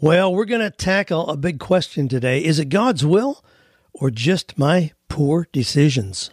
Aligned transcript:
Well, 0.00 0.32
we're 0.32 0.44
going 0.44 0.60
to 0.60 0.70
tackle 0.70 1.26
a 1.26 1.36
big 1.36 1.58
question 1.58 2.06
today. 2.06 2.44
Is 2.44 2.60
it 2.60 2.68
God's 2.68 3.04
will 3.04 3.44
or 3.92 4.12
just 4.12 4.56
my 4.56 4.92
poor 5.08 5.48
decisions? 5.50 6.30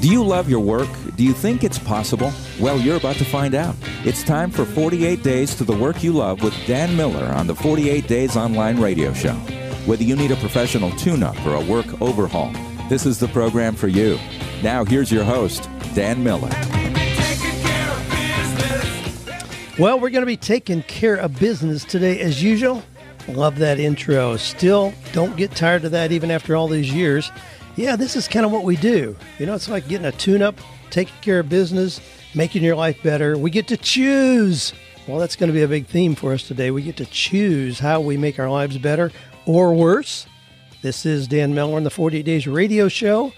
Do 0.00 0.08
you 0.08 0.24
love 0.24 0.48
your 0.48 0.60
work? 0.60 0.88
Do 1.18 1.24
you 1.24 1.34
think 1.34 1.62
it's 1.62 1.78
possible? 1.78 2.32
Well, 2.58 2.78
you're 2.78 2.96
about 2.96 3.16
to 3.16 3.24
find 3.26 3.54
out. 3.54 3.76
It's 4.06 4.24
time 4.24 4.50
for 4.50 4.64
48 4.64 5.22
Days 5.22 5.54
to 5.56 5.64
the 5.64 5.76
Work 5.76 6.02
You 6.02 6.14
Love 6.14 6.42
with 6.42 6.54
Dan 6.66 6.96
Miller 6.96 7.26
on 7.26 7.46
the 7.46 7.54
48 7.54 8.08
Days 8.08 8.34
Online 8.34 8.80
Radio 8.80 9.12
Show. 9.12 9.34
Whether 9.84 10.04
you 10.04 10.16
need 10.16 10.30
a 10.30 10.36
professional 10.36 10.90
tune 10.92 11.22
up 11.22 11.36
or 11.44 11.54
a 11.54 11.60
work 11.66 12.00
overhaul, 12.00 12.50
this 12.88 13.04
is 13.04 13.20
the 13.20 13.28
program 13.28 13.74
for 13.74 13.88
you. 13.88 14.18
Now, 14.62 14.86
here's 14.86 15.12
your 15.12 15.24
host, 15.24 15.68
Dan 15.94 16.24
Miller. 16.24 16.48
Well, 19.80 19.98
we're 19.98 20.10
going 20.10 20.20
to 20.20 20.26
be 20.26 20.36
taking 20.36 20.82
care 20.82 21.14
of 21.14 21.40
business 21.40 21.86
today 21.86 22.20
as 22.20 22.42
usual. 22.42 22.82
Love 23.28 23.56
that 23.60 23.80
intro. 23.80 24.36
Still 24.36 24.92
don't 25.14 25.38
get 25.38 25.52
tired 25.52 25.86
of 25.86 25.92
that 25.92 26.12
even 26.12 26.30
after 26.30 26.54
all 26.54 26.68
these 26.68 26.92
years. 26.92 27.32
Yeah, 27.76 27.96
this 27.96 28.14
is 28.14 28.28
kind 28.28 28.44
of 28.44 28.52
what 28.52 28.64
we 28.64 28.76
do. 28.76 29.16
You 29.38 29.46
know, 29.46 29.54
it's 29.54 29.70
like 29.70 29.88
getting 29.88 30.06
a 30.06 30.12
tune 30.12 30.42
up, 30.42 30.58
taking 30.90 31.14
care 31.22 31.40
of 31.40 31.48
business, 31.48 31.98
making 32.34 32.62
your 32.62 32.76
life 32.76 33.02
better. 33.02 33.38
We 33.38 33.50
get 33.50 33.68
to 33.68 33.78
choose. 33.78 34.74
Well, 35.08 35.18
that's 35.18 35.34
going 35.34 35.48
to 35.48 35.54
be 35.54 35.62
a 35.62 35.68
big 35.68 35.86
theme 35.86 36.14
for 36.14 36.34
us 36.34 36.46
today. 36.46 36.70
We 36.70 36.82
get 36.82 36.98
to 36.98 37.06
choose 37.06 37.78
how 37.78 38.02
we 38.02 38.18
make 38.18 38.38
our 38.38 38.50
lives 38.50 38.76
better 38.76 39.10
or 39.46 39.72
worse. 39.72 40.26
This 40.82 41.06
is 41.06 41.26
Dan 41.26 41.54
Miller 41.54 41.76
on 41.76 41.84
the 41.84 41.90
48 41.90 42.22
Days 42.22 42.46
Radio 42.46 42.88
Show, 42.88 43.32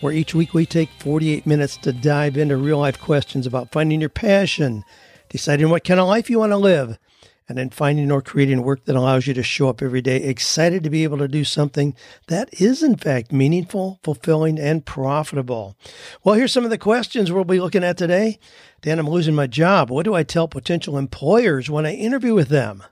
where 0.00 0.12
each 0.12 0.32
week 0.32 0.54
we 0.54 0.64
take 0.64 0.90
48 1.00 1.44
minutes 1.44 1.76
to 1.78 1.92
dive 1.92 2.36
into 2.36 2.56
real 2.56 2.78
life 2.78 3.00
questions 3.00 3.48
about 3.48 3.72
finding 3.72 3.98
your 3.98 4.10
passion 4.10 4.84
deciding 5.28 5.70
what 5.70 5.84
kind 5.84 6.00
of 6.00 6.08
life 6.08 6.30
you 6.30 6.38
want 6.38 6.52
to 6.52 6.56
live, 6.56 6.98
and 7.48 7.56
then 7.56 7.70
finding 7.70 8.10
or 8.10 8.20
creating 8.20 8.62
work 8.62 8.84
that 8.84 8.96
allows 8.96 9.26
you 9.26 9.34
to 9.34 9.42
show 9.42 9.68
up 9.68 9.80
every 9.80 10.02
day 10.02 10.16
excited 10.16 10.82
to 10.84 10.90
be 10.90 11.02
able 11.02 11.18
to 11.18 11.28
do 11.28 11.44
something 11.44 11.94
that 12.26 12.48
is, 12.60 12.82
in 12.82 12.96
fact, 12.96 13.32
meaningful, 13.32 13.98
fulfilling, 14.02 14.58
and 14.58 14.84
profitable. 14.84 15.76
Well, 16.22 16.34
here's 16.34 16.52
some 16.52 16.64
of 16.64 16.70
the 16.70 16.78
questions 16.78 17.32
we'll 17.32 17.44
be 17.44 17.60
looking 17.60 17.84
at 17.84 17.96
today. 17.96 18.38
Dan, 18.82 18.98
I'm 18.98 19.08
losing 19.08 19.34
my 19.34 19.46
job. 19.46 19.90
What 19.90 20.04
do 20.04 20.14
I 20.14 20.22
tell 20.24 20.46
potential 20.46 20.98
employers 20.98 21.70
when 21.70 21.86
I 21.86 21.94
interview 21.94 22.34
with 22.34 22.48
them? 22.48 22.84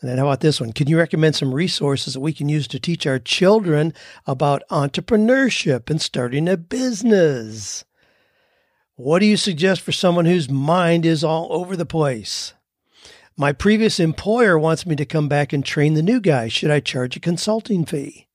And 0.00 0.08
then 0.08 0.18
how 0.18 0.28
about 0.28 0.40
this 0.40 0.60
one? 0.60 0.72
Can 0.72 0.88
you 0.88 0.96
recommend 0.96 1.36
some 1.36 1.54
resources 1.54 2.14
that 2.14 2.20
we 2.20 2.32
can 2.32 2.48
use 2.48 2.66
to 2.68 2.80
teach 2.80 3.06
our 3.06 3.18
children 3.18 3.92
about 4.26 4.62
entrepreneurship 4.70 5.90
and 5.90 6.00
starting 6.00 6.48
a 6.48 6.56
business? 6.56 7.84
What 9.02 9.20
do 9.20 9.24
you 9.24 9.38
suggest 9.38 9.80
for 9.80 9.92
someone 9.92 10.26
whose 10.26 10.50
mind 10.50 11.06
is 11.06 11.24
all 11.24 11.48
over 11.52 11.74
the 11.74 11.86
place? 11.86 12.52
My 13.34 13.50
previous 13.50 13.98
employer 13.98 14.58
wants 14.58 14.84
me 14.84 14.94
to 14.96 15.06
come 15.06 15.26
back 15.26 15.54
and 15.54 15.64
train 15.64 15.94
the 15.94 16.02
new 16.02 16.20
guy. 16.20 16.48
Should 16.48 16.70
I 16.70 16.80
charge 16.80 17.16
a 17.16 17.20
consulting 17.20 17.86
fee? 17.86 18.28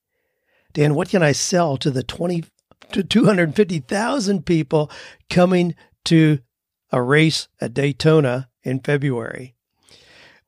Dan, 0.72 0.96
what 0.96 1.08
can 1.08 1.22
I 1.22 1.30
sell 1.30 1.76
to 1.76 1.88
the 1.88 2.02
20 2.02 2.42
to 2.90 3.04
250,000 3.04 4.44
people 4.44 4.90
coming 5.30 5.76
to 6.06 6.40
a 6.90 7.00
race 7.00 7.46
at 7.60 7.72
Daytona 7.72 8.48
in 8.64 8.80
February? 8.80 9.54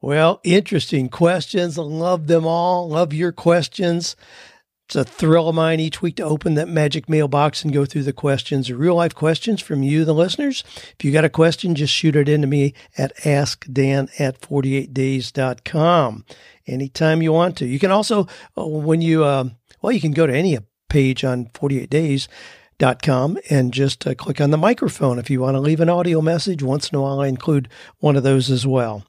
Well, 0.01 0.41
interesting 0.43 1.11
questions. 1.11 1.79
Love 1.79 2.27
them 2.27 2.45
all. 2.45 2.89
Love 2.89 3.13
your 3.13 3.31
questions. 3.31 4.17
It's 4.89 4.97
a 4.97 5.05
thrill 5.05 5.51
of 5.51 5.55
mine 5.55 5.81
each 5.81 6.01
week 6.01 6.17
to 6.17 6.23
open 6.23 6.55
that 6.55 6.67
magic 6.67 7.11
mailbox 7.11 7.63
and 7.63 7.75
go 7.75 7.85
through 7.85 8.05
the 8.05 8.13
questions, 8.15 8.73
real 8.73 8.95
life 8.95 9.15
questions 9.15 9.61
from 9.61 9.83
you, 9.83 10.07
the 10.07 10.15
listeners. 10.15 10.65
If 10.99 11.05
you 11.05 11.13
got 11.13 11.27
a 11.27 11.29
question, 11.29 11.75
just 11.75 11.93
shoot 11.93 12.17
it 12.17 12.27
into 12.27 12.47
me 12.47 12.73
at 12.97 13.15
askdan 13.19 14.09
at 14.19 14.41
48days.com 14.41 16.25
anytime 16.67 17.21
you 17.21 17.35
want 17.35 17.59
to. 17.59 17.67
You 17.67 17.79
can 17.79 17.91
also, 17.91 18.29
uh, 18.57 18.67
when 18.67 19.03
you, 19.03 19.25
uh, 19.25 19.51
well, 19.83 19.93
you 19.93 20.01
can 20.01 20.13
go 20.13 20.27
to 20.27 20.35
any 20.35 20.57
page 20.89 21.23
on 21.23 21.51
48 21.53 21.91
days.com 21.91 23.37
and 23.51 23.75
just 23.75 24.07
uh, 24.07 24.15
click 24.15 24.41
on 24.41 24.53
the 24.53 24.57
microphone 24.57 25.19
if 25.19 25.29
you 25.29 25.43
want 25.43 25.57
to 25.57 25.61
leave 25.61 25.81
an 25.81 25.91
audio 25.91 26.23
message. 26.23 26.63
Once 26.63 26.89
in 26.89 26.97
a 26.97 27.03
while, 27.03 27.21
I 27.21 27.27
include 27.27 27.69
one 27.99 28.17
of 28.17 28.23
those 28.23 28.51
as 28.51 28.67
well. 28.67 29.05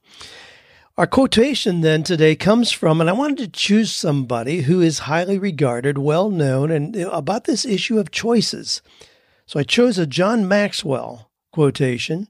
Our 0.99 1.07
quotation 1.07 1.79
then 1.79 2.03
today 2.03 2.35
comes 2.35 2.73
from, 2.73 2.99
and 2.99 3.09
I 3.09 3.13
wanted 3.13 3.37
to 3.37 3.47
choose 3.47 3.89
somebody 3.89 4.63
who 4.63 4.81
is 4.81 4.99
highly 4.99 5.39
regarded, 5.39 5.97
well 5.97 6.29
known, 6.29 6.71
and 6.71 6.93
about 6.93 7.45
this 7.45 7.63
issue 7.63 7.97
of 7.99 8.11
choices. 8.11 8.81
So 9.45 9.61
I 9.61 9.63
chose 9.63 9.97
a 9.97 10.05
John 10.05 10.45
Maxwell 10.45 11.31
quotation. 11.53 12.27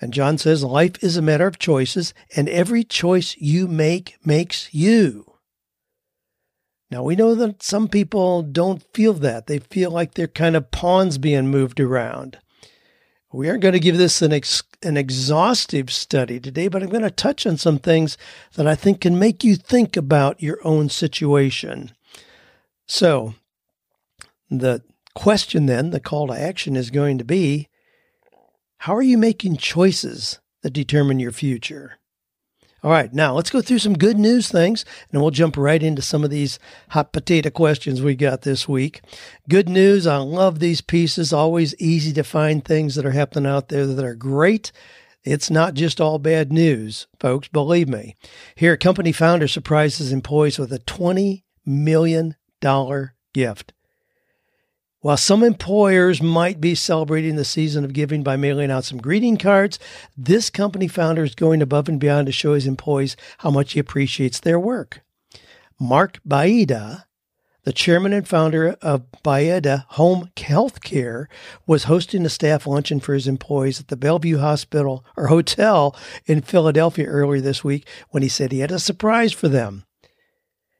And 0.00 0.14
John 0.14 0.38
says, 0.38 0.64
Life 0.64 1.04
is 1.04 1.18
a 1.18 1.22
matter 1.22 1.46
of 1.46 1.58
choices, 1.58 2.14
and 2.34 2.48
every 2.48 2.84
choice 2.84 3.36
you 3.36 3.68
make 3.68 4.16
makes 4.24 4.72
you. 4.72 5.34
Now, 6.90 7.02
we 7.02 7.16
know 7.16 7.34
that 7.34 7.62
some 7.62 7.86
people 7.86 8.40
don't 8.40 8.82
feel 8.94 9.12
that. 9.12 9.46
They 9.46 9.58
feel 9.58 9.90
like 9.90 10.14
they're 10.14 10.26
kind 10.26 10.56
of 10.56 10.70
pawns 10.70 11.18
being 11.18 11.48
moved 11.48 11.80
around. 11.80 12.38
We 13.36 13.50
aren't 13.50 13.60
going 13.60 13.74
to 13.74 13.80
give 13.80 13.98
this 13.98 14.22
an, 14.22 14.32
ex- 14.32 14.62
an 14.82 14.96
exhaustive 14.96 15.92
study 15.92 16.40
today, 16.40 16.68
but 16.68 16.82
I'm 16.82 16.88
going 16.88 17.02
to 17.02 17.10
touch 17.10 17.46
on 17.46 17.58
some 17.58 17.78
things 17.78 18.16
that 18.54 18.66
I 18.66 18.74
think 18.74 19.02
can 19.02 19.18
make 19.18 19.44
you 19.44 19.56
think 19.56 19.94
about 19.94 20.42
your 20.42 20.58
own 20.66 20.88
situation. 20.88 21.92
So, 22.86 23.34
the 24.48 24.82
question 25.14 25.66
then, 25.66 25.90
the 25.90 26.00
call 26.00 26.28
to 26.28 26.32
action 26.32 26.76
is 26.76 26.88
going 26.88 27.18
to 27.18 27.24
be 27.24 27.68
how 28.78 28.96
are 28.96 29.02
you 29.02 29.18
making 29.18 29.58
choices 29.58 30.38
that 30.62 30.70
determine 30.70 31.20
your 31.20 31.32
future? 31.32 31.98
All 32.82 32.90
right, 32.90 33.12
now 33.12 33.34
let's 33.34 33.50
go 33.50 33.60
through 33.62 33.78
some 33.78 33.96
good 33.96 34.18
news 34.18 34.48
things 34.48 34.84
and 35.10 35.20
we'll 35.20 35.30
jump 35.30 35.56
right 35.56 35.82
into 35.82 36.02
some 36.02 36.22
of 36.24 36.30
these 36.30 36.58
hot 36.90 37.12
potato 37.12 37.50
questions 37.50 38.02
we 38.02 38.14
got 38.14 38.42
this 38.42 38.68
week. 38.68 39.00
Good 39.48 39.68
news, 39.68 40.06
I 40.06 40.18
love 40.18 40.58
these 40.58 40.82
pieces. 40.82 41.32
Always 41.32 41.74
easy 41.80 42.12
to 42.12 42.22
find 42.22 42.64
things 42.64 42.94
that 42.94 43.06
are 43.06 43.12
happening 43.12 43.50
out 43.50 43.68
there 43.68 43.86
that 43.86 44.04
are 44.04 44.14
great. 44.14 44.72
It's 45.24 45.50
not 45.50 45.74
just 45.74 46.00
all 46.00 46.18
bad 46.20 46.52
news, 46.52 47.08
folks, 47.18 47.48
believe 47.48 47.88
me. 47.88 48.14
Here, 48.54 48.76
company 48.76 49.10
founder 49.10 49.48
surprises 49.48 50.12
employees 50.12 50.58
with 50.58 50.72
a 50.72 50.78
$20 50.78 51.42
million 51.64 52.36
gift. 53.34 53.72
While 55.06 55.16
some 55.16 55.44
employers 55.44 56.20
might 56.20 56.60
be 56.60 56.74
celebrating 56.74 57.36
the 57.36 57.44
season 57.44 57.84
of 57.84 57.92
giving 57.92 58.24
by 58.24 58.34
mailing 58.34 58.72
out 58.72 58.82
some 58.82 58.98
greeting 58.98 59.36
cards, 59.36 59.78
this 60.16 60.50
company 60.50 60.88
founder 60.88 61.22
is 61.22 61.36
going 61.36 61.62
above 61.62 61.88
and 61.88 62.00
beyond 62.00 62.26
to 62.26 62.32
show 62.32 62.54
his 62.54 62.66
employees 62.66 63.16
how 63.38 63.52
much 63.52 63.74
he 63.74 63.78
appreciates 63.78 64.40
their 64.40 64.58
work. 64.58 65.02
Mark 65.78 66.18
Baiada, 66.28 67.04
the 67.62 67.72
chairman 67.72 68.12
and 68.12 68.26
founder 68.26 68.76
of 68.82 69.04
Bayada 69.22 69.84
Home 69.90 70.32
Health 70.36 70.80
Care, 70.80 71.28
was 71.68 71.84
hosting 71.84 72.26
a 72.26 72.28
staff 72.28 72.66
luncheon 72.66 72.98
for 72.98 73.14
his 73.14 73.28
employees 73.28 73.78
at 73.78 73.86
the 73.86 73.96
Bellevue 73.96 74.38
Hospital 74.38 75.04
or 75.16 75.28
Hotel 75.28 75.94
in 76.24 76.42
Philadelphia 76.42 77.06
earlier 77.06 77.40
this 77.40 77.62
week 77.62 77.86
when 78.10 78.24
he 78.24 78.28
said 78.28 78.50
he 78.50 78.58
had 78.58 78.72
a 78.72 78.80
surprise 78.80 79.32
for 79.32 79.46
them. 79.46 79.85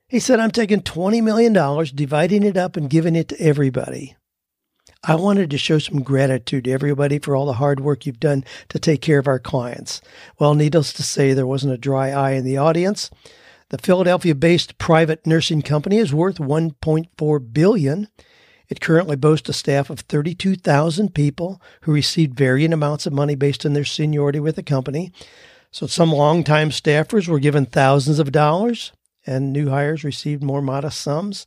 He 0.08 0.20
said, 0.20 0.38
I'm 0.38 0.52
taking 0.52 0.82
$20 0.82 1.20
million, 1.22 1.52
dividing 1.94 2.44
it 2.44 2.56
up, 2.56 2.76
and 2.76 2.88
giving 2.88 3.16
it 3.16 3.28
to 3.28 3.40
everybody. 3.40 4.14
I 5.02 5.16
wanted 5.16 5.50
to 5.50 5.58
show 5.58 5.80
some 5.80 6.02
gratitude 6.02 6.64
to 6.64 6.72
everybody 6.72 7.18
for 7.18 7.34
all 7.34 7.46
the 7.46 7.54
hard 7.54 7.80
work 7.80 8.06
you've 8.06 8.20
done 8.20 8.44
to 8.68 8.78
take 8.78 9.02
care 9.02 9.18
of 9.18 9.26
our 9.26 9.40
clients. 9.40 10.00
Well, 10.38 10.54
needless 10.54 10.92
to 10.94 11.02
say, 11.02 11.32
there 11.32 11.46
wasn't 11.46 11.74
a 11.74 11.78
dry 11.78 12.10
eye 12.10 12.32
in 12.32 12.44
the 12.44 12.56
audience. 12.56 13.10
The 13.70 13.78
Philadelphia-based 13.78 14.78
private 14.78 15.26
nursing 15.26 15.62
company 15.62 15.98
is 15.98 16.14
worth 16.14 16.38
1.4 16.38 17.52
billion. 17.52 18.08
It 18.68 18.80
currently 18.80 19.16
boasts 19.16 19.48
a 19.48 19.52
staff 19.52 19.90
of 19.90 20.00
32,000 20.00 21.14
people 21.14 21.60
who 21.82 21.92
received 21.92 22.36
varying 22.36 22.72
amounts 22.72 23.06
of 23.06 23.12
money 23.12 23.34
based 23.34 23.66
on 23.66 23.72
their 23.72 23.84
seniority 23.84 24.38
with 24.38 24.54
the 24.54 24.62
company. 24.62 25.12
So 25.72 25.88
some 25.88 26.12
longtime 26.12 26.70
staffers 26.70 27.26
were 27.26 27.40
given 27.40 27.66
thousands 27.66 28.20
of 28.20 28.30
dollars 28.30 28.92
and 29.26 29.52
new 29.52 29.70
hires 29.70 30.04
received 30.04 30.42
more 30.42 30.62
modest 30.62 31.00
sums. 31.00 31.46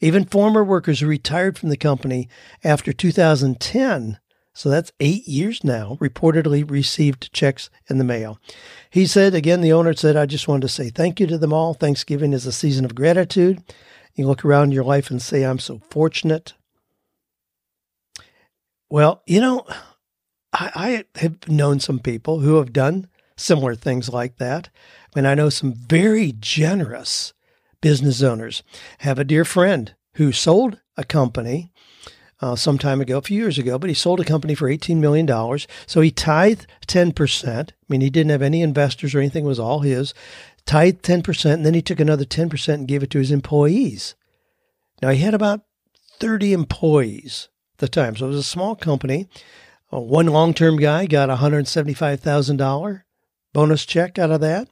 Even 0.00 0.24
former 0.24 0.62
workers 0.62 1.00
who 1.00 1.06
retired 1.06 1.58
from 1.58 1.70
the 1.70 1.76
company 1.76 2.28
after 2.62 2.92
2010, 2.92 4.18
so 4.52 4.68
that's 4.68 4.92
eight 5.00 5.26
years 5.26 5.64
now, 5.64 5.96
reportedly 6.00 6.68
received 6.68 7.32
checks 7.32 7.70
in 7.88 7.98
the 7.98 8.04
mail. 8.04 8.38
He 8.90 9.06
said, 9.06 9.34
again, 9.34 9.60
the 9.60 9.72
owner 9.72 9.94
said, 9.94 10.16
I 10.16 10.26
just 10.26 10.48
wanted 10.48 10.62
to 10.62 10.68
say 10.68 10.90
thank 10.90 11.20
you 11.20 11.26
to 11.26 11.38
them 11.38 11.52
all. 11.52 11.74
Thanksgiving 11.74 12.32
is 12.32 12.46
a 12.46 12.52
season 12.52 12.84
of 12.84 12.94
gratitude. 12.94 13.62
You 14.14 14.26
look 14.26 14.44
around 14.44 14.72
your 14.72 14.84
life 14.84 15.10
and 15.10 15.20
say, 15.20 15.42
I'm 15.42 15.58
so 15.58 15.80
fortunate. 15.90 16.54
Well, 18.88 19.22
you 19.26 19.40
know, 19.40 19.66
I, 20.52 21.04
I 21.14 21.20
have 21.20 21.48
known 21.48 21.80
some 21.80 21.98
people 21.98 22.40
who 22.40 22.56
have 22.56 22.72
done 22.72 23.08
similar 23.36 23.74
things 23.74 24.08
like 24.08 24.38
that. 24.38 24.68
And 25.14 25.26
I 25.26 25.34
know 25.34 25.48
some 25.48 25.72
very 25.72 26.32
generous 26.38 27.32
business 27.80 28.22
owners. 28.22 28.62
Have 28.98 29.18
a 29.18 29.24
dear 29.24 29.44
friend 29.44 29.94
who 30.14 30.32
sold 30.32 30.80
a 30.96 31.04
company 31.04 31.72
uh, 32.40 32.56
some 32.56 32.78
time 32.78 33.00
ago, 33.00 33.18
a 33.18 33.22
few 33.22 33.38
years 33.38 33.58
ago, 33.58 33.78
but 33.78 33.88
he 33.88 33.94
sold 33.94 34.20
a 34.20 34.24
company 34.24 34.54
for 34.54 34.68
$18 34.68 34.96
million. 34.96 35.26
So 35.86 36.00
he 36.00 36.10
tithed 36.10 36.66
10%. 36.86 37.70
I 37.70 37.72
mean, 37.88 38.00
he 38.00 38.10
didn't 38.10 38.30
have 38.30 38.42
any 38.42 38.62
investors 38.62 39.14
or 39.14 39.20
anything, 39.20 39.44
it 39.44 39.48
was 39.48 39.60
all 39.60 39.80
his. 39.80 40.12
Tithed 40.66 41.02
10%, 41.02 41.52
and 41.52 41.64
then 41.64 41.74
he 41.74 41.82
took 41.82 42.00
another 42.00 42.24
10% 42.24 42.74
and 42.74 42.88
gave 42.88 43.02
it 43.02 43.10
to 43.10 43.18
his 43.18 43.30
employees. 43.30 44.14
Now, 45.00 45.10
he 45.10 45.20
had 45.20 45.34
about 45.34 45.62
30 46.18 46.52
employees 46.52 47.48
at 47.74 47.78
the 47.78 47.88
time. 47.88 48.16
So 48.16 48.26
it 48.26 48.30
was 48.30 48.38
a 48.38 48.42
small 48.42 48.74
company. 48.74 49.28
Uh, 49.92 50.00
one 50.00 50.26
long 50.26 50.52
term 50.52 50.76
guy 50.76 51.06
got 51.06 51.30
a 51.30 51.36
$175,000 51.36 53.02
bonus 53.56 53.86
check 53.86 54.18
out 54.18 54.30
of 54.30 54.42
that. 54.42 54.68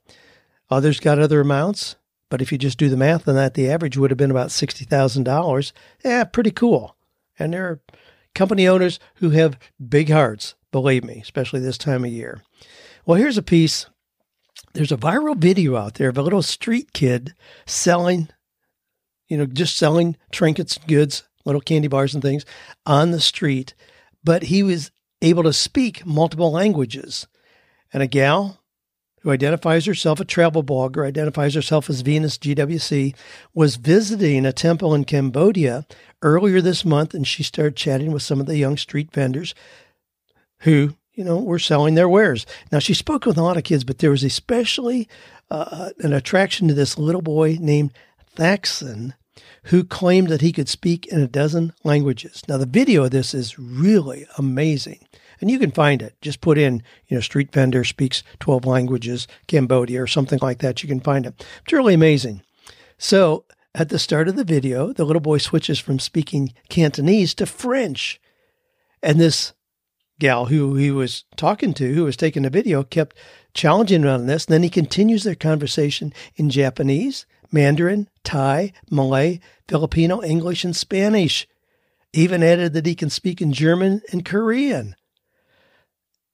Others 0.68 1.00
got 1.00 1.18
other 1.18 1.40
amounts. 1.40 1.96
But 2.28 2.42
if 2.42 2.52
you 2.52 2.58
just 2.58 2.76
do 2.76 2.90
the 2.90 2.98
math 2.98 3.26
on 3.26 3.34
that, 3.34 3.54
the 3.54 3.70
average 3.70 3.96
would 3.96 4.10
have 4.10 4.18
been 4.18 4.30
about 4.30 4.48
$60,000. 4.48 5.72
Yeah, 6.04 6.24
pretty 6.24 6.50
cool. 6.50 6.94
And 7.38 7.54
there 7.54 7.66
are 7.66 7.80
company 8.34 8.68
owners 8.68 9.00
who 9.14 9.30
have 9.30 9.58
big 9.88 10.10
hearts, 10.10 10.54
believe 10.70 11.02
me, 11.02 11.20
especially 11.22 11.60
this 11.60 11.78
time 11.78 12.04
of 12.04 12.10
year. 12.10 12.42
Well, 13.06 13.16
here's 13.16 13.38
a 13.38 13.42
piece. 13.42 13.86
There's 14.74 14.92
a 14.92 14.98
viral 14.98 15.34
video 15.34 15.76
out 15.76 15.94
there 15.94 16.10
of 16.10 16.18
a 16.18 16.22
little 16.22 16.42
street 16.42 16.92
kid 16.92 17.32
selling, 17.64 18.28
you 19.28 19.38
know, 19.38 19.46
just 19.46 19.78
selling 19.78 20.18
trinkets 20.30 20.76
and 20.76 20.86
goods, 20.88 21.26
little 21.46 21.62
candy 21.62 21.88
bars 21.88 22.12
and 22.12 22.22
things 22.22 22.44
on 22.84 23.12
the 23.12 23.20
street. 23.20 23.72
But 24.22 24.42
he 24.42 24.62
was 24.62 24.90
able 25.22 25.44
to 25.44 25.54
speak 25.54 26.04
multiple 26.04 26.52
languages. 26.52 27.26
And 27.90 28.02
a 28.02 28.06
gal 28.06 28.60
who 29.24 29.30
identifies 29.30 29.86
herself 29.86 30.20
a 30.20 30.24
travel 30.24 30.62
blogger, 30.62 31.06
identifies 31.06 31.54
herself 31.54 31.88
as 31.88 32.02
Venus 32.02 32.36
GWC, 32.36 33.16
was 33.54 33.76
visiting 33.76 34.44
a 34.44 34.52
temple 34.52 34.94
in 34.94 35.04
Cambodia 35.04 35.86
earlier 36.20 36.60
this 36.60 36.84
month, 36.84 37.14
and 37.14 37.26
she 37.26 37.42
started 37.42 37.74
chatting 37.74 38.12
with 38.12 38.22
some 38.22 38.38
of 38.38 38.44
the 38.44 38.58
young 38.58 38.76
street 38.76 39.10
vendors 39.12 39.54
who, 40.60 40.94
you 41.14 41.24
know, 41.24 41.38
were 41.38 41.58
selling 41.58 41.94
their 41.94 42.08
wares. 42.08 42.44
Now, 42.70 42.80
she 42.80 42.92
spoke 42.92 43.24
with 43.24 43.38
a 43.38 43.42
lot 43.42 43.56
of 43.56 43.64
kids, 43.64 43.82
but 43.82 43.98
there 43.98 44.10
was 44.10 44.22
especially 44.22 45.08
uh, 45.50 45.90
an 46.00 46.12
attraction 46.12 46.68
to 46.68 46.74
this 46.74 46.98
little 46.98 47.22
boy 47.22 47.56
named 47.58 47.94
Thaxon, 48.36 49.14
who 49.64 49.84
claimed 49.84 50.28
that 50.28 50.42
he 50.42 50.52
could 50.52 50.68
speak 50.68 51.06
in 51.06 51.22
a 51.22 51.26
dozen 51.26 51.72
languages. 51.82 52.42
Now, 52.46 52.58
the 52.58 52.66
video 52.66 53.04
of 53.04 53.10
this 53.10 53.32
is 53.32 53.58
really 53.58 54.26
amazing 54.36 55.06
and 55.44 55.50
you 55.50 55.58
can 55.58 55.72
find 55.72 56.00
it. 56.00 56.16
Just 56.22 56.40
put 56.40 56.56
in, 56.56 56.82
you 57.06 57.18
know, 57.18 57.20
street 57.20 57.52
vendor 57.52 57.84
speaks 57.84 58.22
12 58.40 58.64
languages, 58.64 59.28
Cambodia, 59.46 60.02
or 60.02 60.06
something 60.06 60.38
like 60.40 60.60
that. 60.60 60.82
You 60.82 60.88
can 60.88 61.00
find 61.00 61.26
it. 61.26 61.44
It's 61.62 61.72
really 61.74 61.92
amazing. 61.92 62.40
So 62.96 63.44
at 63.74 63.90
the 63.90 63.98
start 63.98 64.26
of 64.26 64.36
the 64.36 64.44
video, 64.44 64.94
the 64.94 65.04
little 65.04 65.20
boy 65.20 65.36
switches 65.36 65.78
from 65.78 65.98
speaking 65.98 66.54
Cantonese 66.70 67.34
to 67.34 67.44
French. 67.44 68.22
And 69.02 69.20
this 69.20 69.52
gal 70.18 70.46
who 70.46 70.76
he 70.76 70.90
was 70.90 71.24
talking 71.36 71.74
to, 71.74 71.92
who 71.92 72.04
was 72.04 72.16
taking 72.16 72.44
the 72.44 72.48
video, 72.48 72.82
kept 72.82 73.14
challenging 73.52 74.00
him 74.00 74.08
on 74.08 74.24
this. 74.24 74.46
And 74.46 74.54
then 74.54 74.62
he 74.62 74.70
continues 74.70 75.24
their 75.24 75.34
conversation 75.34 76.14
in 76.36 76.48
Japanese, 76.48 77.26
Mandarin, 77.52 78.08
Thai, 78.22 78.72
Malay, 78.90 79.40
Filipino, 79.68 80.22
English, 80.22 80.64
and 80.64 80.74
Spanish. 80.74 81.46
Even 82.14 82.42
added 82.42 82.72
that 82.72 82.86
he 82.86 82.94
can 82.94 83.10
speak 83.10 83.42
in 83.42 83.52
German 83.52 84.00
and 84.10 84.24
Korean. 84.24 84.96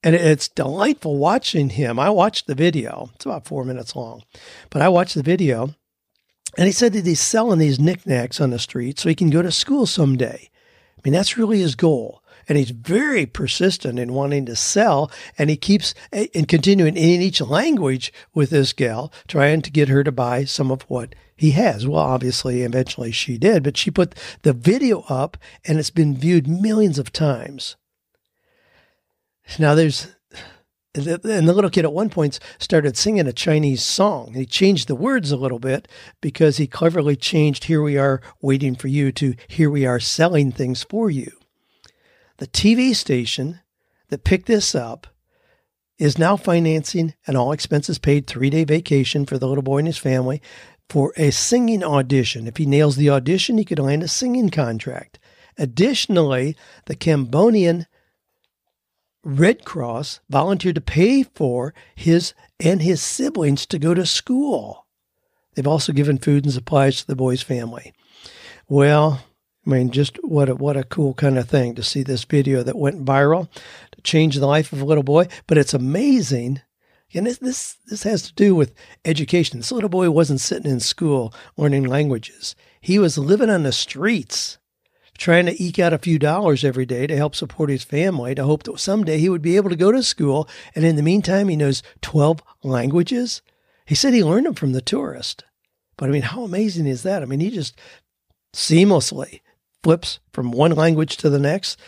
And 0.03 0.15
it's 0.15 0.47
delightful 0.47 1.17
watching 1.17 1.69
him. 1.69 1.99
I 1.99 2.09
watched 2.09 2.47
the 2.47 2.55
video. 2.55 3.11
It's 3.15 3.25
about 3.25 3.45
four 3.45 3.63
minutes 3.63 3.95
long, 3.95 4.23
but 4.69 4.81
I 4.81 4.89
watched 4.89 5.15
the 5.15 5.23
video 5.23 5.75
and 6.57 6.65
he 6.65 6.71
said 6.71 6.93
that 6.93 7.05
he's 7.05 7.21
selling 7.21 7.59
these 7.59 7.79
knickknacks 7.79 8.41
on 8.41 8.49
the 8.49 8.59
street 8.59 8.99
so 8.99 9.09
he 9.09 9.15
can 9.15 9.29
go 9.29 9.41
to 9.41 9.51
school 9.51 9.85
someday. 9.85 10.49
I 10.97 11.01
mean, 11.03 11.13
that's 11.13 11.37
really 11.37 11.59
his 11.59 11.75
goal. 11.75 12.21
And 12.49 12.57
he's 12.57 12.71
very 12.71 13.25
persistent 13.25 13.99
in 13.99 14.13
wanting 14.13 14.45
to 14.47 14.55
sell. 14.55 15.11
And 15.37 15.49
he 15.49 15.55
keeps 15.55 15.93
eh, 16.11 16.27
and 16.35 16.47
continuing 16.47 16.97
in 16.97 17.21
each 17.21 17.39
language 17.39 18.11
with 18.33 18.49
this 18.49 18.73
gal, 18.73 19.13
trying 19.27 19.61
to 19.61 19.71
get 19.71 19.87
her 19.87 20.03
to 20.03 20.11
buy 20.11 20.43
some 20.43 20.71
of 20.71 20.81
what 20.83 21.15
he 21.35 21.51
has. 21.51 21.87
Well, 21.87 22.01
obviously, 22.01 22.63
eventually 22.63 23.11
she 23.11 23.37
did, 23.37 23.63
but 23.63 23.77
she 23.77 23.89
put 23.89 24.15
the 24.41 24.53
video 24.53 25.01
up 25.07 25.37
and 25.65 25.79
it's 25.79 25.89
been 25.91 26.17
viewed 26.17 26.47
millions 26.47 26.99
of 26.99 27.13
times. 27.13 27.77
Now 29.59 29.75
there's 29.75 30.07
and 30.93 31.05
the 31.05 31.53
little 31.53 31.69
kid 31.69 31.85
at 31.85 31.93
one 31.93 32.09
point 32.09 32.37
started 32.59 32.97
singing 32.97 33.25
a 33.25 33.31
Chinese 33.31 33.81
song. 33.81 34.33
He 34.33 34.45
changed 34.45 34.89
the 34.89 34.95
words 34.95 35.31
a 35.31 35.37
little 35.37 35.59
bit 35.59 35.87
because 36.19 36.57
he 36.57 36.67
cleverly 36.67 37.15
changed 37.15 37.63
Here 37.63 37.81
We 37.81 37.97
Are 37.97 38.21
Waiting 38.41 38.75
for 38.75 38.89
You 38.89 39.13
to 39.13 39.35
Here 39.47 39.69
We 39.69 39.85
Are 39.85 40.01
Selling 40.01 40.51
Things 40.51 40.83
for 40.83 41.09
You. 41.09 41.31
The 42.37 42.47
TV 42.47 42.93
station 42.93 43.61
that 44.09 44.25
picked 44.25 44.47
this 44.47 44.75
up 44.75 45.07
is 45.97 46.17
now 46.17 46.35
financing 46.35 47.13
an 47.25 47.37
all 47.37 47.53
expenses 47.53 47.99
paid 47.99 48.27
three 48.27 48.49
day 48.49 48.65
vacation 48.65 49.25
for 49.25 49.37
the 49.37 49.47
little 49.47 49.63
boy 49.63 49.77
and 49.77 49.87
his 49.87 49.97
family 49.97 50.41
for 50.89 51.13
a 51.15 51.31
singing 51.31 51.85
audition. 51.85 52.47
If 52.47 52.57
he 52.57 52.65
nails 52.65 52.97
the 52.97 53.09
audition, 53.09 53.57
he 53.57 53.63
could 53.63 53.79
land 53.79 54.03
a 54.03 54.09
singing 54.09 54.49
contract. 54.49 55.19
Additionally, 55.57 56.57
the 56.87 56.95
Cambodian 56.95 57.85
Red 59.23 59.65
Cross 59.65 60.19
volunteered 60.29 60.75
to 60.75 60.81
pay 60.81 61.23
for 61.23 61.73
his 61.95 62.33
and 62.59 62.81
his 62.81 63.01
siblings 63.01 63.65
to 63.67 63.79
go 63.79 63.93
to 63.93 64.05
school. 64.05 64.87
They've 65.53 65.67
also 65.67 65.93
given 65.93 66.17
food 66.17 66.43
and 66.45 66.53
supplies 66.53 67.01
to 67.01 67.07
the 67.07 67.15
boy's 67.15 67.41
family. 67.41 67.93
Well, 68.67 69.23
I 69.65 69.69
mean, 69.69 69.91
just 69.91 70.17
what 70.23 70.49
a, 70.49 70.55
what 70.55 70.77
a 70.77 70.83
cool 70.83 71.13
kind 71.13 71.37
of 71.37 71.47
thing 71.47 71.75
to 71.75 71.83
see 71.83 72.03
this 72.03 72.23
video 72.23 72.63
that 72.63 72.77
went 72.77 73.05
viral 73.05 73.49
to 73.91 74.01
change 74.01 74.35
the 74.35 74.47
life 74.47 74.73
of 74.73 74.81
a 74.81 74.85
little 74.85 75.03
boy. 75.03 75.27
But 75.45 75.57
it's 75.57 75.73
amazing. 75.73 76.61
And 77.13 77.27
this, 77.27 77.37
this, 77.37 77.77
this 77.87 78.03
has 78.03 78.23
to 78.23 78.33
do 78.33 78.55
with 78.55 78.73
education. 79.05 79.59
This 79.59 79.71
little 79.71 79.89
boy 79.89 80.09
wasn't 80.09 80.39
sitting 80.39 80.71
in 80.71 80.79
school 80.79 81.33
learning 81.57 81.83
languages. 81.83 82.55
He 82.79 82.97
was 82.97 83.17
living 83.17 83.49
on 83.49 83.63
the 83.63 83.71
streets 83.71 84.57
trying 85.17 85.45
to 85.45 85.63
eke 85.63 85.79
out 85.79 85.93
a 85.93 85.97
few 85.97 86.17
dollars 86.17 86.63
every 86.63 86.85
day 86.85 87.07
to 87.07 87.15
help 87.15 87.35
support 87.35 87.69
his 87.69 87.83
family 87.83 88.33
to 88.35 88.43
hope 88.43 88.63
that 88.63 88.79
someday 88.79 89.17
he 89.17 89.29
would 89.29 89.41
be 89.41 89.55
able 89.55 89.69
to 89.69 89.75
go 89.75 89.91
to 89.91 90.03
school. 90.03 90.47
And 90.75 90.83
in 90.83 90.95
the 90.95 91.03
meantime, 91.03 91.47
he 91.47 91.55
knows 91.55 91.83
12 92.01 92.41
languages. 92.63 93.41
He 93.85 93.95
said 93.95 94.13
he 94.13 94.23
learned 94.23 94.45
them 94.45 94.55
from 94.55 94.73
the 94.73 94.81
tourist. 94.81 95.43
But 95.97 96.09
I 96.09 96.11
mean, 96.11 96.23
how 96.23 96.43
amazing 96.43 96.87
is 96.87 97.03
that? 97.03 97.21
I 97.21 97.25
mean, 97.25 97.39
he 97.39 97.51
just 97.51 97.79
seamlessly 98.53 99.41
flips 99.83 100.19
from 100.31 100.51
one 100.51 100.71
language 100.71 101.17
to 101.17 101.29
the 101.29 101.39
next. 101.39 101.79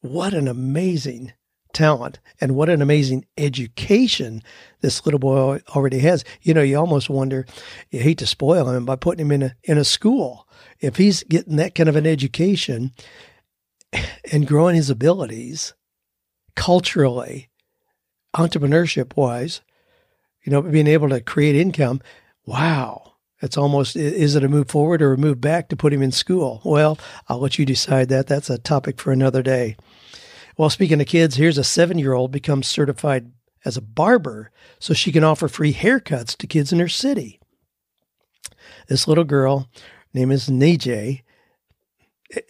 What 0.00 0.34
an 0.34 0.48
amazing 0.48 1.32
talent 1.72 2.18
and 2.40 2.54
what 2.54 2.70
an 2.70 2.80
amazing 2.80 3.26
education 3.36 4.42
this 4.80 5.04
little 5.04 5.18
boy 5.18 5.60
already 5.74 5.98
has. 6.00 6.24
You 6.42 6.54
know, 6.54 6.62
you 6.62 6.78
almost 6.78 7.10
wonder, 7.10 7.46
you 7.90 8.00
hate 8.00 8.18
to 8.18 8.26
spoil 8.26 8.70
him 8.70 8.84
by 8.84 8.96
putting 8.96 9.26
him 9.26 9.32
in 9.32 9.42
a 9.42 9.54
in 9.64 9.78
a 9.78 9.84
school 9.84 10.45
if 10.80 10.96
he's 10.96 11.22
getting 11.24 11.56
that 11.56 11.74
kind 11.74 11.88
of 11.88 11.96
an 11.96 12.06
education 12.06 12.92
and 14.32 14.46
growing 14.46 14.76
his 14.76 14.90
abilities 14.90 15.74
culturally, 16.54 17.48
entrepreneurship 18.34 19.16
wise, 19.16 19.60
you 20.44 20.52
know, 20.52 20.62
being 20.62 20.86
able 20.86 21.08
to 21.08 21.20
create 21.20 21.56
income, 21.56 22.00
wow. 22.44 23.14
It's 23.42 23.58
almost, 23.58 23.96
is 23.96 24.34
it 24.34 24.44
a 24.44 24.48
move 24.48 24.70
forward 24.70 25.02
or 25.02 25.12
a 25.12 25.18
move 25.18 25.40
back 25.40 25.68
to 25.68 25.76
put 25.76 25.92
him 25.92 26.02
in 26.02 26.12
school? 26.12 26.62
Well, 26.64 26.98
I'll 27.28 27.38
let 27.38 27.58
you 27.58 27.66
decide 27.66 28.08
that. 28.08 28.26
That's 28.26 28.48
a 28.48 28.56
topic 28.56 28.98
for 28.98 29.12
another 29.12 29.42
day. 29.42 29.76
Well, 30.56 30.70
speaking 30.70 31.00
of 31.02 31.06
kids, 31.06 31.36
here's 31.36 31.58
a 31.58 31.64
seven 31.64 31.98
year 31.98 32.14
old 32.14 32.32
becomes 32.32 32.66
certified 32.66 33.30
as 33.64 33.76
a 33.76 33.82
barber 33.82 34.50
so 34.78 34.94
she 34.94 35.12
can 35.12 35.24
offer 35.24 35.48
free 35.48 35.74
haircuts 35.74 36.34
to 36.38 36.46
kids 36.46 36.72
in 36.72 36.78
her 36.78 36.88
city. 36.88 37.38
This 38.88 39.06
little 39.06 39.24
girl, 39.24 39.68
name 40.16 40.30
is 40.32 40.48
Najay. 40.48 41.22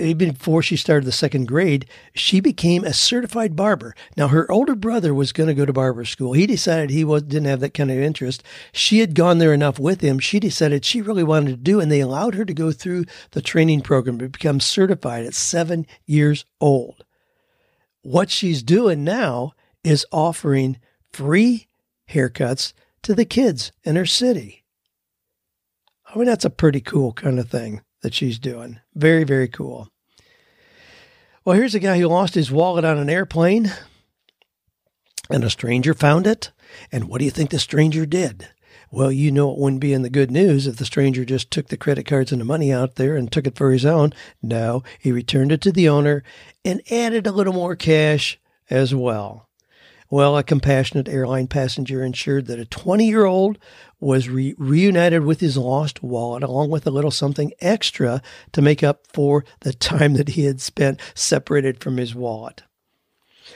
Even 0.01 0.31
before 0.31 0.63
she 0.63 0.77
started 0.77 1.05
the 1.05 1.13
second 1.13 1.47
grade, 1.47 1.85
she 2.15 2.41
became 2.41 2.83
a 2.83 2.95
certified 2.95 3.55
barber. 3.55 3.95
Now, 4.17 4.29
her 4.29 4.51
older 4.51 4.75
brother 4.75 5.13
was 5.13 5.33
going 5.33 5.49
to 5.49 5.55
go 5.55 5.67
to 5.67 5.73
barber 5.73 6.07
school. 6.07 6.33
He 6.33 6.47
decided 6.47 6.89
he 6.89 7.05
was, 7.05 7.25
didn't 7.25 7.49
have 7.49 7.61
that 7.61 7.75
kind 7.75 7.91
of 7.91 7.99
interest. 7.99 8.43
She 8.73 9.01
had 9.01 9.15
gone 9.15 9.37
there 9.37 9.53
enough 9.53 9.79
with 9.79 10.01
him. 10.01 10.19
She 10.19 10.41
decided 10.41 10.85
she 10.85 11.03
really 11.03 11.25
wanted 11.25 11.51
to 11.51 11.57
do, 11.57 11.79
and 11.79 11.93
they 11.93 12.01
allowed 12.01 12.35
her 12.37 12.47
to 12.47 12.55
go 12.55 12.73
through 12.73 13.05
the 13.33 13.43
training 13.43 13.83
program 13.83 14.19
to 14.19 14.31
become 14.31 14.61
certified 14.61 15.27
at 15.27 15.35
seven 15.35 15.87
years 16.07 16.47
old. 16.59 17.05
What 18.01 18.31
she's 18.31 18.63
doing 18.63 19.05
now 19.05 19.53
is 19.85 20.07
offering 20.11 20.79
free 21.13 21.67
haircuts 22.09 22.73
to 23.03 23.15
the 23.15 23.27
kids 23.27 23.73
in 23.85 23.97
her 23.97 24.07
city. 24.07 24.65
I 26.17 26.19
mean, 26.19 26.29
that's 26.29 26.47
a 26.47 26.51
pretty 26.51 26.81
cool 26.81 27.13
kind 27.13 27.39
of 27.39 27.51
thing 27.51 27.83
that 28.01 28.15
she's 28.15 28.39
doing. 28.39 28.81
Very, 28.95 29.23
very 29.23 29.49
cool. 29.49 29.91
Well, 31.45 31.57
here's 31.57 31.75
a 31.75 31.79
guy 31.79 31.99
who 31.99 32.07
lost 32.07 32.35
his 32.35 32.51
wallet 32.51 32.87
on 32.87 32.97
an 32.97 33.11
airplane 33.11 33.71
and 35.29 35.45
a 35.45 35.51
stranger 35.51 35.93
found 35.93 36.27
it. 36.27 36.53
And 36.91 37.05
what 37.07 37.19
do 37.19 37.27
you 37.27 37.31
think 37.31 37.51
the 37.51 37.59
stranger 37.59 38.07
did? 38.07 38.49
Well, 38.91 39.13
you 39.13 39.31
know 39.31 39.51
it 39.53 39.59
wouldn't 39.59 39.83
be 39.83 39.93
in 39.93 40.01
the 40.01 40.09
good 40.09 40.31
news 40.31 40.67
if 40.67 40.77
the 40.77 40.87
stranger 40.87 41.27
just 41.27 41.51
took 41.51 41.69
the 41.69 41.77
credit 41.77 42.07
cards 42.07 42.33
and 42.33 42.41
the 42.41 42.47
money 42.47 42.73
out 42.73 42.95
there 42.95 43.15
and 43.15 43.31
took 43.31 43.47
it 43.47 43.59
for 43.59 43.71
his 43.71 43.85
own. 43.85 44.15
No, 44.41 44.83
he 44.99 45.13
returned 45.13 45.53
it 45.53 45.61
to 45.61 45.71
the 45.71 45.91
owner 45.91 46.23
and 46.65 46.81
added 46.91 47.27
a 47.27 47.33
little 47.33 47.53
more 47.53 47.77
cash 47.77 48.41
as 48.71 48.95
well. 48.95 49.47
Well, 50.09 50.39
a 50.39 50.45
compassionate 50.45 51.09
airline 51.09 51.49
passenger 51.49 52.05
ensured 52.05 52.47
that 52.47 52.61
a 52.61 52.65
20 52.65 53.07
year 53.07 53.25
old 53.25 53.59
was 54.01 54.29
re- 54.29 54.55
reunited 54.59 55.25
with 55.25 55.41
his 55.41 55.57
lost 55.57 56.03
wallet, 56.03 56.43
along 56.43 56.71
with 56.71 56.87
a 56.87 56.91
little 56.91 57.11
something 57.11 57.53
extra 57.61 58.21
to 58.53 58.63
make 58.63 58.83
up 58.83 59.07
for 59.13 59.45
the 59.61 59.73
time 59.73 60.15
that 60.15 60.31
he 60.31 60.45
had 60.45 60.61
spent 60.61 61.01
separated 61.15 61.81
from 61.81 61.97
his 61.97 62.15
wallet. 62.15 62.63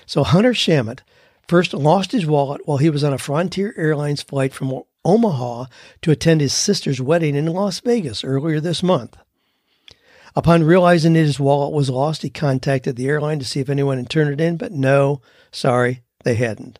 So 0.06 0.24
Hunter 0.24 0.52
Shamit 0.52 1.00
first 1.46 1.74
lost 1.74 2.12
his 2.12 2.26
wallet 2.26 2.62
while 2.64 2.78
he 2.78 2.90
was 2.90 3.04
on 3.04 3.12
a 3.12 3.18
Frontier 3.18 3.74
Airlines 3.76 4.22
flight 4.22 4.54
from 4.54 4.82
Omaha 5.04 5.66
to 6.02 6.10
attend 6.10 6.40
his 6.40 6.52
sister's 6.52 7.00
wedding 7.00 7.34
in 7.34 7.46
Las 7.46 7.80
Vegas 7.80 8.24
earlier 8.24 8.60
this 8.60 8.82
month. 8.82 9.16
Upon 10.36 10.62
realizing 10.62 11.14
that 11.14 11.20
his 11.20 11.40
wallet 11.40 11.72
was 11.72 11.90
lost, 11.90 12.22
he 12.22 12.30
contacted 12.30 12.96
the 12.96 13.08
airline 13.08 13.40
to 13.40 13.44
see 13.44 13.60
if 13.60 13.68
anyone 13.68 13.98
had 13.98 14.08
turned 14.08 14.30
it 14.30 14.40
in, 14.40 14.56
but 14.56 14.72
no, 14.72 15.20
sorry, 15.50 16.02
they 16.24 16.36
hadn't. 16.36 16.78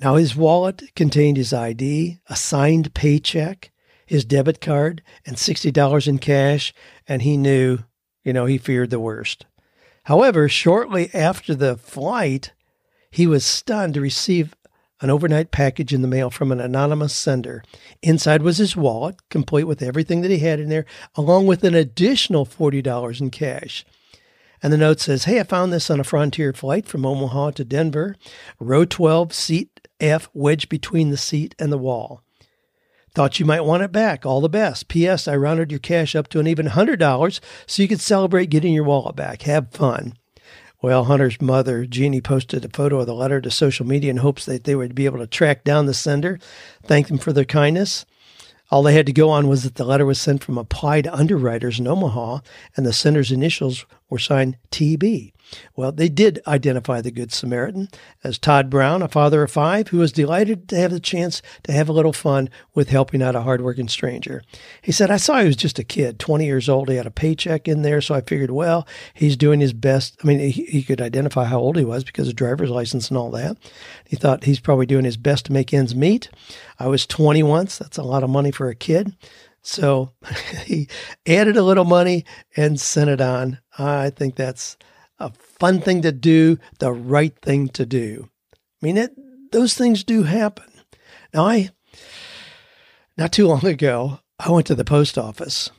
Now, 0.00 0.14
his 0.14 0.36
wallet 0.36 0.94
contained 0.94 1.36
his 1.36 1.52
ID, 1.52 2.18
a 2.28 2.36
signed 2.36 2.94
paycheck, 2.94 3.72
his 4.06 4.24
debit 4.24 4.60
card, 4.60 5.02
and 5.26 5.36
$60 5.36 6.08
in 6.08 6.18
cash, 6.18 6.72
and 7.08 7.22
he 7.22 7.36
knew, 7.36 7.78
you 8.22 8.32
know, 8.32 8.46
he 8.46 8.58
feared 8.58 8.90
the 8.90 9.00
worst. 9.00 9.46
However, 10.04 10.48
shortly 10.48 11.10
after 11.12 11.54
the 11.54 11.76
flight, 11.76 12.52
he 13.10 13.26
was 13.26 13.44
stunned 13.44 13.94
to 13.94 14.00
receive 14.00 14.54
an 15.00 15.10
overnight 15.10 15.50
package 15.50 15.92
in 15.92 16.02
the 16.02 16.08
mail 16.08 16.30
from 16.30 16.50
an 16.50 16.60
anonymous 16.60 17.14
sender. 17.14 17.62
Inside 18.02 18.42
was 18.42 18.58
his 18.58 18.76
wallet, 18.76 19.16
complete 19.30 19.64
with 19.64 19.82
everything 19.82 20.22
that 20.22 20.30
he 20.30 20.38
had 20.38 20.60
in 20.60 20.68
there, 20.68 20.86
along 21.14 21.46
with 21.46 21.64
an 21.64 21.74
additional 21.74 22.46
$40 22.46 23.20
in 23.20 23.30
cash. 23.30 23.84
And 24.62 24.72
the 24.72 24.78
note 24.78 24.98
says, 25.00 25.24
Hey, 25.24 25.38
I 25.38 25.44
found 25.44 25.72
this 25.72 25.90
on 25.90 26.00
a 26.00 26.04
Frontier 26.04 26.52
flight 26.52 26.86
from 26.86 27.06
Omaha 27.06 27.52
to 27.52 27.64
Denver, 27.64 28.16
row 28.58 28.84
12, 28.84 29.32
seat 29.32 29.77
F, 30.00 30.28
wedged 30.32 30.68
between 30.68 31.10
the 31.10 31.16
seat 31.16 31.54
and 31.58 31.72
the 31.72 31.78
wall. 31.78 32.22
Thought 33.14 33.40
you 33.40 33.46
might 33.46 33.64
want 33.64 33.82
it 33.82 33.90
back. 33.90 34.24
All 34.24 34.40
the 34.40 34.48
best. 34.48 34.88
P.S. 34.88 35.26
I 35.26 35.34
rounded 35.34 35.72
your 35.72 35.80
cash 35.80 36.14
up 36.14 36.28
to 36.28 36.40
an 36.40 36.46
even 36.46 36.66
$100 36.66 37.40
so 37.66 37.82
you 37.82 37.88
could 37.88 38.00
celebrate 38.00 38.50
getting 38.50 38.74
your 38.74 38.84
wallet 38.84 39.16
back. 39.16 39.42
Have 39.42 39.72
fun. 39.72 40.14
Well, 40.80 41.04
Hunter's 41.04 41.40
mother, 41.40 41.86
Jeannie, 41.86 42.20
posted 42.20 42.64
a 42.64 42.68
photo 42.68 43.00
of 43.00 43.06
the 43.06 43.14
letter 43.14 43.40
to 43.40 43.50
social 43.50 43.84
media 43.84 44.10
in 44.10 44.18
hopes 44.18 44.44
that 44.44 44.62
they 44.62 44.76
would 44.76 44.94
be 44.94 45.06
able 45.06 45.18
to 45.18 45.26
track 45.26 45.64
down 45.64 45.86
the 45.86 45.94
sender, 45.94 46.38
thank 46.84 47.08
them 47.08 47.18
for 47.18 47.32
their 47.32 47.44
kindness. 47.44 48.06
All 48.70 48.84
they 48.84 48.94
had 48.94 49.06
to 49.06 49.12
go 49.12 49.30
on 49.30 49.48
was 49.48 49.64
that 49.64 49.74
the 49.74 49.84
letter 49.84 50.06
was 50.06 50.20
sent 50.20 50.44
from 50.44 50.58
applied 50.58 51.08
underwriters 51.08 51.80
in 51.80 51.88
Omaha, 51.88 52.40
and 52.76 52.86
the 52.86 52.92
sender's 52.92 53.32
initials 53.32 53.86
were 54.08 54.18
signed 54.18 54.56
TB. 54.70 55.32
Well, 55.76 55.92
they 55.92 56.08
did 56.08 56.40
identify 56.46 57.00
the 57.00 57.10
Good 57.10 57.32
Samaritan 57.32 57.88
as 58.24 58.38
Todd 58.38 58.68
Brown, 58.70 59.02
a 59.02 59.08
father 59.08 59.42
of 59.42 59.50
five, 59.50 59.88
who 59.88 59.98
was 59.98 60.12
delighted 60.12 60.68
to 60.68 60.76
have 60.76 60.90
the 60.90 61.00
chance 61.00 61.42
to 61.64 61.72
have 61.72 61.88
a 61.88 61.92
little 61.92 62.12
fun 62.12 62.50
with 62.74 62.90
helping 62.90 63.22
out 63.22 63.36
a 63.36 63.42
hardworking 63.42 63.88
stranger. 63.88 64.42
He 64.82 64.92
said, 64.92 65.10
I 65.10 65.16
saw 65.16 65.40
he 65.40 65.46
was 65.46 65.56
just 65.56 65.78
a 65.78 65.84
kid, 65.84 66.18
20 66.18 66.44
years 66.44 66.68
old. 66.68 66.88
He 66.88 66.96
had 66.96 67.06
a 67.06 67.10
paycheck 67.10 67.68
in 67.68 67.82
there, 67.82 68.00
so 68.00 68.14
I 68.14 68.20
figured, 68.20 68.50
well, 68.50 68.86
he's 69.14 69.36
doing 69.36 69.60
his 69.60 69.72
best. 69.72 70.16
I 70.22 70.26
mean, 70.26 70.40
he, 70.40 70.64
he 70.64 70.82
could 70.82 71.00
identify 71.00 71.44
how 71.44 71.58
old 71.58 71.76
he 71.76 71.84
was 71.84 72.04
because 72.04 72.28
of 72.28 72.36
driver's 72.36 72.70
license 72.70 73.08
and 73.08 73.18
all 73.18 73.30
that. 73.30 73.56
He 74.06 74.16
thought 74.16 74.44
he's 74.44 74.60
probably 74.60 74.86
doing 74.86 75.04
his 75.04 75.16
best 75.16 75.46
to 75.46 75.52
make 75.52 75.72
ends 75.72 75.94
meet. 75.94 76.28
I 76.78 76.86
was 76.88 77.06
20 77.06 77.42
once. 77.42 77.78
That's 77.78 77.98
a 77.98 78.02
lot 78.02 78.22
of 78.22 78.30
money 78.30 78.50
for 78.50 78.68
a 78.68 78.74
kid. 78.74 79.14
So 79.62 80.12
he 80.64 80.88
added 81.26 81.56
a 81.56 81.62
little 81.62 81.84
money 81.84 82.24
and 82.56 82.80
sent 82.80 83.10
it 83.10 83.20
on. 83.20 83.58
I 83.78 84.10
think 84.10 84.36
that's 84.36 84.76
a 85.18 85.30
fun 85.30 85.80
thing 85.80 86.02
to 86.02 86.12
do, 86.12 86.58
the 86.78 86.92
right 86.92 87.36
thing 87.40 87.68
to 87.70 87.84
do. 87.84 88.28
I 88.54 88.86
mean, 88.86 88.96
it, 88.96 89.12
those 89.52 89.74
things 89.74 90.04
do 90.04 90.22
happen. 90.22 90.66
Now, 91.34 91.46
I, 91.46 91.70
not 93.16 93.32
too 93.32 93.48
long 93.48 93.66
ago, 93.66 94.20
I 94.38 94.50
went 94.50 94.66
to 94.68 94.74
the 94.74 94.84
post 94.84 95.18
office 95.18 95.70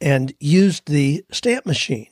and 0.00 0.34
used 0.40 0.86
the 0.86 1.24
stamp 1.30 1.64
machine. 1.64 2.08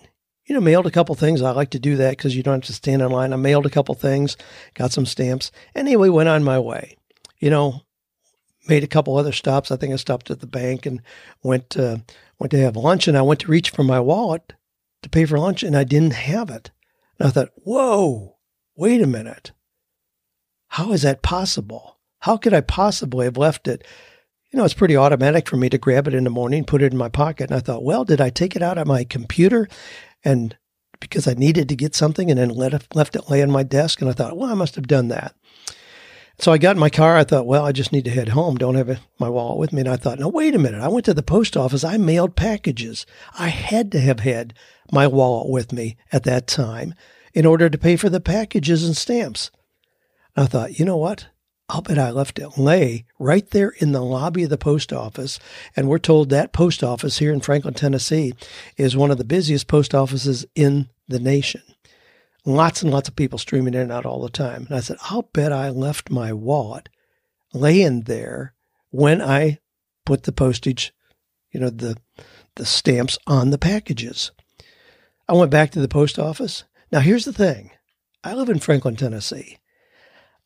You 0.47 0.55
know, 0.55 0.61
mailed 0.61 0.87
a 0.87 0.91
couple 0.91 1.15
things. 1.15 1.43
I 1.43 1.51
like 1.53 1.71
to 1.71 1.79
do 1.79 1.97
that 1.97 2.17
because 2.17 2.35
you 2.35 2.43
don't 2.43 2.55
have 2.55 2.65
to 2.65 2.73
stand 2.73 3.03
in 3.03 3.11
line. 3.11 3.33
I 3.33 3.37
mailed 3.37 3.67
a 3.67 3.71
couple 3.71 3.95
things, 3.95 4.37
got 4.75 4.93
some 4.93 5.07
stamps. 5.07 5.53
Anyway, 5.75 6.09
went 6.09 6.29
on 6.29 6.43
my 6.43 6.59
way. 6.59 6.97
You 7.39 7.51
know, 7.51 7.83
made 8.69 8.83
a 8.83 8.89
couple 8.89 9.17
other 9.17 9.33
stops. 9.33 9.71
I 9.71 9.77
think 9.77 9.93
I 9.93 9.97
stopped 9.97 10.31
at 10.31 10.41
the 10.41 10.47
bank 10.47 10.87
and 10.87 11.03
went 11.43 11.77
uh, 11.77 11.99
went 12.39 12.51
to 12.51 12.59
have 12.59 12.77
lunch. 12.77 13.07
And 13.07 13.17
I 13.17 13.23
went 13.23 13.41
to 13.41 13.51
reach 13.51 13.71
for 13.71 13.85
my 13.85 14.01
wallet 14.01 14.55
to 15.03 15.09
pay 15.09 15.25
for 15.25 15.39
lunch 15.39 15.63
and 15.63 15.77
I 15.77 15.85
didn't 15.85 16.15
have 16.15 16.51
it. 16.51 16.71
And 17.19 17.29
I 17.29 17.31
thought, 17.31 17.51
whoa, 17.57 18.37
wait 18.77 19.03
a 19.03 19.07
minute. 19.07 19.53
How 20.69 20.93
is 20.93 21.03
that 21.03 21.23
possible? 21.23 21.99
How 22.21 22.37
could 22.37 22.55
I 22.55 22.61
possibly 22.61 23.25
have 23.25 23.37
left 23.37 23.67
it? 23.67 23.85
You 24.51 24.59
know, 24.59 24.65
it's 24.65 24.75
pretty 24.75 24.97
automatic 24.97 25.49
for 25.49 25.57
me 25.57 25.69
to 25.69 25.79
grab 25.79 26.09
it 26.09 26.15
in 26.15 26.25
the 26.25 26.31
morning, 26.31 26.65
put 26.65 26.83
it 26.83 26.93
in 26.93 26.99
my 26.99 27.09
pocket. 27.09 27.51
And 27.51 27.57
I 27.57 27.61
thought, 27.61 27.85
well, 27.85 28.05
did 28.05 28.21
I 28.21 28.31
take 28.31 28.57
it 28.57 28.63
out 28.63 28.79
of 28.79 28.87
my 28.87 29.05
computer 29.05 29.69
and 30.25 30.57
because 31.01 31.27
I 31.27 31.35
needed 31.35 31.69
to 31.69 31.77
get 31.77 31.95
something 31.95 32.31
and 32.31 32.39
then 32.39 32.51
let 32.51 32.75
it, 32.75 32.95
left 32.95 33.17
it 33.17 33.31
lay 33.31 33.43
on 33.43 33.51
my 33.51 33.63
desk? 33.63 34.01
And 34.01 34.11
I 34.11 34.13
thought, 34.13 34.37
well, 34.37 34.51
I 34.51 34.55
must 34.55 34.75
have 34.75 34.87
done 34.87 35.09
that. 35.09 35.35
So 36.41 36.53
I 36.53 36.59
got 36.59 36.77
in 36.77 36.81
my 36.81 36.89
car. 36.89 37.19
I 37.19 37.25
thought, 37.25 37.47
well, 37.47 37.67
I 37.67 37.73
just 37.73 37.93
need 37.93 38.07
to 38.07 38.11
head 38.11 38.31
home. 38.31 38.57
Don't 38.57 38.75
have 38.75 38.99
my 39.19 39.29
wallet 39.29 39.59
with 39.59 39.75
me. 39.75 39.81
And 39.81 39.91
I 39.91 39.97
thought, 39.97 40.19
no, 40.19 40.29
wait 40.29 40.55
a 40.55 40.59
minute. 40.59 40.81
I 40.81 40.89
went 40.89 41.05
to 41.05 41.13
the 41.13 41.23
post 41.23 41.55
office. 41.55 41.85
I 41.85 41.99
mailed 41.99 42.35
packages. 42.35 43.05
I 43.39 43.49
had 43.49 43.93
to 43.93 44.01
have 44.01 44.21
had 44.21 44.55
my 44.91 45.07
wallet 45.07 45.51
with 45.51 45.71
me 45.71 45.99
at 46.11 46.25
that 46.25 46.47
time 46.47 46.95
in 47.35 47.45
order 47.45 47.69
to 47.69 47.77
pay 47.77 47.97
for 47.97 48.09
the 48.09 48.21
packages 48.21 48.85
and 48.85 48.97
stamps. 48.97 49.51
And 50.35 50.45
I 50.45 50.49
thought, 50.49 50.79
you 50.79 50.87
know 50.87 50.97
what? 50.97 51.27
I'll 51.69 51.83
bet 51.83 51.99
I 51.99 52.11
left 52.11 52.39
it 52.39 52.57
lay 52.57 53.05
right 53.19 53.49
there 53.51 53.75
in 53.79 53.93
the 53.93 54.03
lobby 54.03 54.45
of 54.45 54.51
the 54.51 54.57
post 54.57 54.95
office. 54.95 55.39
And 55.77 55.89
we're 55.89 55.99
told 55.99 56.31
that 56.31 56.55
post 56.55 56.83
office 56.83 57.19
here 57.19 57.35
in 57.35 57.41
Franklin, 57.41 57.75
Tennessee 57.75 58.33
is 58.79 58.97
one 58.97 59.11
of 59.11 59.19
the 59.19 59.25
busiest 59.25 59.69
post 59.69 59.95
offices 59.95 60.47
in 60.55 60.89
the 61.07 61.21
nation. 61.21 61.63
Lots 62.47 62.83
and 62.83 62.91
lots 62.91 63.09
of 63.09 63.17
people 63.17 63.39
streaming 63.39 63.75
in 63.75 63.81
and 63.81 63.93
out 63.93 64.07
all 64.07 64.23
the 64.23 64.31
time. 64.31 64.67
And 64.67 64.77
I 64.77 64.81
said, 64.81 64.97
I'll 65.03 65.23
bet 65.33 65.53
I 65.53 65.69
left 65.69 66.11
my 66.11 66.33
wallet 66.33 66.89
laying 67.53 68.03
there 68.03 68.55
when 68.91 69.21
I 69.21 69.59
put 70.07 70.23
the 70.23 70.33
postage, 70.33 70.93
you 71.51 71.61
know, 71.61 71.71
the 71.71 71.97
the 72.57 72.67
stamps 72.67 73.19
on 73.27 73.51
the 73.51 73.59
packages. 73.59 74.33
I 75.29 75.35
went 75.35 75.51
back 75.51 75.71
to 75.73 75.81
the 75.81 75.89
post 75.89 76.19
office. 76.19 76.65
Now 76.91 77.01
here's 77.01 77.25
the 77.25 77.33
thing. 77.33 77.71
I 78.25 78.35
live 78.35 78.49
in 78.49 78.59
Franklin, 78.59 78.97
Tennessee. 78.97 79.59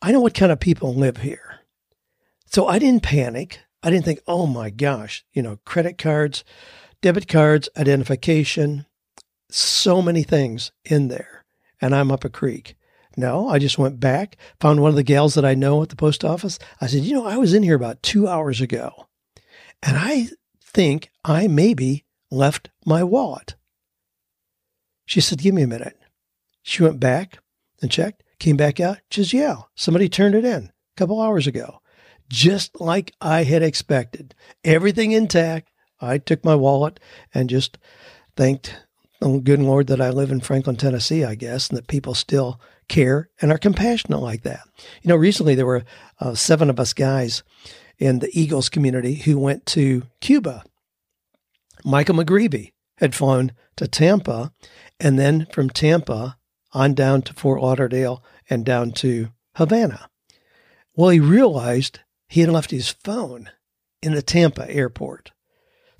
I 0.02 0.12
know 0.12 0.20
what 0.20 0.34
kind 0.34 0.52
of 0.52 0.60
people 0.60 0.94
live 0.94 1.18
here. 1.18 1.60
So 2.46 2.66
I 2.68 2.78
didn't 2.78 3.02
panic. 3.02 3.60
I 3.82 3.90
didn't 3.90 4.04
think, 4.04 4.20
oh 4.26 4.46
my 4.46 4.70
gosh, 4.70 5.24
you 5.32 5.42
know, 5.42 5.58
credit 5.64 5.98
cards, 5.98 6.44
debit 7.00 7.26
cards, 7.26 7.68
identification, 7.76 8.86
so 9.50 10.02
many 10.02 10.22
things 10.22 10.72
in 10.84 11.08
there 11.08 11.43
and 11.84 11.94
I'm 11.94 12.10
up 12.10 12.24
a 12.24 12.30
creek. 12.30 12.76
No, 13.14 13.50
I 13.50 13.58
just 13.58 13.76
went 13.76 14.00
back, 14.00 14.38
found 14.58 14.80
one 14.80 14.88
of 14.88 14.96
the 14.96 15.02
gals 15.02 15.34
that 15.34 15.44
I 15.44 15.52
know 15.54 15.82
at 15.82 15.90
the 15.90 15.96
post 15.96 16.24
office. 16.24 16.58
I 16.80 16.86
said, 16.86 17.02
You 17.02 17.12
know, 17.12 17.26
I 17.26 17.36
was 17.36 17.52
in 17.52 17.62
here 17.62 17.76
about 17.76 18.02
two 18.02 18.26
hours 18.26 18.62
ago, 18.62 19.06
and 19.82 19.98
I 19.98 20.28
think 20.62 21.10
I 21.26 21.46
maybe 21.46 22.06
left 22.30 22.70
my 22.86 23.04
wallet. 23.04 23.54
She 25.04 25.20
said, 25.20 25.40
Give 25.40 25.54
me 25.54 25.60
a 25.60 25.66
minute. 25.66 25.98
She 26.62 26.82
went 26.82 27.00
back 27.00 27.36
and 27.82 27.90
checked, 27.90 28.22
came 28.38 28.56
back 28.56 28.80
out. 28.80 29.00
She 29.10 29.20
says, 29.20 29.34
Yeah, 29.34 29.56
somebody 29.74 30.08
turned 30.08 30.34
it 30.34 30.46
in 30.46 30.64
a 30.64 30.96
couple 30.96 31.20
hours 31.20 31.46
ago, 31.46 31.82
just 32.30 32.80
like 32.80 33.12
I 33.20 33.42
had 33.42 33.62
expected. 33.62 34.34
Everything 34.64 35.12
intact. 35.12 35.68
I 36.00 36.16
took 36.16 36.46
my 36.46 36.54
wallet 36.54 36.98
and 37.34 37.50
just 37.50 37.76
thanked 38.36 38.74
good 39.20 39.60
Lord 39.60 39.86
that 39.86 40.00
I 40.00 40.10
live 40.10 40.30
in 40.30 40.40
Franklin, 40.40 40.76
Tennessee, 40.76 41.24
I 41.24 41.34
guess, 41.34 41.68
and 41.68 41.78
that 41.78 41.86
people 41.86 42.14
still 42.14 42.60
care 42.88 43.30
and 43.40 43.50
are 43.50 43.58
compassionate 43.58 44.20
like 44.20 44.42
that. 44.42 44.62
You 45.02 45.08
know, 45.08 45.16
recently 45.16 45.54
there 45.54 45.66
were 45.66 45.84
uh, 46.20 46.34
seven 46.34 46.68
of 46.70 46.78
us 46.78 46.92
guys 46.92 47.42
in 47.98 48.18
the 48.18 48.30
Eagles 48.38 48.68
community 48.68 49.14
who 49.14 49.38
went 49.38 49.66
to 49.66 50.02
Cuba. 50.20 50.64
Michael 51.84 52.16
McGreevy 52.16 52.72
had 52.98 53.14
flown 53.14 53.52
to 53.76 53.88
Tampa 53.88 54.52
and 55.00 55.18
then 55.18 55.46
from 55.46 55.70
Tampa 55.70 56.36
on 56.72 56.94
down 56.94 57.22
to 57.22 57.34
Fort 57.34 57.60
Lauderdale 57.60 58.22
and 58.50 58.64
down 58.64 58.92
to 58.92 59.30
Havana. 59.56 60.08
Well, 60.96 61.10
he 61.10 61.20
realized 61.20 62.00
he 62.28 62.40
had 62.40 62.50
left 62.50 62.70
his 62.70 62.90
phone 62.90 63.50
in 64.02 64.14
the 64.14 64.22
Tampa 64.22 64.70
airport. 64.70 65.32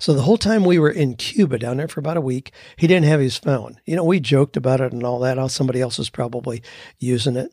So 0.05 0.13
the 0.13 0.21
whole 0.21 0.37
time 0.37 0.63
we 0.63 0.77
were 0.77 0.91
in 0.91 1.15
Cuba 1.15 1.57
down 1.57 1.77
there 1.77 1.87
for 1.87 1.99
about 1.99 2.15
a 2.15 2.21
week, 2.21 2.51
he 2.75 2.85
didn't 2.85 3.07
have 3.07 3.19
his 3.19 3.37
phone. 3.37 3.81
You 3.85 3.95
know, 3.95 4.03
we 4.03 4.19
joked 4.19 4.55
about 4.55 4.79
it 4.79 4.93
and 4.93 5.03
all 5.03 5.17
that. 5.21 5.39
How 5.39 5.47
somebody 5.47 5.81
else 5.81 5.97
is 5.97 6.11
probably 6.11 6.61
using 6.99 7.35
it. 7.35 7.51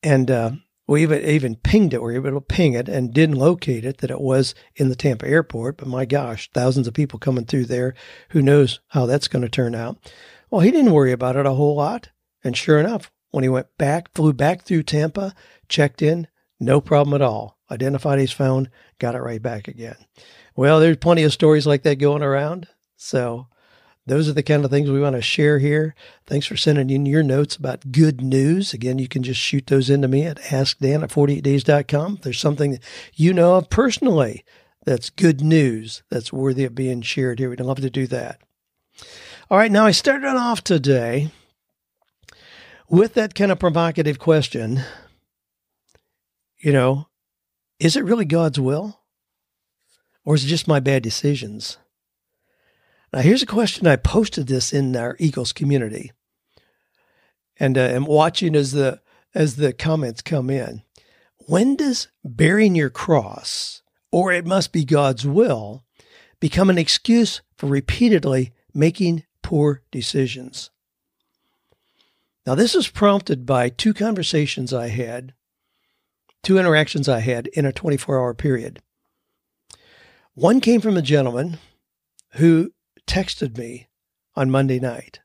And 0.00 0.30
uh, 0.30 0.52
we 0.86 1.02
even 1.02 1.24
even 1.24 1.56
pinged 1.56 1.92
it. 1.92 2.00
We 2.00 2.16
were 2.16 2.28
able 2.28 2.40
to 2.40 2.46
ping 2.46 2.74
it 2.74 2.88
and 2.88 3.12
didn't 3.12 3.34
locate 3.34 3.84
it 3.84 3.98
that 3.98 4.12
it 4.12 4.20
was 4.20 4.54
in 4.76 4.88
the 4.88 4.94
Tampa 4.94 5.26
airport. 5.26 5.78
But 5.78 5.88
my 5.88 6.04
gosh, 6.04 6.48
thousands 6.54 6.86
of 6.86 6.94
people 6.94 7.18
coming 7.18 7.44
through 7.44 7.64
there. 7.64 7.94
Who 8.28 8.40
knows 8.40 8.78
how 8.90 9.06
that's 9.06 9.26
going 9.26 9.42
to 9.42 9.48
turn 9.48 9.74
out? 9.74 9.98
Well, 10.52 10.60
he 10.60 10.70
didn't 10.70 10.92
worry 10.92 11.10
about 11.10 11.34
it 11.34 11.44
a 11.44 11.54
whole 11.54 11.74
lot. 11.74 12.10
And 12.44 12.56
sure 12.56 12.78
enough, 12.78 13.10
when 13.32 13.42
he 13.42 13.48
went 13.48 13.66
back, 13.78 14.14
flew 14.14 14.32
back 14.32 14.62
through 14.62 14.84
Tampa, 14.84 15.34
checked 15.68 16.02
in, 16.02 16.28
no 16.60 16.80
problem 16.80 17.20
at 17.20 17.26
all. 17.26 17.53
Identified 17.70 18.18
his 18.18 18.32
phone, 18.32 18.68
got 18.98 19.14
it 19.14 19.20
right 19.20 19.40
back 19.40 19.68
again. 19.68 19.96
Well, 20.54 20.80
there's 20.80 20.98
plenty 20.98 21.22
of 21.22 21.32
stories 21.32 21.66
like 21.66 21.82
that 21.82 21.96
going 21.96 22.22
around. 22.22 22.68
So 22.96 23.48
those 24.06 24.28
are 24.28 24.34
the 24.34 24.42
kind 24.42 24.64
of 24.64 24.70
things 24.70 24.90
we 24.90 25.00
want 25.00 25.16
to 25.16 25.22
share 25.22 25.58
here. 25.58 25.94
Thanks 26.26 26.46
for 26.46 26.56
sending 26.56 26.90
in 26.90 27.06
your 27.06 27.22
notes 27.22 27.56
about 27.56 27.90
good 27.90 28.20
news. 28.20 28.74
Again, 28.74 28.98
you 28.98 29.08
can 29.08 29.22
just 29.22 29.40
shoot 29.40 29.66
those 29.66 29.88
into 29.88 30.08
me 30.08 30.24
at 30.24 30.40
askdan 30.42 31.02
at 31.02 31.10
48days.com. 31.10 32.16
If 32.16 32.22
there's 32.22 32.40
something 32.40 32.72
that 32.72 32.82
you 33.14 33.32
know 33.32 33.56
of 33.56 33.70
personally 33.70 34.44
that's 34.84 35.08
good 35.08 35.40
news 35.40 36.02
that's 36.10 36.32
worthy 36.32 36.64
of 36.64 36.74
being 36.74 37.00
shared 37.00 37.38
here, 37.38 37.48
we'd 37.48 37.60
love 37.60 37.80
to 37.80 37.88
do 37.88 38.06
that. 38.08 38.40
All 39.50 39.58
right, 39.58 39.72
now 39.72 39.86
I 39.86 39.92
started 39.92 40.36
off 40.36 40.62
today 40.62 41.30
with 42.88 43.14
that 43.14 43.34
kind 43.34 43.50
of 43.50 43.58
provocative 43.58 44.18
question. 44.18 44.82
You 46.58 46.72
know, 46.72 47.08
is 47.84 47.96
it 47.96 48.04
really 48.04 48.24
God's 48.24 48.58
will? 48.58 48.98
Or 50.24 50.34
is 50.34 50.44
it 50.44 50.48
just 50.48 50.66
my 50.66 50.80
bad 50.80 51.02
decisions? 51.02 51.76
Now, 53.12 53.20
here's 53.20 53.42
a 53.42 53.46
question. 53.46 53.86
I 53.86 53.96
posted 53.96 54.46
this 54.46 54.72
in 54.72 54.96
our 54.96 55.16
Eagles 55.20 55.52
community, 55.52 56.10
and 57.60 57.76
uh, 57.76 57.82
I'm 57.82 58.06
watching 58.06 58.56
as 58.56 58.72
the 58.72 59.02
as 59.34 59.56
the 59.56 59.74
comments 59.74 60.22
come 60.22 60.48
in. 60.48 60.82
When 61.46 61.76
does 61.76 62.08
bearing 62.24 62.74
your 62.74 62.88
cross, 62.88 63.82
or 64.10 64.32
it 64.32 64.46
must 64.46 64.72
be 64.72 64.86
God's 64.86 65.26
will, 65.26 65.84
become 66.40 66.70
an 66.70 66.78
excuse 66.78 67.42
for 67.54 67.66
repeatedly 67.66 68.54
making 68.72 69.24
poor 69.42 69.82
decisions? 69.90 70.70
Now, 72.46 72.54
this 72.54 72.74
is 72.74 72.88
prompted 72.88 73.44
by 73.44 73.68
two 73.68 73.92
conversations 73.92 74.72
I 74.72 74.88
had, 74.88 75.34
two 76.44 76.58
interactions 76.58 77.08
I 77.08 77.20
had 77.20 77.48
in 77.48 77.66
a 77.66 77.72
24 77.72 78.18
hour 78.18 78.34
period. 78.34 78.80
One 80.34 80.60
came 80.60 80.80
from 80.80 80.96
a 80.96 81.02
gentleman 81.02 81.58
who 82.34 82.72
texted 83.06 83.56
me 83.56 83.88
on 84.36 84.50
Monday 84.50 84.78
night. 84.78 85.20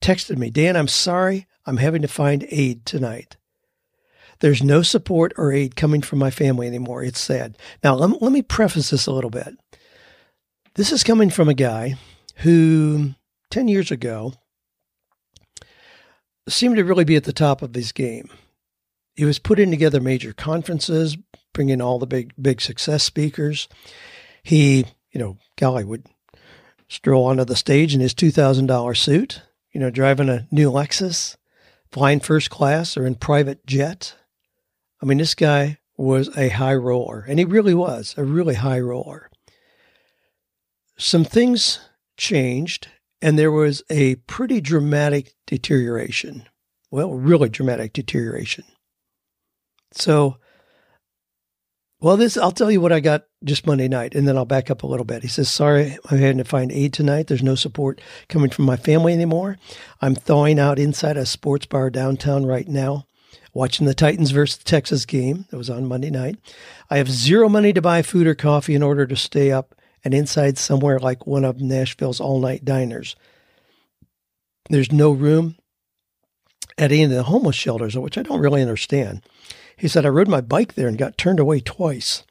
Texted 0.00 0.38
me, 0.38 0.50
Dan, 0.50 0.76
I'm 0.76 0.88
sorry, 0.88 1.46
I'm 1.66 1.78
having 1.78 2.02
to 2.02 2.08
find 2.08 2.46
aid 2.50 2.86
tonight. 2.86 3.36
There's 4.40 4.62
no 4.62 4.82
support 4.82 5.32
or 5.36 5.52
aid 5.52 5.74
coming 5.74 6.00
from 6.00 6.20
my 6.20 6.30
family 6.30 6.68
anymore. 6.68 7.02
It's 7.02 7.18
sad. 7.18 7.58
Now, 7.82 7.94
let 7.94 8.22
let 8.22 8.30
me 8.30 8.42
preface 8.42 8.90
this 8.90 9.06
a 9.06 9.12
little 9.12 9.30
bit. 9.30 9.58
This 10.74 10.92
is 10.92 11.02
coming 11.02 11.28
from 11.28 11.48
a 11.48 11.54
guy 11.54 11.96
who 12.36 13.14
10 13.50 13.66
years 13.66 13.90
ago 13.90 14.34
seemed 16.48 16.76
to 16.76 16.84
really 16.84 17.04
be 17.04 17.16
at 17.16 17.24
the 17.24 17.32
top 17.32 17.62
of 17.62 17.74
his 17.74 17.90
game. 17.90 18.30
He 19.18 19.24
was 19.24 19.40
putting 19.40 19.72
together 19.72 20.00
major 20.00 20.32
conferences, 20.32 21.16
bringing 21.52 21.80
all 21.80 21.98
the 21.98 22.06
big, 22.06 22.32
big 22.40 22.60
success 22.60 23.02
speakers. 23.02 23.66
He, 24.44 24.86
you 25.10 25.18
know, 25.18 25.38
golly, 25.56 25.82
would 25.82 26.06
stroll 26.86 27.26
onto 27.26 27.44
the 27.44 27.56
stage 27.56 27.96
in 27.96 28.00
his 28.00 28.14
$2,000 28.14 28.96
suit, 28.96 29.42
you 29.72 29.80
know, 29.80 29.90
driving 29.90 30.28
a 30.28 30.46
new 30.52 30.70
Lexus, 30.70 31.36
flying 31.90 32.20
first 32.20 32.48
class 32.48 32.96
or 32.96 33.06
in 33.06 33.16
private 33.16 33.66
jet. 33.66 34.14
I 35.02 35.06
mean, 35.06 35.18
this 35.18 35.34
guy 35.34 35.78
was 35.96 36.30
a 36.38 36.50
high 36.50 36.76
roller, 36.76 37.24
and 37.28 37.40
he 37.40 37.44
really 37.44 37.74
was 37.74 38.14
a 38.16 38.22
really 38.22 38.54
high 38.54 38.78
roller. 38.78 39.32
Some 40.96 41.24
things 41.24 41.80
changed, 42.16 42.86
and 43.20 43.36
there 43.36 43.50
was 43.50 43.82
a 43.90 44.14
pretty 44.14 44.60
dramatic 44.60 45.34
deterioration. 45.44 46.44
Well, 46.92 47.10
really 47.14 47.48
dramatic 47.48 47.94
deterioration. 47.94 48.62
So 49.92 50.38
well, 52.00 52.16
this 52.16 52.36
I'll 52.36 52.52
tell 52.52 52.70
you 52.70 52.80
what 52.80 52.92
I 52.92 53.00
got 53.00 53.24
just 53.42 53.66
Monday 53.66 53.88
night, 53.88 54.14
and 54.14 54.26
then 54.26 54.36
I'll 54.36 54.44
back 54.44 54.70
up 54.70 54.84
a 54.84 54.86
little 54.86 55.04
bit. 55.04 55.22
He 55.22 55.28
says, 55.28 55.48
"Sorry, 55.48 55.98
I'm 56.08 56.18
having 56.18 56.38
to 56.38 56.44
find 56.44 56.70
aid 56.70 56.92
tonight. 56.92 57.26
There's 57.26 57.42
no 57.42 57.56
support 57.56 58.00
coming 58.28 58.50
from 58.50 58.66
my 58.66 58.76
family 58.76 59.12
anymore. 59.12 59.58
I'm 60.00 60.14
thawing 60.14 60.60
out 60.60 60.78
inside 60.78 61.16
a 61.16 61.26
sports 61.26 61.66
bar 61.66 61.90
downtown 61.90 62.46
right 62.46 62.68
now, 62.68 63.06
watching 63.52 63.86
the 63.86 63.94
Titans 63.94 64.30
versus 64.30 64.62
Texans 64.62 65.06
game 65.06 65.46
that 65.50 65.56
was 65.56 65.68
on 65.68 65.86
Monday 65.86 66.10
night. 66.10 66.36
I 66.88 66.98
have 66.98 67.10
zero 67.10 67.48
money 67.48 67.72
to 67.72 67.82
buy 67.82 68.02
food 68.02 68.28
or 68.28 68.36
coffee 68.36 68.76
in 68.76 68.82
order 68.84 69.04
to 69.04 69.16
stay 69.16 69.50
up, 69.50 69.74
and 70.04 70.14
inside 70.14 70.56
somewhere 70.56 71.00
like 71.00 71.26
one 71.26 71.44
of 71.44 71.60
Nashville's 71.60 72.20
all-night 72.20 72.64
diners. 72.64 73.16
There's 74.70 74.92
no 74.92 75.10
room 75.10 75.56
at 76.76 76.92
any 76.92 77.02
of 77.02 77.10
the 77.10 77.24
homeless 77.24 77.56
shelters, 77.56 77.96
which 77.96 78.16
I 78.16 78.22
don't 78.22 78.40
really 78.40 78.62
understand." 78.62 79.22
He 79.78 79.88
said, 79.88 80.04
I 80.04 80.08
rode 80.08 80.28
my 80.28 80.40
bike 80.40 80.74
there 80.74 80.88
and 80.88 80.98
got 80.98 81.16
turned 81.16 81.40
away 81.40 81.60
twice. 81.60 82.24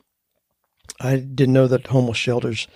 I 1.00 1.16
didn't 1.18 1.54
know 1.54 1.68
that 1.68 1.88
homeless 1.88 2.18
shelters 2.18 2.68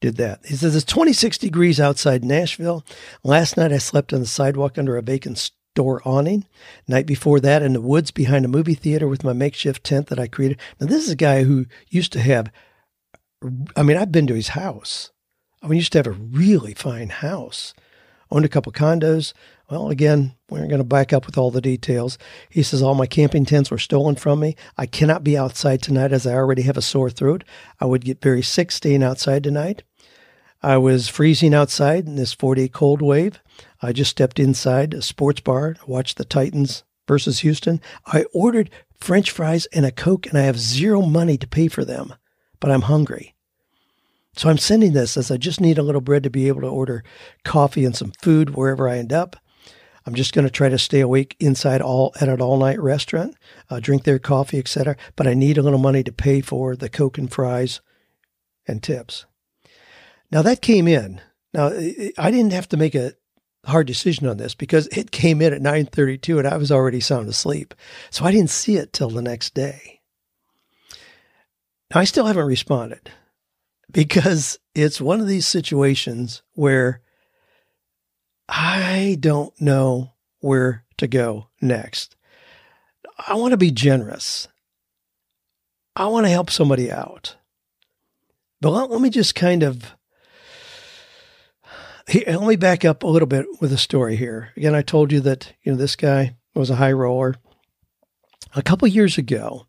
did 0.00 0.16
that. 0.16 0.40
He 0.44 0.56
says, 0.56 0.74
It's 0.74 0.84
26 0.84 1.38
degrees 1.38 1.80
outside 1.80 2.24
Nashville. 2.24 2.84
Last 3.22 3.56
night 3.56 3.72
I 3.72 3.78
slept 3.78 4.12
on 4.12 4.20
the 4.20 4.26
sidewalk 4.26 4.78
under 4.78 4.96
a 4.96 5.02
vacant 5.02 5.38
store 5.38 6.02
awning. 6.04 6.46
Night 6.86 7.06
before 7.06 7.40
that, 7.40 7.62
in 7.62 7.72
the 7.72 7.80
woods 7.80 8.10
behind 8.10 8.44
a 8.44 8.48
movie 8.48 8.74
theater 8.74 9.06
with 9.06 9.24
my 9.24 9.32
makeshift 9.32 9.84
tent 9.84 10.08
that 10.08 10.18
I 10.18 10.26
created. 10.26 10.58
Now, 10.80 10.88
this 10.88 11.04
is 11.04 11.10
a 11.10 11.16
guy 11.16 11.44
who 11.44 11.66
used 11.88 12.12
to 12.12 12.20
have, 12.20 12.50
I 13.76 13.82
mean, 13.82 13.96
I've 13.96 14.12
been 14.12 14.26
to 14.26 14.34
his 14.34 14.48
house. 14.48 15.12
I 15.62 15.66
mean, 15.66 15.74
he 15.74 15.78
used 15.78 15.92
to 15.92 15.98
have 15.98 16.06
a 16.06 16.12
really 16.12 16.74
fine 16.74 17.10
house, 17.10 17.74
owned 18.30 18.44
a 18.44 18.48
couple 18.48 18.72
condos, 18.72 19.32
well, 19.70 19.90
again, 19.90 20.34
we're 20.48 20.66
going 20.66 20.78
to 20.78 20.84
back 20.84 21.12
up 21.12 21.26
with 21.26 21.36
all 21.36 21.50
the 21.50 21.60
details. 21.60 22.16
He 22.48 22.62
says, 22.62 22.80
All 22.80 22.94
my 22.94 23.06
camping 23.06 23.44
tents 23.44 23.70
were 23.70 23.78
stolen 23.78 24.14
from 24.14 24.40
me. 24.40 24.56
I 24.78 24.86
cannot 24.86 25.24
be 25.24 25.36
outside 25.36 25.82
tonight 25.82 26.12
as 26.12 26.26
I 26.26 26.32
already 26.32 26.62
have 26.62 26.78
a 26.78 26.82
sore 26.82 27.10
throat. 27.10 27.44
I 27.78 27.84
would 27.84 28.04
get 28.04 28.22
very 28.22 28.42
sick 28.42 28.72
staying 28.72 29.02
outside 29.02 29.44
tonight. 29.44 29.82
I 30.62 30.78
was 30.78 31.08
freezing 31.08 31.54
outside 31.54 32.06
in 32.06 32.16
this 32.16 32.32
40 32.32 32.68
cold 32.70 33.02
wave. 33.02 33.40
I 33.82 33.92
just 33.92 34.10
stepped 34.10 34.40
inside 34.40 34.94
a 34.94 35.02
sports 35.02 35.40
bar 35.40 35.74
to 35.74 35.86
watch 35.86 36.14
the 36.14 36.24
Titans 36.24 36.82
versus 37.06 37.40
Houston. 37.40 37.80
I 38.06 38.24
ordered 38.32 38.70
French 38.98 39.30
fries 39.30 39.66
and 39.66 39.86
a 39.86 39.92
Coke, 39.92 40.26
and 40.26 40.36
I 40.36 40.42
have 40.42 40.58
zero 40.58 41.02
money 41.02 41.36
to 41.38 41.46
pay 41.46 41.68
for 41.68 41.84
them, 41.84 42.14
but 42.58 42.70
I'm 42.70 42.82
hungry. 42.82 43.34
So 44.34 44.48
I'm 44.48 44.58
sending 44.58 44.92
this 44.94 45.16
as 45.16 45.30
I 45.30 45.36
just 45.36 45.60
need 45.60 45.78
a 45.78 45.82
little 45.82 46.00
bread 46.00 46.22
to 46.22 46.30
be 46.30 46.48
able 46.48 46.62
to 46.62 46.68
order 46.68 47.04
coffee 47.44 47.84
and 47.84 47.94
some 47.94 48.12
food 48.22 48.50
wherever 48.50 48.88
I 48.88 48.98
end 48.98 49.12
up. 49.12 49.36
I'm 50.08 50.14
just 50.14 50.32
going 50.32 50.46
to 50.46 50.50
try 50.50 50.70
to 50.70 50.78
stay 50.78 51.00
awake 51.00 51.36
inside 51.38 51.82
all 51.82 52.14
at 52.18 52.30
an 52.30 52.40
all 52.40 52.56
night 52.56 52.80
restaurant, 52.80 53.36
uh, 53.68 53.78
drink 53.78 54.04
their 54.04 54.18
coffee, 54.18 54.58
etc. 54.58 54.96
But 55.16 55.26
I 55.26 55.34
need 55.34 55.58
a 55.58 55.62
little 55.62 55.78
money 55.78 56.02
to 56.02 56.10
pay 56.10 56.40
for 56.40 56.74
the 56.74 56.88
Coke 56.88 57.18
and 57.18 57.30
fries 57.30 57.82
and 58.66 58.82
tips. 58.82 59.26
Now 60.30 60.40
that 60.40 60.62
came 60.62 60.88
in. 60.88 61.20
Now 61.52 61.66
I 62.16 62.30
didn't 62.30 62.54
have 62.54 62.70
to 62.70 62.78
make 62.78 62.94
a 62.94 63.12
hard 63.66 63.86
decision 63.86 64.26
on 64.26 64.38
this 64.38 64.54
because 64.54 64.86
it 64.86 65.10
came 65.10 65.42
in 65.42 65.52
at 65.52 65.60
9:32 65.60 66.38
and 66.38 66.48
I 66.48 66.56
was 66.56 66.72
already 66.72 67.00
sound 67.00 67.28
asleep. 67.28 67.74
So 68.08 68.24
I 68.24 68.32
didn't 68.32 68.48
see 68.48 68.76
it 68.76 68.94
till 68.94 69.10
the 69.10 69.20
next 69.20 69.52
day. 69.52 70.00
Now 71.94 72.00
I 72.00 72.04
still 72.04 72.24
haven't 72.24 72.46
responded 72.46 73.10
because 73.92 74.58
it's 74.74 75.02
one 75.02 75.20
of 75.20 75.28
these 75.28 75.46
situations 75.46 76.40
where 76.54 77.02
I 78.48 79.16
don't 79.20 79.58
know 79.60 80.12
where 80.40 80.84
to 80.96 81.06
go 81.06 81.48
next. 81.60 82.16
I 83.26 83.34
want 83.34 83.52
to 83.52 83.56
be 83.56 83.70
generous. 83.70 84.48
I 85.94 86.06
want 86.06 86.26
to 86.26 86.30
help 86.30 86.50
somebody 86.50 86.90
out. 86.90 87.36
But 88.60 88.70
let, 88.70 88.90
let 88.90 89.00
me 89.00 89.10
just 89.10 89.34
kind 89.34 89.62
of 89.62 89.94
let 92.14 92.40
me 92.40 92.56
back 92.56 92.84
up 92.84 93.02
a 93.02 93.08
little 93.08 93.28
bit 93.28 93.46
with 93.60 93.72
a 93.72 93.78
story 93.78 94.16
here. 94.16 94.52
Again, 94.56 94.74
I 94.74 94.82
told 94.82 95.12
you 95.12 95.20
that 95.20 95.52
you 95.62 95.72
know 95.72 95.78
this 95.78 95.96
guy 95.96 96.36
was 96.54 96.70
a 96.70 96.76
high 96.76 96.92
roller. 96.92 97.34
A 98.54 98.62
couple 98.62 98.88
years 98.88 99.18
ago, 99.18 99.66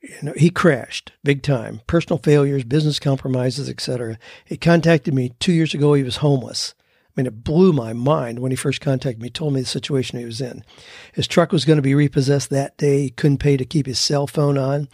you 0.00 0.16
know, 0.22 0.32
he 0.34 0.48
crashed 0.48 1.12
big 1.22 1.42
time. 1.42 1.82
Personal 1.86 2.18
failures, 2.18 2.64
business 2.64 2.98
compromises, 2.98 3.68
etc. 3.68 4.18
He 4.44 4.56
contacted 4.56 5.12
me 5.12 5.32
two 5.38 5.52
years 5.52 5.74
ago. 5.74 5.92
He 5.92 6.02
was 6.02 6.16
homeless. 6.16 6.74
I 7.10 7.20
mean, 7.20 7.26
it 7.26 7.42
blew 7.42 7.72
my 7.72 7.92
mind 7.92 8.38
when 8.38 8.52
he 8.52 8.56
first 8.56 8.80
contacted 8.80 9.20
me, 9.20 9.30
told 9.30 9.52
me 9.52 9.60
the 9.60 9.66
situation 9.66 10.18
he 10.18 10.24
was 10.24 10.40
in. 10.40 10.64
His 11.12 11.26
truck 11.26 11.50
was 11.50 11.64
going 11.64 11.76
to 11.76 11.82
be 11.82 11.94
repossessed 11.94 12.50
that 12.50 12.76
day. 12.76 13.02
He 13.02 13.10
couldn't 13.10 13.38
pay 13.38 13.56
to 13.56 13.64
keep 13.64 13.86
his 13.86 13.98
cell 13.98 14.28
phone 14.28 14.56
on, 14.56 14.88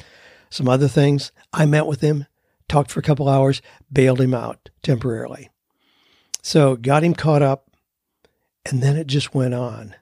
some 0.49 0.69
other 0.69 0.89
things. 0.89 1.31
I 1.53 1.67
met 1.67 1.87
with 1.87 2.01
him, 2.01 2.27
talked 2.69 2.91
for 2.91 3.01
a 3.01 3.03
couple 3.03 3.29
hours, 3.29 3.61
bailed 3.93 4.21
him 4.21 4.33
out 4.33 4.71
temporarily. 4.83 5.51
So 6.43 6.77
got 6.77 7.05
him 7.05 7.15
caught 7.15 7.43
up, 7.43 7.71
and 8.65 8.83
then 8.83 8.97
it 8.97 9.07
just 9.07 9.35
went 9.35 9.53
on. 9.53 9.95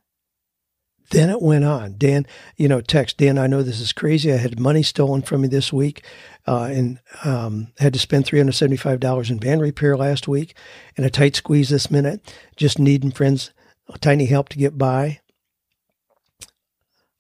Then 1.15 1.31
it 1.31 1.41
went 1.41 1.65
on. 1.65 1.95
Dan, 1.97 2.27
you 2.57 2.67
know, 2.67 2.81
text 2.81 3.19
Dan. 3.19 3.39
I 3.39 3.47
know 3.47 3.63
this 3.63 3.79
is 3.79 3.93
crazy. 3.93 4.33
I 4.33 4.37
had 4.37 4.59
money 4.59 4.83
stolen 4.83 5.23
from 5.23 5.43
me 5.43 5.49
this 5.49 5.73
week, 5.73 6.05
uh, 6.45 6.65
and 6.65 6.99
um, 7.25 7.69
had 7.79 7.93
to 7.93 8.01
spend 8.01 8.27
three 8.27 8.41
hundred 8.41 8.55
seventy-five 8.55 8.99
dollars 8.99 9.31
in 9.31 9.39
van 9.39 9.61
repair 9.61 9.97
last 9.97 10.27
week, 10.27 10.57
and 10.97 11.07
a 11.07 11.11
tight 11.11 11.37
squeeze 11.37 11.69
this 11.69 11.89
minute. 11.89 12.35
Just 12.57 12.81
needing 12.81 13.13
friends, 13.13 13.53
tiny 14.01 14.27
help 14.27 14.49
to 14.49 14.59
get 14.59 14.77
by. 14.77 15.21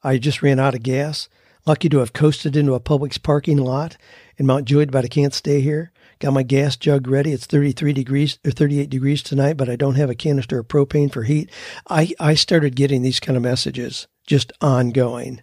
I 0.02 0.18
just 0.18 0.42
ran 0.42 0.58
out 0.58 0.74
of 0.74 0.82
gas. 0.82 1.28
Lucky 1.64 1.88
to 1.88 1.98
have 1.98 2.12
coasted 2.12 2.56
into 2.56 2.74
a 2.74 2.80
Publix 2.80 3.22
parking 3.22 3.58
lot 3.58 3.96
in 4.36 4.44
Mount 4.44 4.64
Juliet, 4.64 4.90
but 4.90 5.04
I 5.04 5.08
can't 5.08 5.32
stay 5.32 5.60
here. 5.60 5.92
Got 6.24 6.32
my 6.32 6.42
gas 6.42 6.74
jug 6.78 7.06
ready. 7.06 7.32
It's 7.32 7.44
33 7.44 7.92
degrees 7.92 8.38
or 8.46 8.50
38 8.50 8.88
degrees 8.88 9.22
tonight, 9.22 9.58
but 9.58 9.68
I 9.68 9.76
don't 9.76 9.96
have 9.96 10.08
a 10.08 10.14
canister 10.14 10.58
of 10.58 10.68
propane 10.68 11.12
for 11.12 11.24
heat. 11.24 11.50
I, 11.90 12.14
I 12.18 12.32
started 12.32 12.74
getting 12.74 13.02
these 13.02 13.20
kind 13.20 13.36
of 13.36 13.42
messages 13.42 14.06
just 14.26 14.50
ongoing. 14.62 15.42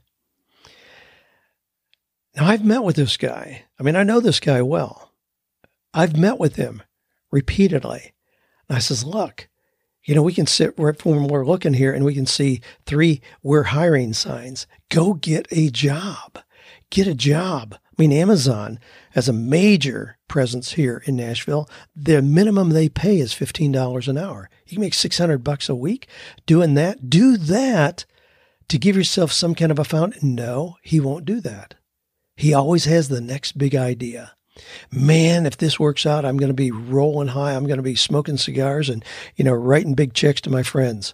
Now, 2.36 2.48
I've 2.48 2.66
met 2.66 2.84
with 2.84 2.96
this 2.96 3.16
guy. 3.16 3.66
I 3.80 3.84
mean, 3.84 3.96
I 3.96 4.02
know 4.02 4.20
this 4.20 4.40
guy 4.40 4.64
well. 4.64 5.12
I've 5.94 6.18
met 6.18 6.40
with 6.40 6.56
him 6.56 6.82
repeatedly. 7.30 8.14
And 8.68 8.76
I 8.76 8.80
says, 8.80 9.04
look, 9.04 9.50
you 10.04 10.16
know, 10.16 10.24
we 10.24 10.34
can 10.34 10.48
sit 10.48 10.74
right 10.80 11.06
when 11.06 11.28
we're 11.28 11.46
looking 11.46 11.76
here 11.76 11.94
and 11.94 12.04
we 12.04 12.16
can 12.16 12.26
see 12.26 12.60
three 12.88 13.22
we're 13.44 13.66
hiring 13.66 14.14
signs. 14.14 14.66
Go 14.90 15.14
get 15.14 15.46
a 15.52 15.70
job. 15.70 16.40
Get 16.90 17.06
a 17.06 17.14
job. 17.14 17.76
I 18.02 18.08
mean, 18.08 18.14
Amazon 18.14 18.80
has 19.12 19.30
a 19.30 19.34
major 19.34 20.18
presence 20.28 20.72
here 20.72 21.04
in 21.06 21.16
Nashville. 21.16 21.70
The 21.96 22.20
minimum 22.24 22.70
they 22.70 22.90
pay 22.90 23.20
is 23.20 23.32
$15 23.32 24.08
an 24.08 24.18
hour. 24.18 24.50
You 24.66 24.78
can 24.78 24.82
make 24.82 24.96
600 24.96 25.44
bucks 25.44 25.70
a 25.70 25.76
week 25.76 26.08
doing 26.48 26.74
that. 26.74 27.12
Do 27.12 27.38
that 27.38 28.06
to 28.70 28.80
give 28.80 28.98
yourself 28.98 29.32
some 29.32 29.54
kind 29.54 29.72
of 29.72 29.78
a 29.78 29.84
fountain. 29.84 30.34
No, 30.34 30.78
he 30.82 31.00
won't 31.00 31.26
do 31.26 31.40
that. 31.42 31.76
He 32.36 32.56
always 32.56 32.86
has 32.86 33.08
the 33.08 33.22
next 33.22 33.60
big 33.60 33.76
idea 33.76 34.34
man, 34.92 35.46
if 35.46 35.58
this 35.58 35.80
works 35.80 36.06
out, 36.06 36.26
I'm 36.26 36.38
going 36.38 36.50
to 36.50 36.54
be 36.54 36.72
rolling 36.72 37.30
high. 37.30 37.54
I'm 37.54 37.68
going 37.68 37.78
to 37.78 37.84
be 37.84 37.96
smoking 37.96 38.38
cigars 38.38 38.90
and, 38.90 39.04
you 39.36 39.46
know, 39.46 39.54
writing 39.54 39.94
big 39.94 40.14
checks 40.14 40.42
to 40.42 40.50
my 40.50 40.62
friends. 40.62 41.14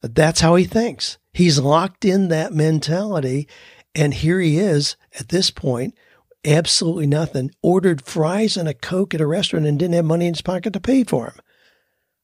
That's 0.00 0.40
how 0.40 0.54
he 0.54 0.64
thinks. 0.64 1.18
He's 1.32 1.58
locked 1.58 2.04
in 2.04 2.28
that 2.28 2.52
mentality. 2.52 3.48
And 3.94 4.14
here 4.14 4.40
he 4.40 4.58
is 4.58 4.96
at 5.18 5.28
this 5.28 5.50
point, 5.50 5.94
absolutely 6.44 7.06
nothing, 7.06 7.50
ordered 7.62 8.02
fries 8.02 8.56
and 8.56 8.68
a 8.68 8.74
Coke 8.74 9.14
at 9.14 9.20
a 9.20 9.26
restaurant 9.26 9.66
and 9.66 9.78
didn't 9.78 9.94
have 9.94 10.04
money 10.04 10.26
in 10.26 10.34
his 10.34 10.42
pocket 10.42 10.72
to 10.72 10.80
pay 10.80 11.04
for 11.04 11.26
him. 11.26 11.40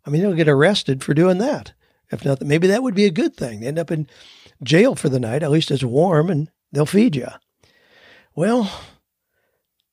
I 0.04 0.10
mean, 0.10 0.22
he'll 0.22 0.34
get 0.34 0.48
arrested 0.48 1.04
for 1.04 1.14
doing 1.14 1.38
that. 1.38 1.72
If 2.10 2.24
nothing, 2.24 2.48
maybe 2.48 2.66
that 2.66 2.82
would 2.82 2.94
be 2.94 3.04
a 3.04 3.10
good 3.10 3.36
thing. 3.36 3.60
They 3.60 3.68
End 3.68 3.78
up 3.78 3.90
in 3.90 4.08
jail 4.64 4.96
for 4.96 5.08
the 5.08 5.20
night. 5.20 5.42
At 5.42 5.50
least 5.50 5.70
it's 5.70 5.84
warm 5.84 6.28
and 6.28 6.50
they'll 6.72 6.86
feed 6.86 7.14
you. 7.14 7.28
Well, 8.34 8.70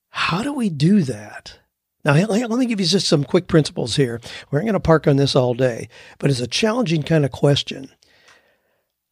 how 0.09 0.41
do 0.41 0.51
we 0.53 0.69
do 0.69 1.03
that? 1.03 1.59
Now, 2.03 2.13
let 2.13 2.49
me 2.49 2.65
give 2.65 2.79
you 2.79 2.85
just 2.85 3.07
some 3.07 3.23
quick 3.23 3.47
principles 3.47 3.97
here. 3.97 4.21
We're 4.49 4.59
not 4.59 4.65
going 4.65 4.73
to 4.73 4.79
park 4.79 5.07
on 5.07 5.17
this 5.17 5.35
all 5.35 5.53
day, 5.53 5.89
but 6.19 6.31
it's 6.31 6.39
a 6.39 6.47
challenging 6.47 7.03
kind 7.03 7.25
of 7.25 7.31
question. 7.31 7.91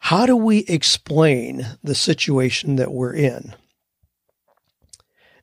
How 0.06 0.28
do 0.28 0.36
we 0.36 0.60
explain 0.68 1.66
the 1.84 1.96
situation 1.96 2.76
that 2.76 2.92
we're 2.92 3.16
in? 3.16 3.56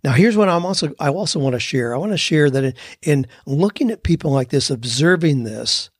Now, 0.05 0.13
here's 0.13 0.37
what 0.37 0.49
I'm 0.49 0.65
also 0.65 0.95
I 1.01 1.09
also 1.09 1.41
want 1.41 1.55
to 1.55 1.59
share. 1.59 1.93
I 1.93 1.99
want 1.99 2.13
to 2.13 2.17
share 2.17 2.49
that 2.49 2.63
in, 2.63 2.75
in 3.03 3.27
looking 3.45 3.91
at 3.91 4.05
people 4.05 4.31
like 4.31 4.51
this, 4.51 4.71
observing 4.71 5.43
this, 5.43 5.91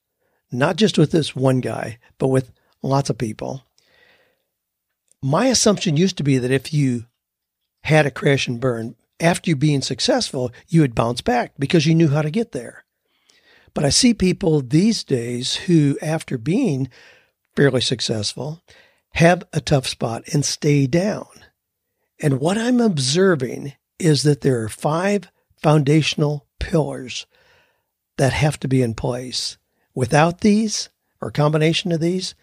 not 0.49 0.77
just 0.77 0.97
with 0.97 1.11
this 1.11 1.35
one 1.35 1.59
guy, 1.59 1.99
but 2.17 2.29
with 2.29 2.53
lots 2.81 3.09
of 3.09 3.17
people. 3.17 3.65
My 5.21 5.47
assumption 5.47 5.97
used 5.97 6.15
to 6.15 6.23
be 6.23 6.37
that 6.37 6.49
if 6.49 6.73
you 6.73 7.07
had 7.81 8.05
a 8.05 8.11
crash 8.11 8.47
and 8.47 8.61
burn, 8.61 8.95
after 9.19 9.49
you 9.49 9.57
being 9.57 9.81
successful, 9.81 10.53
you 10.69 10.79
would 10.79 10.95
bounce 10.95 11.19
back 11.19 11.51
because 11.59 11.85
you 11.85 11.95
knew 11.95 12.07
how 12.07 12.21
to 12.21 12.31
get 12.31 12.53
there. 12.53 12.85
But 13.73 13.83
I 13.83 13.89
see 13.89 14.13
people 14.13 14.61
these 14.61 15.03
days 15.03 15.53
who, 15.53 15.97
after 16.01 16.37
being 16.37 16.87
fairly 17.55 17.81
successful, 17.81 18.61
have 19.13 19.43
a 19.53 19.61
tough 19.61 19.87
spot 19.87 20.23
and 20.33 20.43
stay 20.43 20.87
down. 20.87 21.27
And 22.21 22.39
what 22.39 22.57
I'm 22.57 22.79
observing 22.79 23.73
is 23.99 24.23
that 24.23 24.41
there 24.41 24.63
are 24.63 24.69
five 24.69 25.29
foundational 25.61 26.47
pillars 26.59 27.25
that 28.17 28.33
have 28.33 28.59
to 28.61 28.67
be 28.67 28.81
in 28.81 28.93
place. 28.93 29.57
Without 29.93 30.41
these, 30.41 30.89
or 31.21 31.31
combination 31.31 31.91
of 31.91 31.99
these, 31.99 32.35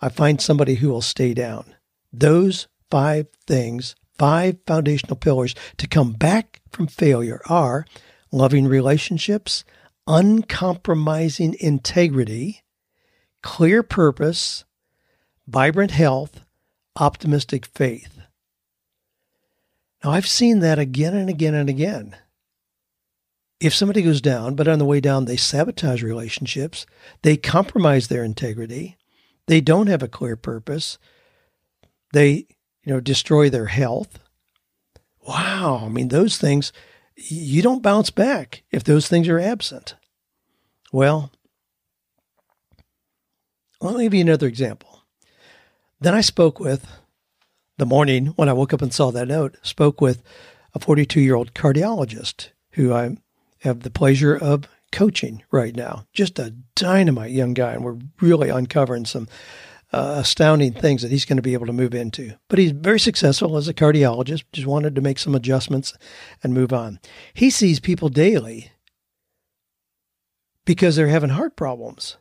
I 0.00 0.08
find 0.08 0.40
somebody 0.40 0.76
who 0.76 0.88
will 0.88 1.02
stay 1.02 1.32
down. 1.32 1.74
Those 2.12 2.68
five 2.90 3.26
things 3.46 3.94
five 4.18 4.58
foundational 4.66 5.16
pillars 5.16 5.54
to 5.76 5.88
come 5.88 6.12
back 6.12 6.60
from 6.70 6.86
failure 6.86 7.40
are 7.48 7.86
loving 8.30 8.66
relationships, 8.66 9.64
uncompromising 10.06 11.56
integrity, 11.60 12.62
clear 13.44 13.82
purpose, 13.82 14.64
vibrant 15.46 15.90
health, 15.90 16.40
optimistic 16.96 17.66
faith. 17.66 18.22
Now, 20.02 20.12
I've 20.12 20.26
seen 20.26 20.60
that 20.60 20.78
again 20.78 21.14
and 21.14 21.28
again 21.28 21.54
and 21.54 21.68
again. 21.68 22.16
If 23.60 23.74
somebody 23.74 24.00
goes 24.00 24.22
down, 24.22 24.54
but 24.54 24.66
on 24.66 24.78
the 24.78 24.86
way 24.86 24.98
down, 24.98 25.26
they 25.26 25.36
sabotage 25.36 26.02
relationships, 26.02 26.86
they 27.20 27.36
compromise 27.36 28.08
their 28.08 28.24
integrity, 28.24 28.96
they 29.46 29.60
don't 29.60 29.88
have 29.88 30.02
a 30.02 30.08
clear 30.08 30.36
purpose, 30.36 30.98
they 32.14 32.46
you 32.82 32.92
know, 32.94 33.00
destroy 33.00 33.50
their 33.50 33.66
health. 33.66 34.20
Wow. 35.20 35.82
I 35.84 35.88
mean, 35.88 36.08
those 36.08 36.38
things, 36.38 36.72
you 37.14 37.60
don't 37.60 37.82
bounce 37.82 38.10
back 38.10 38.62
if 38.70 38.84
those 38.84 39.06
things 39.06 39.28
are 39.28 39.38
absent. 39.38 39.96
Well, 40.92 41.30
let 43.84 43.96
me 43.96 44.04
give 44.04 44.14
you 44.14 44.20
another 44.22 44.46
example. 44.46 45.04
Then 46.00 46.14
I 46.14 46.20
spoke 46.20 46.58
with, 46.60 46.86
the 47.76 47.86
morning 47.86 48.26
when 48.36 48.48
I 48.48 48.52
woke 48.52 48.72
up 48.72 48.82
and 48.82 48.92
saw 48.92 49.10
that 49.10 49.28
note, 49.28 49.56
spoke 49.62 50.00
with 50.00 50.22
a 50.74 50.80
42 50.80 51.20
year 51.20 51.34
old 51.34 51.54
cardiologist 51.54 52.50
who 52.72 52.92
I 52.92 53.16
have 53.60 53.80
the 53.80 53.90
pleasure 53.90 54.36
of 54.36 54.68
coaching 54.92 55.42
right 55.50 55.74
now. 55.74 56.06
Just 56.12 56.38
a 56.38 56.54
dynamite 56.76 57.32
young 57.32 57.54
guy, 57.54 57.72
and 57.72 57.84
we're 57.84 57.98
really 58.20 58.48
uncovering 58.48 59.04
some 59.04 59.28
uh, 59.92 60.16
astounding 60.18 60.72
things 60.72 61.02
that 61.02 61.10
he's 61.10 61.24
going 61.24 61.36
to 61.36 61.42
be 61.42 61.52
able 61.52 61.66
to 61.66 61.72
move 61.72 61.94
into. 61.94 62.34
But 62.48 62.58
he's 62.58 62.72
very 62.72 63.00
successful 63.00 63.56
as 63.56 63.68
a 63.68 63.74
cardiologist, 63.74 64.44
just 64.52 64.66
wanted 64.66 64.94
to 64.94 65.00
make 65.00 65.18
some 65.18 65.34
adjustments 65.34 65.94
and 66.42 66.52
move 66.52 66.72
on. 66.72 66.98
He 67.32 67.50
sees 67.50 67.80
people 67.80 68.08
daily 68.08 68.72
because 70.64 70.96
they're 70.96 71.08
having 71.08 71.30
heart 71.30 71.56
problems, 71.56 72.16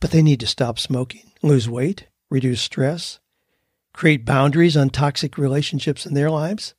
but 0.00 0.10
they 0.10 0.22
need 0.22 0.40
to 0.40 0.46
stop 0.46 0.78
smoking, 0.78 1.32
lose 1.42 1.68
weight, 1.68 2.06
reduce 2.30 2.62
stress, 2.62 3.18
create 3.92 4.24
boundaries 4.24 4.76
on 4.76 4.90
toxic 4.90 5.36
relationships 5.38 6.06
in 6.06 6.14
their 6.14 6.30
lives. 6.30 6.74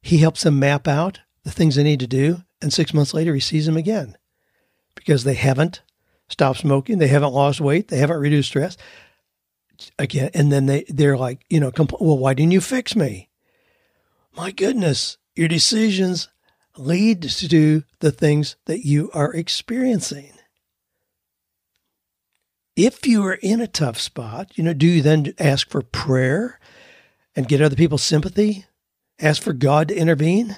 He 0.00 0.18
helps 0.18 0.42
them 0.42 0.58
map 0.58 0.86
out 0.86 1.20
the 1.44 1.50
things 1.50 1.74
they 1.74 1.82
need 1.82 2.00
to 2.00 2.06
do, 2.06 2.42
and 2.60 2.72
six 2.72 2.94
months 2.94 3.14
later, 3.14 3.34
he 3.34 3.40
sees 3.40 3.66
them 3.66 3.76
again 3.76 4.16
because 4.94 5.24
they 5.24 5.34
haven't 5.34 5.82
stopped 6.28 6.60
smoking. 6.60 6.98
They 6.98 7.08
haven't 7.08 7.32
lost 7.32 7.60
weight. 7.60 7.88
They 7.88 7.98
haven't 7.98 8.20
reduced 8.20 8.48
stress. 8.48 8.76
Again, 9.98 10.30
and 10.34 10.52
then 10.52 10.66
they 10.66 10.84
they're 10.88 11.16
like, 11.16 11.44
you 11.50 11.58
know, 11.58 11.72
compl- 11.72 12.00
well, 12.00 12.18
why 12.18 12.34
didn't 12.34 12.52
you 12.52 12.60
fix 12.60 12.94
me? 12.94 13.30
My 14.36 14.52
goodness, 14.52 15.18
your 15.34 15.48
decisions 15.48 16.28
lead 16.76 17.22
to 17.22 17.82
the 18.00 18.12
things 18.12 18.56
that 18.66 18.86
you 18.86 19.10
are 19.12 19.32
experiencing. 19.34 20.31
If 22.76 23.06
you 23.06 23.24
are 23.26 23.34
in 23.34 23.60
a 23.60 23.66
tough 23.66 23.98
spot, 23.98 24.56
you 24.56 24.64
know, 24.64 24.72
do 24.72 24.86
you 24.86 25.02
then 25.02 25.34
ask 25.38 25.68
for 25.68 25.82
prayer 25.82 26.58
and 27.36 27.48
get 27.48 27.60
other 27.60 27.76
people's 27.76 28.02
sympathy? 28.02 28.64
Ask 29.20 29.42
for 29.42 29.52
God 29.52 29.88
to 29.88 29.96
intervene? 29.96 30.56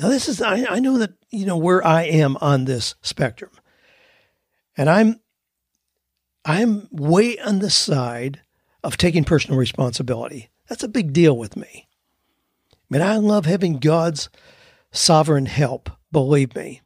Now, 0.00 0.08
this 0.08 0.28
is, 0.28 0.42
I, 0.42 0.64
I 0.64 0.80
know 0.80 0.98
that, 0.98 1.12
you 1.30 1.46
know, 1.46 1.56
where 1.56 1.84
I 1.86 2.02
am 2.02 2.36
on 2.40 2.64
this 2.64 2.96
spectrum. 3.02 3.52
And 4.76 4.88
I'm 4.90 5.20
I'm 6.44 6.88
way 6.90 7.38
on 7.38 7.60
the 7.60 7.70
side 7.70 8.40
of 8.82 8.96
taking 8.96 9.24
personal 9.24 9.58
responsibility. 9.58 10.50
That's 10.68 10.82
a 10.82 10.88
big 10.88 11.12
deal 11.12 11.36
with 11.36 11.56
me. 11.56 11.86
I 12.72 12.76
mean, 12.90 13.02
I 13.02 13.16
love 13.18 13.46
having 13.46 13.78
God's 13.78 14.28
sovereign 14.90 15.46
help, 15.46 15.90
believe 16.10 16.56
me, 16.56 16.82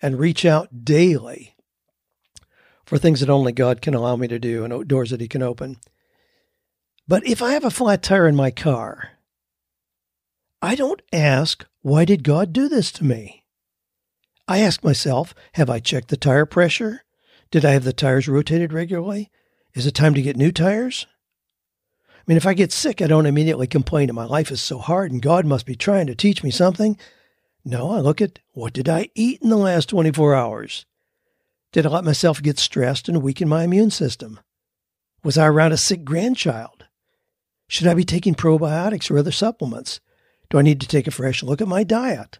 and 0.00 0.18
reach 0.18 0.44
out 0.44 0.84
daily 0.84 1.53
for 2.84 2.98
things 2.98 3.20
that 3.20 3.30
only 3.30 3.52
God 3.52 3.80
can 3.80 3.94
allow 3.94 4.16
me 4.16 4.28
to 4.28 4.38
do 4.38 4.64
and 4.64 4.88
doors 4.88 5.10
that 5.10 5.20
He 5.20 5.28
can 5.28 5.42
open. 5.42 5.76
But 7.06 7.26
if 7.26 7.42
I 7.42 7.52
have 7.52 7.64
a 7.64 7.70
flat 7.70 8.02
tire 8.02 8.26
in 8.26 8.36
my 8.36 8.50
car, 8.50 9.10
I 10.62 10.74
don't 10.74 11.02
ask, 11.12 11.66
why 11.82 12.04
did 12.04 12.24
God 12.24 12.52
do 12.52 12.68
this 12.68 12.90
to 12.92 13.04
me? 13.04 13.44
I 14.48 14.60
ask 14.60 14.82
myself, 14.82 15.34
have 15.54 15.68
I 15.68 15.80
checked 15.80 16.08
the 16.08 16.16
tire 16.16 16.46
pressure? 16.46 17.02
Did 17.50 17.64
I 17.64 17.72
have 17.72 17.84
the 17.84 17.92
tires 17.92 18.28
rotated 18.28 18.72
regularly? 18.72 19.30
Is 19.74 19.86
it 19.86 19.92
time 19.92 20.14
to 20.14 20.22
get 20.22 20.36
new 20.36 20.52
tires? 20.52 21.06
I 22.10 22.22
mean, 22.26 22.36
if 22.36 22.46
I 22.46 22.54
get 22.54 22.72
sick, 22.72 23.02
I 23.02 23.06
don't 23.06 23.26
immediately 23.26 23.66
complain 23.66 24.06
that 24.06 24.14
my 24.14 24.24
life 24.24 24.50
is 24.50 24.62
so 24.62 24.78
hard 24.78 25.12
and 25.12 25.20
God 25.20 25.44
must 25.44 25.66
be 25.66 25.76
trying 25.76 26.06
to 26.06 26.14
teach 26.14 26.42
me 26.42 26.50
something. 26.50 26.96
No, 27.64 27.90
I 27.90 28.00
look 28.00 28.22
at 28.22 28.38
what 28.52 28.72
did 28.72 28.88
I 28.88 29.10
eat 29.14 29.42
in 29.42 29.50
the 29.50 29.56
last 29.56 29.90
24 29.90 30.34
hours? 30.34 30.86
Did 31.74 31.86
I 31.86 31.88
let 31.88 32.04
myself 32.04 32.40
get 32.40 32.60
stressed 32.60 33.08
and 33.08 33.20
weaken 33.20 33.48
my 33.48 33.64
immune 33.64 33.90
system? 33.90 34.38
Was 35.24 35.36
I 35.36 35.48
around 35.48 35.72
a 35.72 35.76
sick 35.76 36.04
grandchild? 36.04 36.84
Should 37.66 37.88
I 37.88 37.94
be 37.94 38.04
taking 38.04 38.36
probiotics 38.36 39.10
or 39.10 39.18
other 39.18 39.32
supplements? 39.32 39.98
Do 40.50 40.58
I 40.58 40.62
need 40.62 40.80
to 40.82 40.86
take 40.86 41.08
a 41.08 41.10
fresh 41.10 41.42
look 41.42 41.60
at 41.60 41.66
my 41.66 41.82
diet? 41.82 42.38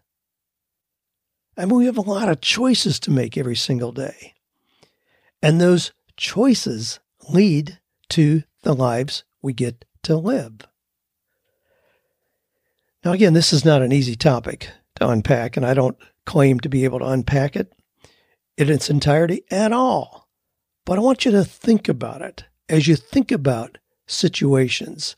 I 1.57 1.64
mean, 1.64 1.79
we 1.79 1.87
have 1.87 1.97
a 1.97 2.01
lot 2.01 2.29
of 2.29 2.42
choices 2.42 3.01
to 3.01 3.11
make 3.11 3.37
every 3.37 3.57
single 3.57 3.90
day. 3.90 4.35
And 5.42 5.61
those 5.61 5.90
choices 6.16 7.01
lead 7.29 7.81
to 8.11 8.44
the 8.62 8.73
lives 8.73 9.25
we 9.42 9.53
get 9.53 9.85
to 10.05 10.14
live. 10.14 10.59
Now, 13.05 13.11
again, 13.11 13.33
this 13.33 13.53
is 13.53 13.64
not 13.64 13.83
an 13.83 13.90
easy 13.90 14.14
topic 14.14 14.70
to 15.01 15.09
unpack, 15.09 15.57
and 15.57 15.66
I 15.66 15.75
don't 15.75 15.99
claim 16.25 16.61
to 16.61 16.68
be 16.68 16.85
able 16.85 17.01
to 17.01 17.07
unpack 17.07 17.57
it 17.57 17.73
in 18.57 18.71
its 18.71 18.90
entirety 18.90 19.43
at 19.51 19.73
all. 19.73 20.29
But 20.85 20.99
I 20.99 21.03
want 21.03 21.25
you 21.25 21.31
to 21.33 21.45
think 21.45 21.88
about 21.88 22.23
it 22.23 22.45
as 22.69 22.87
you 22.87 22.97
think 22.97 23.33
about 23.33 23.79
situations 24.07 25.17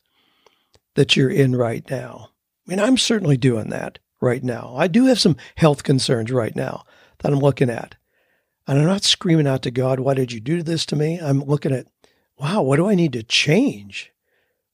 that 0.95 1.17
you're 1.17 1.31
in 1.31 1.55
right 1.55 1.89
now. 1.91 2.31
I 2.67 2.71
mean, 2.71 2.81
I'm 2.81 2.97
certainly 2.97 3.37
doing 3.37 3.71
that 3.71 3.99
right 4.21 4.43
now. 4.43 4.75
I 4.77 4.89
do 4.89 5.07
have 5.07 5.21
some 5.21 5.37
health 5.57 5.83
concerns 5.83 6.31
right 6.33 6.55
now 6.55 6.85
that 7.19 7.33
I'm 7.33 7.39
looking 7.39 7.71
at. 7.71 7.97
And 8.67 8.79
I'm 8.79 8.87
not 8.87 9.05
screaming 9.05 9.47
out 9.47 9.63
to 9.63 9.71
God, 9.71 10.01
why 10.01 10.15
did 10.15 10.33
you 10.33 10.41
do 10.41 10.63
this 10.63 10.87
to 10.87 10.97
me? 10.97 11.21
I'm 11.21 11.41
looking 11.45 11.73
at, 11.73 11.87
wow, 12.39 12.63
what 12.63 12.77
do 12.77 12.89
I 12.89 12.95
need 12.95 13.13
to 13.13 13.23
change? 13.23 14.13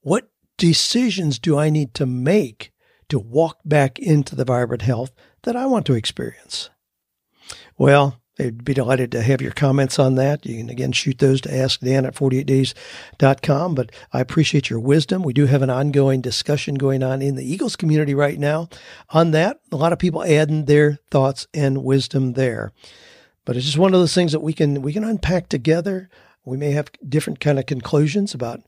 What 0.01 0.31
decisions 0.57 1.38
do 1.38 1.59
I 1.59 1.68
need 1.68 1.92
to 1.94 2.07
make 2.07 2.72
to 3.09 3.18
walk 3.18 3.59
back 3.64 3.98
into 3.98 4.35
the 4.35 4.44
vibrant 4.44 4.83
health 4.83 5.12
that 5.42 5.57
I 5.57 5.66
want 5.66 5.85
to 5.87 5.94
experience? 5.94 6.70
Well, 7.77 8.21
I'd 8.42 8.64
be 8.64 8.74
delighted 8.74 9.12
to 9.12 9.22
have 9.22 9.40
your 9.40 9.52
comments 9.52 9.98
on 9.98 10.16
that. 10.16 10.44
You 10.44 10.59
can 10.59 10.70
again 10.70 10.92
shoot 10.92 11.18
those 11.18 11.40
to 11.42 11.48
askdan 11.48 12.07
at 12.07 12.14
48days.com. 12.14 13.74
But 13.74 13.92
I 14.12 14.20
appreciate 14.20 14.68
your 14.68 14.81
wisdom. 14.81 15.22
We 15.22 15.33
do 15.33 15.46
have 15.46 15.62
an 15.62 15.70
ongoing 15.70 16.20
discussion 16.20 16.74
going 16.74 17.02
on 17.02 17.22
in 17.22 17.37
the 17.37 17.50
Eagles 17.50 17.76
community 17.76 18.14
right 18.14 18.38
now 18.38 18.68
on 19.11 19.31
that. 19.31 19.61
A 19.70 19.76
lot 19.76 19.92
of 19.92 19.98
people 19.98 20.24
adding 20.24 20.64
their 20.64 20.98
thoughts 21.11 21.46
and 21.55 21.85
wisdom 21.85 22.33
there. 22.33 22.72
But 23.44 23.57
it's 23.57 23.66
just 23.66 23.78
one 23.78 23.94
of 23.94 24.00
those 24.00 24.14
things 24.14 24.33
that 24.33 24.40
we 24.40 24.52
can 24.52 24.83
we 24.83 24.92
can 24.92 25.05
unpack 25.05 25.48
together. 25.48 26.09
We 26.44 26.57
may 26.57 26.72
have 26.72 26.90
different 27.09 27.40
kind 27.40 27.59
of 27.59 27.66
conclusions 27.66 28.35
about 28.35 28.62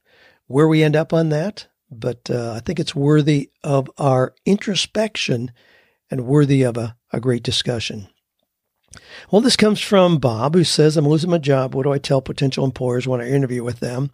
where 0.46 0.68
we 0.68 0.82
end 0.82 0.96
up 0.96 1.12
on 1.12 1.30
that, 1.30 1.66
but 1.90 2.30
uh, 2.30 2.52
I 2.52 2.60
think 2.60 2.78
it's 2.78 2.94
worthy 2.94 3.50
of 3.62 3.90
our 3.98 4.34
introspection 4.44 5.52
and 6.10 6.26
worthy 6.26 6.62
of 6.62 6.76
a, 6.76 6.96
a 7.12 7.20
great 7.20 7.42
discussion. 7.42 8.08
Well, 9.30 9.40
this 9.40 9.56
comes 9.56 9.80
from 9.80 10.18
Bob, 10.18 10.54
who 10.54 10.64
says, 10.64 10.96
I'm 10.96 11.08
losing 11.08 11.30
my 11.30 11.38
job. 11.38 11.74
What 11.74 11.84
do 11.84 11.92
I 11.92 11.98
tell 11.98 12.22
potential 12.22 12.64
employers 12.64 13.08
when 13.08 13.20
I 13.20 13.28
interview 13.28 13.64
with 13.64 13.80
them? 13.80 14.10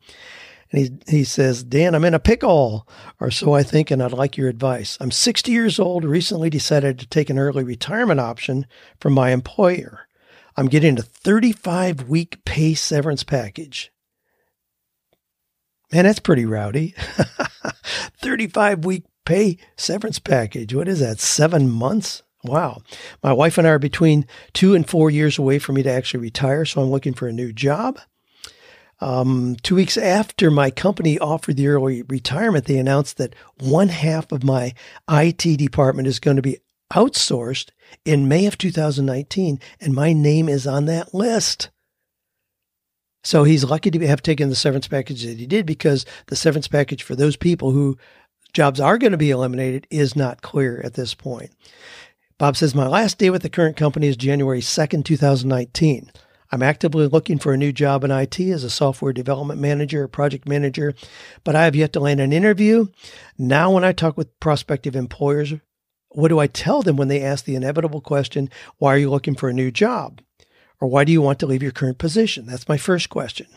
And 0.72 1.02
he, 1.06 1.16
he 1.18 1.24
says, 1.24 1.64
Dan, 1.64 1.94
I'm 1.94 2.04
in 2.04 2.14
a 2.14 2.20
pickle, 2.20 2.86
or 3.18 3.30
so 3.30 3.54
I 3.54 3.62
think, 3.62 3.90
and 3.90 4.02
I'd 4.02 4.12
like 4.12 4.36
your 4.36 4.48
advice. 4.48 4.96
I'm 5.00 5.10
60 5.10 5.50
years 5.50 5.78
old, 5.78 6.04
recently 6.04 6.48
decided 6.48 6.98
to 6.98 7.08
take 7.08 7.28
an 7.28 7.38
early 7.38 7.64
retirement 7.64 8.20
option 8.20 8.66
from 9.00 9.14
my 9.14 9.30
employer. 9.30 10.06
I'm 10.56 10.66
getting 10.66 10.98
a 10.98 11.02
35 11.02 12.08
week 12.08 12.44
pay 12.44 12.74
severance 12.74 13.24
package. 13.24 13.90
Man, 15.92 16.04
that's 16.04 16.20
pretty 16.20 16.44
rowdy. 16.44 16.94
35 18.22 18.84
week 18.84 19.04
pay 19.24 19.58
severance 19.76 20.18
package. 20.18 20.74
What 20.74 20.88
is 20.88 21.00
that? 21.00 21.18
Seven 21.18 21.68
months? 21.68 22.22
Wow. 22.42 22.82
My 23.22 23.32
wife 23.32 23.58
and 23.58 23.66
I 23.66 23.70
are 23.70 23.78
between 23.78 24.26
two 24.52 24.74
and 24.74 24.88
four 24.88 25.10
years 25.10 25.38
away 25.38 25.58
for 25.58 25.72
me 25.72 25.82
to 25.82 25.90
actually 25.90 26.20
retire, 26.20 26.64
so 26.64 26.80
I'm 26.80 26.90
looking 26.90 27.14
for 27.14 27.28
a 27.28 27.32
new 27.32 27.52
job. 27.52 27.98
Um, 29.00 29.56
two 29.62 29.74
weeks 29.74 29.96
after 29.96 30.50
my 30.50 30.70
company 30.70 31.18
offered 31.18 31.56
the 31.56 31.68
early 31.68 32.02
retirement, 32.02 32.66
they 32.66 32.78
announced 32.78 33.16
that 33.16 33.34
one 33.58 33.88
half 33.88 34.30
of 34.30 34.44
my 34.44 34.74
IT 35.10 35.58
department 35.58 36.06
is 36.06 36.18
going 36.18 36.36
to 36.36 36.42
be 36.42 36.58
outsourced 36.92 37.70
in 38.04 38.28
May 38.28 38.46
of 38.46 38.58
2019, 38.58 39.60
and 39.80 39.94
my 39.94 40.12
name 40.12 40.48
is 40.48 40.66
on 40.66 40.86
that 40.86 41.14
list. 41.14 41.70
So 43.22 43.44
he's 43.44 43.64
lucky 43.64 43.90
to 43.90 44.06
have 44.06 44.22
taken 44.22 44.48
the 44.48 44.54
severance 44.54 44.88
package 44.88 45.24
that 45.24 45.38
he 45.38 45.46
did 45.46 45.66
because 45.66 46.06
the 46.26 46.36
severance 46.36 46.68
package 46.68 47.02
for 47.02 47.14
those 47.14 47.36
people 47.36 47.70
who 47.70 47.98
jobs 48.52 48.80
are 48.80 48.98
going 48.98 49.12
to 49.12 49.18
be 49.18 49.30
eliminated 49.30 49.86
is 49.90 50.16
not 50.16 50.42
clear 50.42 50.80
at 50.84 50.94
this 50.94 51.14
point. 51.14 51.52
Bob 52.40 52.56
says, 52.56 52.74
My 52.74 52.86
last 52.86 53.18
day 53.18 53.28
with 53.28 53.42
the 53.42 53.50
current 53.50 53.76
company 53.76 54.06
is 54.06 54.16
January 54.16 54.62
2nd, 54.62 55.04
2019. 55.04 56.10
I'm 56.50 56.62
actively 56.62 57.06
looking 57.06 57.38
for 57.38 57.52
a 57.52 57.58
new 57.58 57.70
job 57.70 58.02
in 58.02 58.10
IT 58.10 58.40
as 58.40 58.64
a 58.64 58.70
software 58.70 59.12
development 59.12 59.60
manager 59.60 60.04
or 60.04 60.08
project 60.08 60.48
manager, 60.48 60.94
but 61.44 61.54
I 61.54 61.66
have 61.66 61.76
yet 61.76 61.92
to 61.92 62.00
land 62.00 62.18
an 62.18 62.32
interview. 62.32 62.86
Now, 63.36 63.70
when 63.72 63.84
I 63.84 63.92
talk 63.92 64.16
with 64.16 64.40
prospective 64.40 64.96
employers, 64.96 65.52
what 66.08 66.28
do 66.28 66.38
I 66.38 66.46
tell 66.46 66.80
them 66.80 66.96
when 66.96 67.08
they 67.08 67.22
ask 67.22 67.44
the 67.44 67.56
inevitable 67.56 68.00
question, 68.00 68.48
Why 68.78 68.94
are 68.94 68.98
you 68.98 69.10
looking 69.10 69.34
for 69.34 69.50
a 69.50 69.52
new 69.52 69.70
job? 69.70 70.22
Or 70.80 70.88
why 70.88 71.04
do 71.04 71.12
you 71.12 71.20
want 71.20 71.40
to 71.40 71.46
leave 71.46 71.62
your 71.62 71.72
current 71.72 71.98
position? 71.98 72.46
That's 72.46 72.70
my 72.70 72.78
first 72.78 73.10
question. 73.10 73.48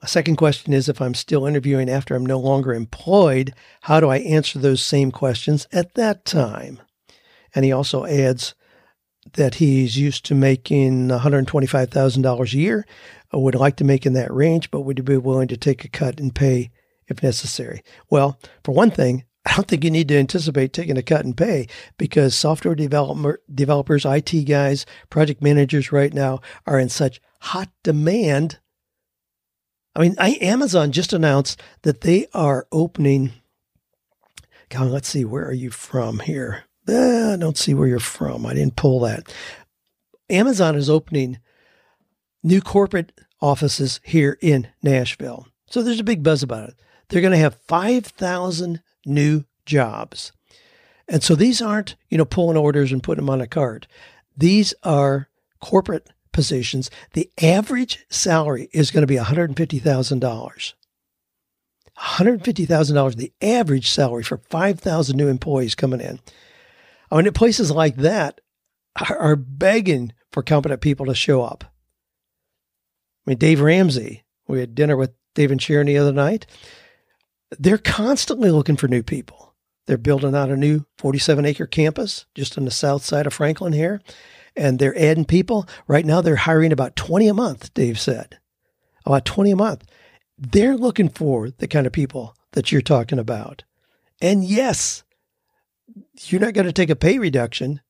My 0.00 0.06
second 0.06 0.36
question 0.36 0.72
is 0.72 0.88
if 0.88 1.02
I'm 1.02 1.14
still 1.14 1.46
interviewing 1.46 1.90
after 1.90 2.14
I'm 2.14 2.24
no 2.24 2.38
longer 2.38 2.72
employed, 2.72 3.52
how 3.80 3.98
do 3.98 4.08
I 4.08 4.18
answer 4.18 4.60
those 4.60 4.80
same 4.80 5.10
questions 5.10 5.66
at 5.72 5.94
that 5.94 6.24
time? 6.24 6.78
And 7.54 7.64
he 7.64 7.72
also 7.72 8.04
adds 8.04 8.54
that 9.34 9.56
he's 9.56 9.96
used 9.96 10.24
to 10.26 10.34
making 10.34 11.08
$125,000 11.08 12.52
a 12.52 12.56
year, 12.56 12.86
would 13.32 13.54
like 13.54 13.76
to 13.76 13.84
make 13.84 14.04
in 14.04 14.14
that 14.14 14.32
range, 14.32 14.70
but 14.70 14.80
would 14.82 15.04
be 15.04 15.16
willing 15.16 15.48
to 15.48 15.56
take 15.56 15.84
a 15.84 15.88
cut 15.88 16.20
and 16.20 16.34
pay 16.34 16.70
if 17.08 17.22
necessary. 17.22 17.82
Well, 18.10 18.38
for 18.64 18.72
one 18.72 18.90
thing, 18.90 19.24
I 19.44 19.54
don't 19.54 19.66
think 19.66 19.84
you 19.84 19.90
need 19.90 20.08
to 20.08 20.18
anticipate 20.18 20.72
taking 20.72 20.96
a 20.96 21.02
cut 21.02 21.24
in 21.24 21.34
pay 21.34 21.66
because 21.98 22.34
software 22.34 22.74
developer, 22.74 23.40
developers, 23.52 24.04
IT 24.04 24.44
guys, 24.44 24.86
project 25.10 25.42
managers 25.42 25.90
right 25.92 26.12
now 26.12 26.40
are 26.66 26.78
in 26.78 26.88
such 26.88 27.20
hot 27.40 27.68
demand. 27.82 28.60
I 29.96 30.00
mean, 30.00 30.14
I, 30.18 30.38
Amazon 30.40 30.92
just 30.92 31.12
announced 31.12 31.60
that 31.82 32.02
they 32.02 32.26
are 32.32 32.66
opening. 32.70 33.32
God, 34.68 34.88
let's 34.88 35.08
see, 35.08 35.24
where 35.24 35.44
are 35.44 35.52
you 35.52 35.70
from 35.70 36.20
here? 36.20 36.64
Eh, 36.88 37.32
I 37.32 37.36
don't 37.36 37.58
see 37.58 37.74
where 37.74 37.88
you're 37.88 37.98
from. 37.98 38.46
I 38.46 38.54
didn't 38.54 38.76
pull 38.76 39.00
that. 39.00 39.32
Amazon 40.30 40.76
is 40.76 40.88
opening 40.88 41.38
new 42.42 42.60
corporate 42.60 43.12
offices 43.40 44.00
here 44.04 44.38
in 44.40 44.68
Nashville. 44.82 45.46
So 45.66 45.82
there's 45.82 46.00
a 46.00 46.04
big 46.04 46.22
buzz 46.22 46.42
about 46.42 46.70
it. 46.70 46.74
They're 47.08 47.20
going 47.20 47.32
to 47.32 47.38
have 47.38 47.60
5,000 47.68 48.82
new 49.04 49.44
jobs. 49.66 50.32
And 51.08 51.22
so 51.22 51.34
these 51.34 51.60
aren't, 51.60 51.96
you 52.08 52.16
know, 52.16 52.24
pulling 52.24 52.56
orders 52.56 52.92
and 52.92 53.02
putting 53.02 53.24
them 53.24 53.30
on 53.30 53.40
a 53.40 53.46
cart. 53.46 53.86
These 54.36 54.72
are 54.82 55.28
corporate 55.60 56.08
positions. 56.32 56.90
The 57.12 57.30
average 57.40 58.04
salary 58.08 58.68
is 58.72 58.90
going 58.90 59.02
to 59.02 59.06
be 59.06 59.16
$150,000. 59.16 60.72
$150,000, 61.98 63.16
the 63.16 63.32
average 63.42 63.90
salary 63.90 64.22
for 64.22 64.38
5,000 64.38 65.16
new 65.16 65.28
employees 65.28 65.74
coming 65.74 66.00
in. 66.00 66.20
I 67.12 67.22
mean, 67.22 67.32
places 67.32 67.70
like 67.70 67.96
that 67.96 68.40
are, 69.18 69.36
begging 69.36 70.12
for 70.30 70.42
competent 70.42 70.80
people 70.80 71.06
to 71.06 71.14
show 71.14 71.42
up. 71.42 71.64
I 71.64 73.30
mean, 73.30 73.38
Dave 73.38 73.60
Ramsey, 73.60 74.24
we 74.48 74.60
had 74.60 74.74
dinner 74.74 74.96
with 74.96 75.12
Dave 75.34 75.50
and 75.50 75.60
Sharon 75.60 75.86
the 75.86 75.98
other 75.98 76.12
night. 76.12 76.46
They're 77.58 77.78
constantly 77.78 78.50
looking 78.50 78.76
for 78.76 78.88
new 78.88 79.02
people. 79.02 79.54
They're 79.86 79.98
building 79.98 80.34
out 80.34 80.50
a 80.50 80.56
new 80.56 80.86
47 80.98 81.44
acre 81.44 81.66
campus 81.66 82.26
just 82.34 82.56
on 82.56 82.64
the 82.64 82.70
south 82.70 83.04
side 83.04 83.26
of 83.26 83.34
Franklin 83.34 83.72
here, 83.72 84.00
and 84.56 84.78
they're 84.78 84.98
adding 84.98 85.24
people. 85.24 85.66
Right 85.86 86.06
now, 86.06 86.22
they're 86.22 86.36
hiring 86.36 86.72
about 86.72 86.96
20 86.96 87.28
a 87.28 87.34
month, 87.34 87.74
Dave 87.74 88.00
said. 88.00 88.38
About 89.04 89.24
20 89.24 89.50
a 89.50 89.56
month. 89.56 89.84
They're 90.38 90.76
looking 90.76 91.08
for 91.08 91.50
the 91.50 91.68
kind 91.68 91.86
of 91.86 91.92
people 91.92 92.34
that 92.52 92.72
you're 92.72 92.80
talking 92.80 93.18
about. 93.18 93.64
And 94.20 94.44
yes, 94.44 95.02
you're 96.26 96.40
not 96.40 96.54
going 96.54 96.66
to 96.66 96.72
take 96.72 96.90
a 96.90 96.96
pay 96.96 97.18
reduction 97.18 97.80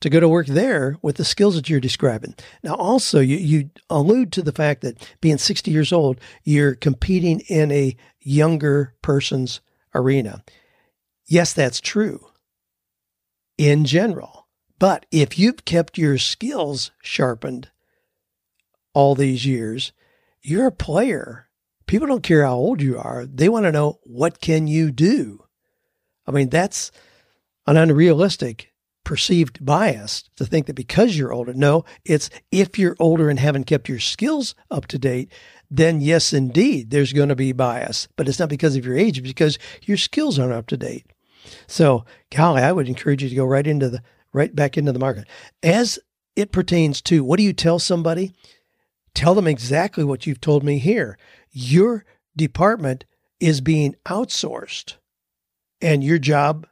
to 0.00 0.10
go 0.10 0.20
to 0.20 0.28
work 0.28 0.46
there 0.46 0.96
with 1.02 1.16
the 1.16 1.24
skills 1.24 1.56
that 1.56 1.68
you're 1.68 1.80
describing. 1.80 2.34
Now, 2.62 2.74
also, 2.74 3.20
you, 3.20 3.36
you 3.36 3.70
allude 3.90 4.32
to 4.32 4.42
the 4.42 4.52
fact 4.52 4.82
that 4.82 4.96
being 5.20 5.38
60 5.38 5.70
years 5.70 5.92
old, 5.92 6.20
you're 6.44 6.74
competing 6.74 7.40
in 7.40 7.72
a 7.72 7.96
younger 8.20 8.94
person's 9.02 9.60
arena. 9.94 10.44
Yes, 11.26 11.52
that's 11.52 11.80
true 11.80 12.28
in 13.58 13.84
general. 13.84 14.46
But 14.78 15.04
if 15.10 15.38
you've 15.38 15.64
kept 15.64 15.98
your 15.98 16.16
skills 16.16 16.92
sharpened 17.02 17.70
all 18.94 19.16
these 19.16 19.44
years, 19.44 19.92
you're 20.40 20.68
a 20.68 20.72
player. 20.72 21.48
People 21.86 22.06
don't 22.06 22.22
care 22.22 22.44
how 22.44 22.54
old 22.54 22.80
you 22.80 22.96
are. 22.96 23.26
They 23.26 23.48
want 23.48 23.64
to 23.66 23.72
know 23.72 23.98
what 24.04 24.40
can 24.40 24.68
you 24.68 24.92
do? 24.92 25.44
I 26.26 26.30
mean, 26.30 26.48
that's 26.48 26.92
an 27.68 27.76
unrealistic 27.76 28.72
perceived 29.04 29.64
bias 29.64 30.24
to 30.36 30.46
think 30.46 30.66
that 30.66 30.74
because 30.74 31.18
you're 31.18 31.34
older. 31.34 31.52
No, 31.52 31.84
it's 32.02 32.30
if 32.50 32.78
you're 32.78 32.96
older 32.98 33.28
and 33.28 33.38
haven't 33.38 33.64
kept 33.64 33.90
your 33.90 33.98
skills 33.98 34.54
up 34.70 34.86
to 34.86 34.98
date, 34.98 35.30
then 35.70 36.00
yes, 36.00 36.32
indeed, 36.32 36.90
there's 36.90 37.12
going 37.12 37.28
to 37.28 37.36
be 37.36 37.52
bias. 37.52 38.08
But 38.16 38.26
it's 38.26 38.38
not 38.38 38.48
because 38.48 38.74
of 38.74 38.86
your 38.86 38.96
age, 38.96 39.22
because 39.22 39.58
your 39.82 39.98
skills 39.98 40.38
aren't 40.38 40.54
up 40.54 40.66
to 40.68 40.78
date. 40.78 41.12
So, 41.66 42.06
golly, 42.34 42.62
I 42.62 42.72
would 42.72 42.88
encourage 42.88 43.22
you 43.22 43.28
to 43.28 43.34
go 43.34 43.44
right 43.44 43.66
into 43.66 43.90
the 43.90 44.02
right 44.32 44.54
back 44.54 44.78
into 44.78 44.92
the 44.92 44.98
market. 44.98 45.26
As 45.62 45.98
it 46.36 46.52
pertains 46.52 47.02
to 47.02 47.22
what 47.22 47.36
do 47.36 47.42
you 47.42 47.52
tell 47.52 47.78
somebody? 47.78 48.32
Tell 49.12 49.34
them 49.34 49.46
exactly 49.46 50.04
what 50.04 50.26
you've 50.26 50.40
told 50.40 50.64
me 50.64 50.78
here. 50.78 51.18
Your 51.50 52.06
department 52.34 53.04
is 53.40 53.60
being 53.60 53.94
outsourced 54.06 54.94
and 55.82 56.02
your 56.02 56.18
job 56.18 56.66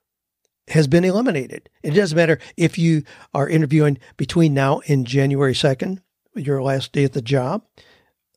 has 0.68 0.86
been 0.86 1.04
eliminated. 1.04 1.68
It 1.82 1.92
doesn't 1.92 2.16
matter 2.16 2.38
if 2.56 2.78
you 2.78 3.04
are 3.34 3.48
interviewing 3.48 3.98
between 4.16 4.54
now 4.54 4.80
and 4.88 5.06
January 5.06 5.54
2nd, 5.54 6.00
your 6.34 6.62
last 6.62 6.92
day 6.92 7.04
at 7.04 7.12
the 7.12 7.22
job. 7.22 7.64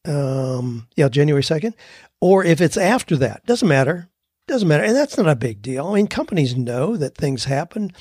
Um, 0.05 0.87
yeah, 0.95 1.09
January 1.09 1.43
2nd, 1.43 1.73
or 2.21 2.43
if 2.43 2.61
it's 2.61 2.77
after 2.77 3.17
that, 3.17 3.45
doesn't 3.45 3.67
matter. 3.67 4.09
Doesn't 4.47 4.67
matter. 4.67 4.83
And 4.83 4.95
that's 4.95 5.15
not 5.15 5.27
a 5.27 5.35
big 5.35 5.61
deal. 5.61 5.85
I 5.85 5.95
mean, 5.95 6.07
companies 6.07 6.57
know 6.57 6.97
that 6.97 7.15
things 7.15 7.45
happen 7.45 7.91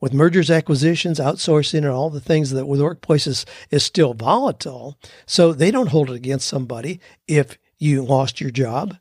with 0.00 0.12
mergers, 0.12 0.50
acquisitions, 0.50 1.18
outsourcing, 1.18 1.78
and 1.78 1.86
all 1.86 2.10
the 2.10 2.20
things 2.20 2.50
that 2.50 2.66
with 2.66 2.80
workplaces 2.80 3.46
is 3.70 3.84
still 3.84 4.12
volatile. 4.12 4.98
So 5.24 5.54
they 5.54 5.70
don't 5.70 5.88
hold 5.88 6.10
it 6.10 6.16
against 6.16 6.46
somebody 6.46 7.00
if 7.26 7.56
you 7.78 8.04
lost 8.04 8.38
your 8.38 8.50
job. 8.50 8.98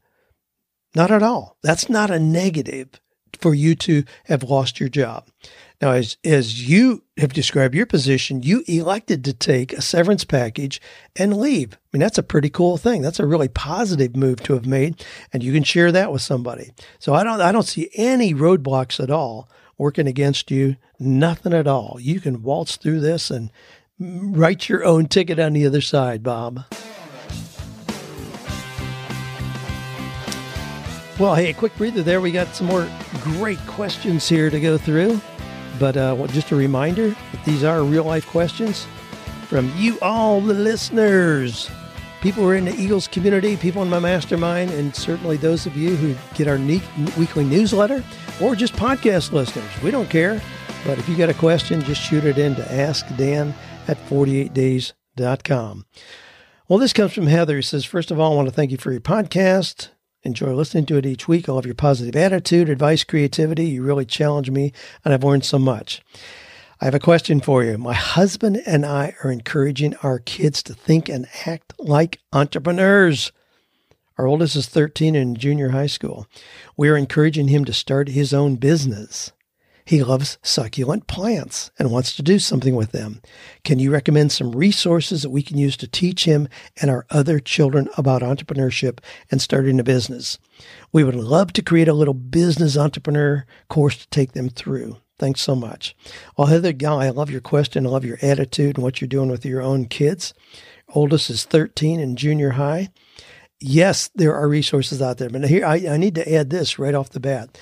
Not 0.95 1.11
at 1.11 1.23
all. 1.23 1.57
That's 1.61 1.89
not 1.89 2.09
a 2.09 2.19
negative 2.19 3.01
for 3.41 3.53
you 3.53 3.75
to 3.75 4.03
have 4.25 4.43
lost 4.43 4.79
your 4.79 4.89
job. 4.89 5.27
Now, 5.81 5.91
as, 5.91 6.15
as 6.23 6.69
you 6.69 7.03
have 7.17 7.33
described 7.33 7.75
your 7.75 7.85
position, 7.85 8.41
you 8.41 8.63
elected 8.67 9.25
to 9.25 9.33
take 9.33 9.73
a 9.73 9.81
severance 9.81 10.23
package 10.23 10.79
and 11.15 11.35
leave. 11.35 11.73
I 11.73 11.77
mean, 11.91 11.99
that's 11.99 12.17
a 12.17 12.23
pretty 12.23 12.49
cool 12.49 12.77
thing. 12.77 13.01
That's 13.01 13.19
a 13.19 13.27
really 13.27 13.49
positive 13.49 14.15
move 14.15 14.41
to 14.43 14.53
have 14.53 14.65
made, 14.65 15.03
and 15.33 15.43
you 15.43 15.51
can 15.51 15.63
share 15.63 15.91
that 15.91 16.11
with 16.11 16.21
somebody. 16.21 16.71
So 16.99 17.13
I 17.13 17.23
don't, 17.23 17.41
I 17.41 17.51
don't 17.51 17.67
see 17.67 17.89
any 17.95 18.33
roadblocks 18.33 19.03
at 19.03 19.11
all 19.11 19.49
working 19.77 20.07
against 20.07 20.49
you. 20.51 20.77
Nothing 20.99 21.53
at 21.53 21.67
all. 21.67 21.97
You 21.99 22.21
can 22.21 22.43
waltz 22.43 22.77
through 22.77 23.01
this 23.01 23.29
and 23.29 23.51
write 23.99 24.69
your 24.69 24.85
own 24.85 25.07
ticket 25.07 25.37
on 25.37 25.51
the 25.51 25.65
other 25.65 25.81
side, 25.81 26.23
Bob. 26.23 26.63
Well, 31.19 31.35
hey, 31.35 31.51
a 31.51 31.53
quick 31.53 31.75
breather 31.77 32.01
there. 32.01 32.21
We 32.21 32.31
got 32.31 32.55
some 32.55 32.67
more 32.67 32.89
great 33.23 33.59
questions 33.67 34.27
here 34.27 34.49
to 34.49 34.59
go 34.59 34.77
through. 34.77 35.19
But 35.79 35.97
uh, 35.97 36.27
just 36.27 36.51
a 36.51 36.55
reminder 36.55 37.09
that 37.09 37.45
these 37.45 37.63
are 37.63 37.83
real 37.83 38.03
life 38.03 38.27
questions 38.27 38.85
from 39.47 39.71
you 39.75 39.99
all, 40.01 40.41
the 40.41 40.53
listeners. 40.53 41.69
People 42.21 42.43
who 42.43 42.49
are 42.49 42.55
in 42.55 42.65
the 42.65 42.75
Eagles 42.75 43.07
community, 43.07 43.57
people 43.57 43.81
in 43.81 43.89
my 43.89 43.99
mastermind, 43.99 44.71
and 44.71 44.95
certainly 44.95 45.35
those 45.35 45.65
of 45.65 45.75
you 45.75 45.95
who 45.95 46.15
get 46.35 46.47
our 46.47 46.57
weekly 47.17 47.43
newsletter 47.43 48.03
or 48.41 48.55
just 48.55 48.73
podcast 48.73 49.31
listeners. 49.31 49.69
We 49.83 49.91
don't 49.91 50.09
care. 50.09 50.41
But 50.85 50.99
if 50.99 51.07
you 51.07 51.15
got 51.17 51.29
a 51.29 51.33
question, 51.33 51.81
just 51.81 52.01
shoot 52.01 52.25
it 52.25 52.37
in 52.37 52.55
to 52.55 52.61
askdan 52.63 53.53
at 53.87 53.97
48days.com. 54.07 55.85
Well, 56.67 56.79
this 56.79 56.93
comes 56.93 57.13
from 57.13 57.27
Heather. 57.27 57.57
He 57.57 57.61
says, 57.61 57.85
First 57.85 58.09
of 58.11 58.19
all, 58.19 58.33
I 58.33 58.35
want 58.35 58.47
to 58.47 58.53
thank 58.53 58.71
you 58.71 58.77
for 58.77 58.91
your 58.91 59.01
podcast. 59.01 59.89
Enjoy 60.25 60.53
listening 60.53 60.85
to 60.85 60.97
it 60.97 61.05
each 61.05 61.27
week. 61.27 61.49
I 61.49 61.51
love 61.51 61.65
your 61.65 61.75
positive 61.75 62.15
attitude, 62.15 62.69
advice, 62.69 63.03
creativity. 63.03 63.65
You 63.65 63.83
really 63.83 64.05
challenge 64.05 64.49
me, 64.49 64.71
and 65.03 65.13
I've 65.13 65.23
learned 65.23 65.43
so 65.43 65.59
much. 65.59 66.01
I 66.79 66.85
have 66.85 66.95
a 66.95 66.99
question 66.99 67.41
for 67.41 67.61
you. 67.61 67.77
My 67.77 67.93
husband 67.93 68.61
and 68.65 68.85
I 68.85 69.15
are 69.23 69.31
encouraging 69.31 69.95
our 69.97 70.19
kids 70.19 70.63
to 70.63 70.73
think 70.73 71.09
and 71.09 71.27
act 71.45 71.73
like 71.77 72.19
entrepreneurs. 72.31 73.33
Our 74.17 74.25
oldest 74.25 74.55
is 74.55 74.67
13 74.67 75.13
and 75.15 75.35
in 75.35 75.35
junior 75.35 75.69
high 75.69 75.87
school. 75.87 76.25
We 76.77 76.87
are 76.87 76.95
encouraging 76.95 77.49
him 77.49 77.65
to 77.65 77.73
start 77.73 78.09
his 78.09 78.33
own 78.33 78.55
business. 78.55 79.33
He 79.85 80.03
loves 80.03 80.37
succulent 80.41 81.07
plants 81.07 81.71
and 81.77 81.91
wants 81.91 82.15
to 82.15 82.23
do 82.23 82.39
something 82.39 82.75
with 82.75 82.91
them. 82.91 83.21
Can 83.63 83.79
you 83.79 83.91
recommend 83.91 84.31
some 84.31 84.51
resources 84.51 85.21
that 85.21 85.29
we 85.29 85.41
can 85.41 85.57
use 85.57 85.75
to 85.77 85.87
teach 85.87 86.25
him 86.25 86.47
and 86.81 86.89
our 86.89 87.05
other 87.09 87.39
children 87.39 87.89
about 87.97 88.21
entrepreneurship 88.21 88.99
and 89.29 89.41
starting 89.41 89.79
a 89.79 89.83
business? 89.83 90.39
We 90.91 91.03
would 91.03 91.15
love 91.15 91.51
to 91.53 91.61
create 91.61 91.87
a 91.87 91.93
little 91.93 92.13
business 92.13 92.77
entrepreneur 92.77 93.45
course 93.69 93.97
to 93.97 94.07
take 94.07 94.31
them 94.31 94.49
through. 94.49 94.97
Thanks 95.19 95.41
so 95.41 95.55
much. 95.55 95.95
Well, 96.37 96.47
Heather 96.47 96.73
Guy, 96.73 97.05
I 97.05 97.09
love 97.09 97.29
your 97.29 97.41
question. 97.41 97.85
I 97.85 97.89
love 97.89 98.05
your 98.05 98.17
attitude 98.21 98.77
and 98.77 98.83
what 98.83 98.99
you're 98.99 99.07
doing 99.07 99.29
with 99.29 99.45
your 99.45 99.61
own 99.61 99.85
kids. 99.85 100.33
Oldest 100.89 101.29
is 101.29 101.45
13 101.45 101.99
in 101.99 102.15
junior 102.15 102.51
high. 102.51 102.89
Yes, 103.59 104.09
there 104.15 104.35
are 104.35 104.49
resources 104.49 105.01
out 105.01 105.17
there, 105.17 105.29
but 105.29 105.47
here 105.47 105.65
I, 105.65 105.75
I 105.87 105.97
need 105.97 106.15
to 106.15 106.33
add 106.33 106.49
this 106.49 106.77
right 106.77 106.93
off 106.93 107.11
the 107.11 107.19
bat 107.19 107.57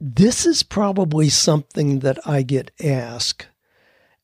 this 0.00 0.46
is 0.46 0.62
probably 0.62 1.28
something 1.28 2.00
that 2.00 2.18
I 2.26 2.42
get 2.42 2.70
asked 2.82 3.48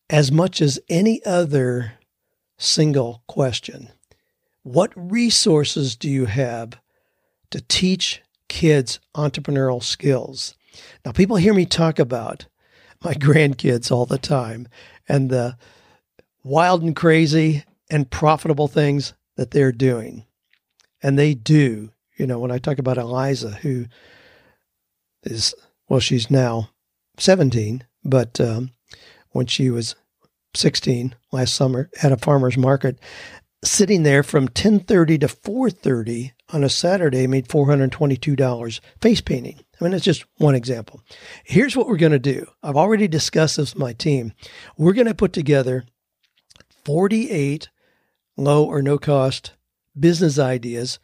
as 0.09 0.31
much 0.31 0.61
as 0.61 0.79
any 0.89 1.25
other 1.25 1.95
single 2.59 3.23
question. 3.27 3.91
What 4.63 4.93
resources 4.95 5.97
do 5.97 6.09
you 6.09 6.27
have 6.27 6.79
to 7.51 7.61
teach 7.61 8.23
kids 8.49 9.01
entrepreneurial 9.15 9.83
skills? 9.83 10.55
Now, 11.05 11.13
people 11.13 11.37
hear 11.37 11.55
me 11.55 11.67
talk 11.67 11.99
about 11.99 12.47
my 13.03 13.15
grandkids 13.15 13.91
all 13.91 14.07
the 14.07 14.19
time 14.19 14.69
and 15.09 15.29
the 15.29 15.57
wild 16.43 16.83
and 16.83 16.95
crazy 16.95 17.65
and 17.91 18.11
profitable 18.11 18.69
things 18.69 19.15
that 19.37 19.51
they're 19.51 19.73
doing. 19.73 20.25
And 21.03 21.19
they 21.19 21.35
do. 21.35 21.91
You 22.17 22.27
know, 22.27 22.39
when 22.39 22.51
I 22.53 22.59
talk 22.59 22.79
about 22.79 22.97
Eliza, 22.97 23.51
who 23.51 23.87
is, 25.25 25.55
well, 25.89 26.01
she's 26.01 26.31
now 26.31 26.71
17, 27.19 27.85
but 28.05 28.41
um, 28.41 28.71
when 29.31 29.47
she 29.47 29.71
was 29.71 29.95
16 30.55 31.15
last 31.33 31.55
summer 31.55 31.91
at 32.03 32.13
a 32.13 32.17
farmer's 32.17 32.57
market, 32.57 32.99
sitting 33.65 34.03
there 34.03 34.23
from 34.23 34.49
10:30 34.49 35.21
to 35.21 35.29
4:30 35.29 36.33
on 36.53 36.65
a 36.65 36.69
Saturday 36.69 37.27
made 37.27 37.49
$422 37.49 38.81
face 39.01 39.21
painting. 39.21 39.65
I 39.81 39.85
mean, 39.85 39.93
it's 39.95 40.05
just 40.05 40.25
one 40.37 40.55
example. 40.55 41.03
Here's 41.45 41.77
what 41.77 41.89
we're 41.89 41.97
going 41.97 42.13
to 42.13 42.19
do. 42.19 42.47
I've 42.63 42.77
already 42.77 43.09
discussed 43.09 43.57
this 43.57 43.75
with 43.75 43.81
my 43.81 43.93
team. 43.93 44.33
We're 44.77 44.93
going 44.93 45.07
to 45.07 45.15
put 45.15 45.33
together 45.33 45.85
48 46.85 47.69
low 48.37 48.65
or 48.65 48.83
no 48.83 48.99
cost 48.99 49.53
business 49.99 50.39
ideas 50.39 50.99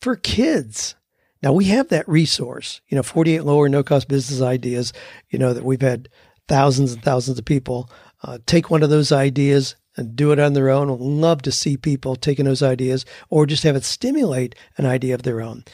for 0.00 0.16
kids. 0.16 0.94
Now 1.42 1.52
we 1.52 1.66
have 1.66 1.88
that 1.88 2.08
resource, 2.08 2.80
you 2.88 2.96
know, 2.96 3.02
48 3.02 3.44
lower 3.44 3.68
no 3.68 3.82
cost 3.82 4.08
business 4.08 4.40
ideas, 4.40 4.92
you 5.30 5.38
know, 5.38 5.52
that 5.52 5.64
we've 5.64 5.80
had 5.80 6.08
thousands 6.48 6.92
and 6.92 7.02
thousands 7.02 7.38
of 7.38 7.44
people 7.44 7.90
uh, 8.22 8.38
take 8.46 8.70
one 8.70 8.82
of 8.82 8.90
those 8.90 9.12
ideas 9.12 9.76
and 9.96 10.16
do 10.16 10.32
it 10.32 10.38
on 10.38 10.54
their 10.54 10.70
own. 10.70 10.90
We'd 10.90 11.04
love 11.04 11.42
to 11.42 11.52
see 11.52 11.76
people 11.76 12.16
taking 12.16 12.44
those 12.44 12.62
ideas 12.62 13.04
or 13.30 13.46
just 13.46 13.64
have 13.64 13.76
it 13.76 13.84
stimulate 13.84 14.54
an 14.76 14.86
idea 14.86 15.14
of 15.14 15.22
their 15.22 15.40
own. 15.40 15.64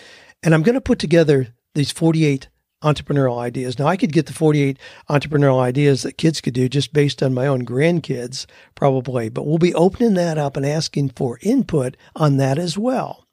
And 0.42 0.54
I'm 0.54 0.62
going 0.62 0.74
to 0.74 0.80
put 0.80 0.98
together 0.98 1.48
these 1.74 1.90
48 1.92 2.48
entrepreneurial 2.82 3.38
ideas. 3.38 3.78
Now, 3.78 3.86
I 3.86 3.96
could 3.96 4.12
get 4.12 4.26
the 4.26 4.34
48 4.34 4.78
entrepreneurial 5.08 5.60
ideas 5.60 6.02
that 6.02 6.18
kids 6.18 6.40
could 6.40 6.54
do 6.54 6.68
just 6.68 6.92
based 6.92 7.22
on 7.22 7.32
my 7.32 7.46
own 7.46 7.64
grandkids, 7.64 8.46
probably, 8.74 9.30
but 9.30 9.46
we'll 9.46 9.58
be 9.58 9.74
opening 9.74 10.14
that 10.14 10.36
up 10.36 10.56
and 10.56 10.66
asking 10.66 11.10
for 11.10 11.38
input 11.40 11.96
on 12.14 12.36
that 12.36 12.58
as 12.58 12.76
well. 12.76 13.26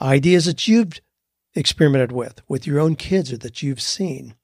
Ideas 0.00 0.46
that 0.46 0.66
you've 0.66 0.98
experimented 1.54 2.12
with, 2.12 2.42
with 2.48 2.66
your 2.66 2.80
own 2.80 2.96
kids 2.96 3.32
or 3.32 3.38
that 3.38 3.62
you've 3.62 3.80
seen. 3.80 4.34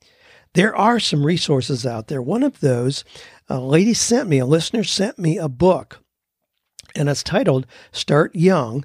There 0.55 0.75
are 0.75 0.99
some 0.99 1.25
resources 1.25 1.87
out 1.87 2.09
there. 2.09 2.23
One 2.23 2.43
of 2.43 2.61
those, 2.61 3.05
a 3.49 3.61
lady 3.61 3.95
sent 3.95 4.29
me, 4.29 4.39
a 4.39 4.47
listener 4.47 4.85
sent 4.85 5.19
me 5.19 5.39
a 5.39 5.49
book, 5.49 6.01
and 6.97 7.09
it's 7.09 7.23
titled 7.23 7.67
Start 7.93 8.35
Young 8.35 8.85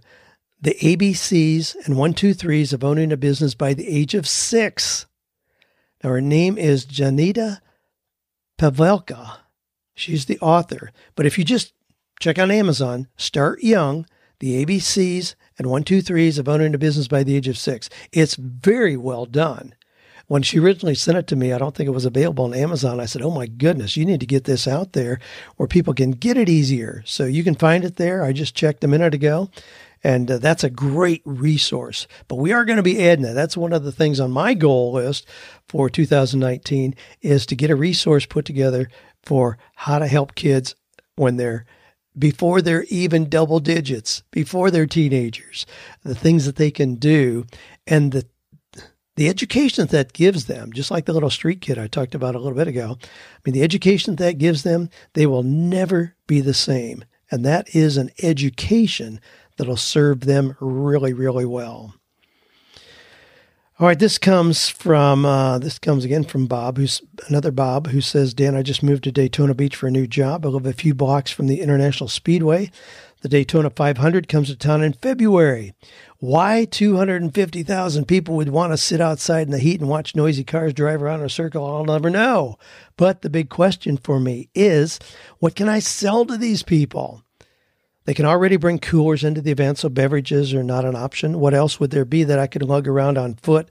The 0.61 0.75
ABCs 0.79 1.75
and 1.85 1.97
One, 1.97 2.13
Two, 2.13 2.33
Threes 2.33 2.71
of 2.71 2.83
Owning 2.83 3.11
a 3.11 3.17
Business 3.17 3.55
by 3.55 3.73
the 3.73 3.87
Age 3.87 4.13
of 4.13 4.27
Six. 4.27 5.07
Now, 6.03 6.11
her 6.11 6.21
name 6.21 6.57
is 6.57 6.85
Janita 6.85 7.61
Pavelka. 8.59 9.37
She's 9.95 10.25
the 10.25 10.39
author. 10.39 10.91
But 11.15 11.25
if 11.25 11.37
you 11.37 11.43
just 11.43 11.73
check 12.19 12.37
on 12.37 12.51
Amazon, 12.51 13.07
Start 13.17 13.63
Young, 13.63 14.05
the 14.39 14.63
ABCs 14.63 15.33
and 15.57 15.67
one, 15.67 15.83
two, 15.83 16.01
threes 16.01 16.37
of 16.37 16.49
owning 16.49 16.73
a 16.75 16.77
business 16.77 17.07
by 17.07 17.23
the 17.23 17.35
age 17.35 17.47
of 17.47 17.57
six. 17.57 17.89
It's 18.11 18.35
very 18.35 18.97
well 18.97 19.25
done. 19.25 19.73
when 20.27 20.41
she 20.41 20.57
originally 20.59 20.95
sent 20.95 21.17
it 21.19 21.27
to 21.27 21.35
me, 21.35 21.53
I 21.53 21.59
don't 21.59 21.75
think 21.75 21.87
it 21.87 21.91
was 21.91 22.05
available 22.05 22.45
on 22.45 22.53
Amazon. 22.55 22.99
I 22.99 23.05
said, 23.05 23.21
"Oh 23.21 23.29
my 23.29 23.45
goodness, 23.45 23.95
you 23.95 24.05
need 24.05 24.19
to 24.21 24.25
get 24.25 24.45
this 24.45 24.67
out 24.67 24.93
there 24.93 25.19
where 25.57 25.67
people 25.67 25.93
can 25.93 26.11
get 26.11 26.35
it 26.35 26.49
easier." 26.49 27.03
So 27.05 27.25
you 27.25 27.43
can 27.43 27.53
find 27.55 27.83
it 27.83 27.97
there. 27.97 28.23
I 28.23 28.33
just 28.33 28.55
checked 28.55 28.83
a 28.83 28.87
minute 28.87 29.13
ago, 29.13 29.51
and 30.03 30.29
uh, 30.31 30.37
that's 30.39 30.63
a 30.63 30.69
great 30.71 31.21
resource. 31.25 32.07
But 32.27 32.37
we 32.37 32.51
are 32.51 32.65
going 32.65 32.77
to 32.77 32.83
be 32.83 33.07
adding 33.07 33.23
that. 33.23 33.33
That's 33.33 33.55
one 33.55 33.71
of 33.73 33.83
the 33.83 33.91
things 33.91 34.19
on 34.19 34.31
my 34.31 34.55
goal 34.55 34.93
list 34.93 35.27
for 35.67 35.89
2019 35.91 36.95
is 37.21 37.45
to 37.45 37.55
get 37.55 37.69
a 37.69 37.75
resource 37.75 38.25
put 38.25 38.45
together 38.45 38.89
for 39.21 39.59
how 39.75 39.99
to 39.99 40.07
help 40.07 40.33
kids 40.35 40.73
when 41.15 41.37
they're 41.37 41.65
before 42.17 42.61
they're 42.61 42.85
even 42.85 43.29
double 43.29 43.59
digits, 43.59 44.23
before 44.31 44.71
they're 44.71 44.85
teenagers, 44.85 45.65
the 46.03 46.15
things 46.15 46.45
that 46.45 46.55
they 46.55 46.71
can 46.71 46.95
do 46.95 47.45
and 47.87 48.11
the 48.11 48.25
the 49.15 49.29
education 49.29 49.87
that, 49.87 50.11
gives 50.11 50.45
them, 50.45 50.73
just 50.73 50.91
like 50.91 51.05
the 51.05 51.13
little 51.13 51.29
street 51.29 51.61
kid 51.61 51.77
I 51.77 51.87
talked 51.87 52.15
about 52.15 52.35
a 52.35 52.37
little 52.37 52.57
bit 52.57 52.67
ago, 52.67 52.97
I 53.01 53.39
mean, 53.45 53.53
the 53.53 53.63
education 53.63 54.17
that 54.17 54.37
gives 54.37 54.63
them, 54.63 54.89
they 55.13 55.25
will 55.25 55.43
never 55.43 56.15
be 56.27 56.41
the 56.41 56.53
same. 56.53 57.05
And 57.31 57.45
that 57.45 57.73
is 57.73 57.95
an 57.95 58.11
education 58.21 59.21
that'll 59.57 59.77
serve 59.77 60.21
them 60.21 60.57
really, 60.59 61.13
really 61.13 61.45
well. 61.45 61.95
All 63.77 63.87
right, 63.87 63.99
this 63.99 64.17
comes 64.17 64.69
from 64.69 65.25
uh, 65.25 65.59
this 65.59 65.79
comes 65.79 66.05
again 66.05 66.23
from 66.23 66.47
Bob, 66.47 66.77
who's 66.77 67.01
another 67.27 67.51
Bob 67.51 67.87
who 67.87 67.99
says, 67.99 68.33
Dan, 68.33 68.55
I 68.55 68.61
just 68.61 68.81
moved 68.81 69.03
to 69.03 69.11
Daytona 69.11 69.53
Beach 69.53 69.75
for 69.75 69.87
a 69.87 69.91
new 69.91 70.07
job. 70.07 70.45
I 70.45 70.47
live 70.47 70.65
a 70.65 70.71
few 70.71 70.95
blocks 70.95 71.29
from 71.29 71.47
the 71.47 71.59
International 71.59 72.07
Speedway. 72.07 72.71
The 73.19 73.27
Daytona 73.27 73.69
500 73.69 74.29
comes 74.29 74.47
to 74.47 74.55
town 74.55 74.81
in 74.81 74.93
February. 74.93 75.73
Why 76.19 76.63
250,000 76.63 78.05
people 78.05 78.37
would 78.37 78.47
want 78.47 78.71
to 78.71 78.77
sit 78.77 79.01
outside 79.01 79.47
in 79.47 79.51
the 79.51 79.59
heat 79.59 79.81
and 79.81 79.89
watch 79.89 80.15
noisy 80.15 80.45
cars 80.45 80.73
drive 80.73 81.03
around 81.03 81.19
in 81.19 81.25
a 81.25 81.29
circle, 81.29 81.65
I'll 81.65 81.83
never 81.83 82.09
know. 82.09 82.57
But 82.95 83.23
the 83.23 83.29
big 83.29 83.49
question 83.49 83.97
for 83.97 84.21
me 84.21 84.47
is, 84.55 84.99
what 85.39 85.53
can 85.53 85.67
I 85.67 85.79
sell 85.79 86.23
to 86.27 86.37
these 86.37 86.63
people? 86.63 87.24
They 88.05 88.13
can 88.13 88.25
already 88.25 88.57
bring 88.57 88.79
coolers 88.79 89.23
into 89.23 89.41
the 89.41 89.51
event, 89.51 89.79
so 89.79 89.89
beverages 89.89 90.53
are 90.53 90.63
not 90.63 90.85
an 90.85 90.95
option. 90.95 91.39
What 91.39 91.53
else 91.53 91.79
would 91.79 91.91
there 91.91 92.05
be 92.05 92.23
that 92.23 92.39
I 92.39 92.47
could 92.47 92.61
lug 92.61 92.87
around 92.87 93.17
on 93.17 93.35
foot 93.35 93.67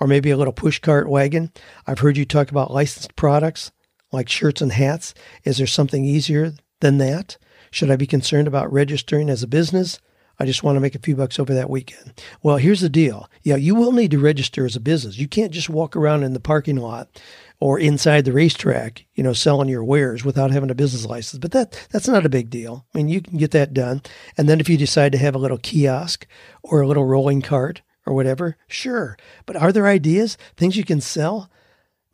or 0.00 0.06
maybe 0.06 0.30
a 0.30 0.36
little 0.36 0.52
push 0.52 0.78
cart 0.78 1.08
wagon? 1.08 1.52
I've 1.86 1.98
heard 1.98 2.16
you 2.16 2.24
talk 2.24 2.50
about 2.50 2.70
licensed 2.72 3.14
products 3.14 3.72
like 4.10 4.28
shirts 4.28 4.62
and 4.62 4.72
hats. 4.72 5.12
Is 5.44 5.58
there 5.58 5.66
something 5.66 6.04
easier 6.04 6.54
than 6.80 6.98
that? 6.98 7.36
Should 7.70 7.90
I 7.90 7.96
be 7.96 8.06
concerned 8.06 8.48
about 8.48 8.72
registering 8.72 9.28
as 9.28 9.42
a 9.42 9.48
business? 9.48 9.98
I 10.38 10.46
just 10.46 10.62
want 10.62 10.76
to 10.76 10.80
make 10.80 10.94
a 10.94 11.00
few 11.00 11.14
bucks 11.14 11.38
over 11.38 11.54
that 11.54 11.70
weekend. 11.70 12.20
Well, 12.42 12.56
here's 12.56 12.80
the 12.80 12.88
deal. 12.88 13.28
Yeah, 13.42 13.56
you 13.56 13.74
will 13.74 13.92
need 13.92 14.10
to 14.12 14.18
register 14.18 14.64
as 14.64 14.74
a 14.74 14.80
business. 14.80 15.18
You 15.18 15.28
can't 15.28 15.52
just 15.52 15.68
walk 15.68 15.94
around 15.94 16.24
in 16.24 16.32
the 16.32 16.40
parking 16.40 16.76
lot 16.76 17.20
or 17.60 17.78
inside 17.78 18.24
the 18.24 18.32
racetrack, 18.32 19.06
you 19.14 19.22
know, 19.22 19.32
selling 19.32 19.68
your 19.68 19.84
wares 19.84 20.24
without 20.24 20.50
having 20.50 20.70
a 20.70 20.74
business 20.74 21.06
license. 21.06 21.40
But 21.40 21.52
that 21.52 21.86
that's 21.90 22.08
not 22.08 22.26
a 22.26 22.30
big 22.30 22.50
deal. 22.50 22.84
I 22.94 22.98
mean, 22.98 23.08
you 23.08 23.20
can 23.20 23.38
get 23.38 23.52
that 23.52 23.74
done. 23.74 24.02
And 24.36 24.48
then 24.48 24.60
if 24.60 24.68
you 24.68 24.76
decide 24.76 25.12
to 25.12 25.18
have 25.18 25.34
a 25.34 25.38
little 25.38 25.58
kiosk 25.58 26.26
or 26.62 26.80
a 26.80 26.86
little 26.86 27.04
rolling 27.04 27.42
cart 27.42 27.82
or 28.06 28.14
whatever, 28.14 28.56
sure. 28.66 29.16
But 29.46 29.56
are 29.56 29.72
there 29.72 29.86
ideas, 29.86 30.36
things 30.56 30.76
you 30.76 30.84
can 30.84 31.00
sell? 31.00 31.50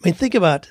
I 0.02 0.08
mean, 0.08 0.14
think 0.14 0.34
about 0.34 0.70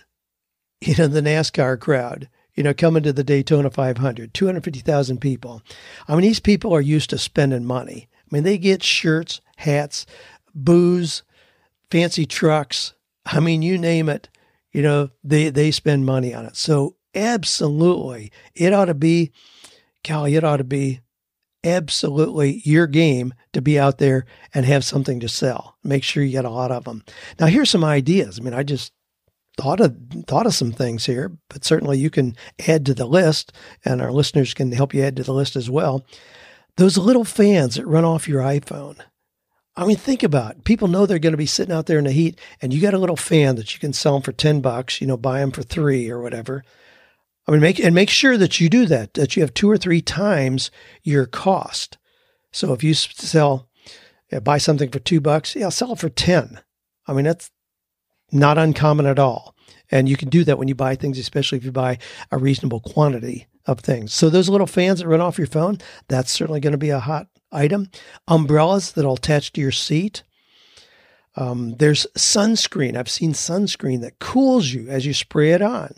you 0.82 0.96
know 0.96 1.08
the 1.08 1.22
NASCAR 1.22 1.80
crowd. 1.80 2.30
You 2.56 2.64
know, 2.64 2.74
coming 2.74 3.04
to 3.04 3.14
the 3.14 3.24
Daytona 3.24 3.70
500, 3.70 4.34
250,000 4.34 5.22
people. 5.22 5.62
I 6.10 6.14
mean, 6.14 6.24
these 6.24 6.42
people 6.42 6.76
are 6.76 6.82
used 6.82 7.10
to 7.12 7.18
spending 7.18 7.64
money. 7.64 8.10
I 8.18 8.36
mean, 8.36 8.44
they 8.44 8.58
get 8.58 8.84
shirts, 8.84 9.40
hats, 9.58 10.06
booze, 10.54 11.24
fancy 11.90 12.26
trucks. 12.26 12.96
I 13.26 13.40
mean, 13.40 13.62
you 13.62 13.78
name 13.78 14.10
it 14.10 14.28
you 14.72 14.82
know, 14.82 15.10
they, 15.24 15.50
they 15.50 15.72
spend 15.72 16.06
money 16.06 16.34
on 16.34 16.46
it. 16.46 16.56
So 16.56 16.96
absolutely, 17.16 18.32
it 18.56 18.74
ought 18.74 18.86
to 18.86 18.94
be, 18.94 19.32
Callie, 20.06 20.36
it 20.36 20.44
ought 20.44 20.58
to 20.58 20.64
be 20.64 21.02
absolutely 21.64 22.62
your 22.64 22.88
game 22.88 23.34
to 23.54 23.62
be 23.62 23.78
out 23.78 23.98
there 23.98 24.26
and 24.54 24.66
have 24.66 24.86
something 24.86 25.20
to 25.20 25.28
sell. 25.28 25.76
Make 25.84 26.04
sure 26.04 26.24
you 26.24 26.32
get 26.32 26.46
a 26.46 26.50
lot 26.50 26.72
of 26.72 26.86
them. 26.86 27.04
Now, 27.40 27.48
here's 27.48 27.70
some 27.70 27.84
ideas. 27.84 28.40
I 28.40 28.44
mean, 28.44 28.54
I 28.54 28.64
just 28.64 28.94
thought 29.58 29.82
of 29.82 29.96
thought 30.26 30.46
of 30.46 30.54
some 30.54 30.72
things 30.72 31.06
here, 31.06 31.38
but 31.50 31.66
certainly 31.66 31.98
you 31.98 32.10
can 32.10 32.36
add 32.68 32.86
to 32.86 32.94
the 32.94 33.06
list, 33.06 33.52
and 33.84 34.02
our 34.02 34.12
listeners 34.12 34.54
can 34.54 34.72
help 34.72 34.94
you 34.94 35.04
add 35.04 35.18
to 35.18 35.24
the 35.24 35.34
list 35.34 35.56
as 35.56 35.70
well. 35.70 36.06
Those 36.78 36.98
little 36.98 37.26
fans 37.26 37.76
that 37.76 37.86
run 37.86 38.06
off 38.06 38.28
your 38.28 38.42
iPhone. 38.42 39.00
I 39.80 39.86
mean, 39.86 39.96
think 39.96 40.24
about 40.24 40.58
it. 40.58 40.64
People 40.66 40.90
know 40.90 41.06
they're 41.06 41.20
going 41.20 41.32
to 41.34 41.38
be 41.38 41.46
sitting 41.46 41.74
out 41.74 41.86
there 41.86 42.00
in 42.00 42.04
the 42.04 42.12
heat, 42.12 42.38
and 42.62 42.74
you 42.74 42.82
got 42.82 42.94
a 42.94 42.98
little 43.00 43.16
fan 43.16 43.56
that 43.56 43.74
you 43.74 43.80
can 43.80 43.94
sell 43.94 44.14
them 44.14 44.22
for 44.22 44.34
ten 44.34 44.60
bucks. 44.60 45.00
You 45.00 45.08
know, 45.08 45.16
buy 45.16 45.40
them 45.40 45.52
for 45.52 45.64
three 45.64 46.10
or 46.10 46.22
whatever. 46.22 46.66
I 47.48 47.52
mean, 47.52 47.62
make 47.62 47.80
and 47.80 47.96
make 47.96 48.10
sure 48.10 48.38
that 48.38 48.60
you 48.60 48.70
do 48.70 48.86
that. 48.88 49.14
That 49.14 49.36
you 49.36 49.42
have 49.42 49.54
two 49.54 49.72
or 49.72 49.78
three 49.78 50.02
times 50.02 50.70
your 51.02 51.26
cost. 51.26 51.98
So 52.52 52.74
if 52.74 52.84
you 52.84 52.94
sell, 52.94 53.70
yeah, 54.30 54.40
buy 54.40 54.58
something 54.58 54.92
for 54.92 55.00
two 55.00 55.22
bucks, 55.22 55.56
yeah, 55.56 55.70
sell 55.70 55.94
it 55.94 56.00
for 56.00 56.10
ten. 56.10 56.60
I 57.08 57.14
mean, 57.14 57.24
that's 57.26 57.50
not 58.34 58.58
uncommon 58.58 59.06
at 59.06 59.18
all. 59.18 59.56
And 59.92 60.10
you 60.10 60.18
can 60.18 60.30
do 60.30 60.44
that 60.44 60.58
when 60.58 60.68
you 60.68 60.76
buy 60.76 60.96
things, 60.96 61.18
especially 61.18 61.58
if 61.58 61.64
you 61.64 61.72
buy 61.72 62.00
a 62.32 62.38
reasonable 62.38 62.82
quantity 62.82 63.48
of 63.66 63.80
things. 63.80 64.14
So 64.14 64.30
those 64.30 64.50
little 64.50 64.68
fans 64.68 65.00
that 65.00 65.08
run 65.08 65.22
off 65.22 65.38
your 65.38 65.48
phone, 65.48 65.80
that's 66.10 66.32
certainly 66.32 66.60
going 66.60 66.74
to 66.74 66.78
be 66.78 66.90
a 66.90 67.00
hot 67.00 67.28
item. 67.52 67.90
Umbrellas 68.28 68.92
that'll 68.92 69.16
attach 69.16 69.54
to 69.54 69.62
your 69.62 69.72
seat. 69.72 70.24
Um, 71.36 71.76
there's 71.78 72.08
sunscreen. 72.18 72.98
I've 72.98 73.10
seen 73.10 73.34
sunscreen 73.34 74.02
that 74.02 74.20
cools 74.20 74.72
you 74.72 74.88
as 74.90 75.06
you 75.06 75.14
spray 75.14 75.52
it 75.52 75.62
on. 75.62 75.94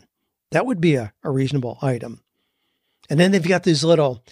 That 0.50 0.66
would 0.66 0.80
be 0.80 0.94
a, 0.94 1.12
a 1.24 1.30
reasonable 1.30 1.78
item. 1.82 2.20
And 3.10 3.18
then 3.18 3.32
they've 3.32 3.46
got 3.46 3.64
these 3.64 3.82
little, 3.82 4.22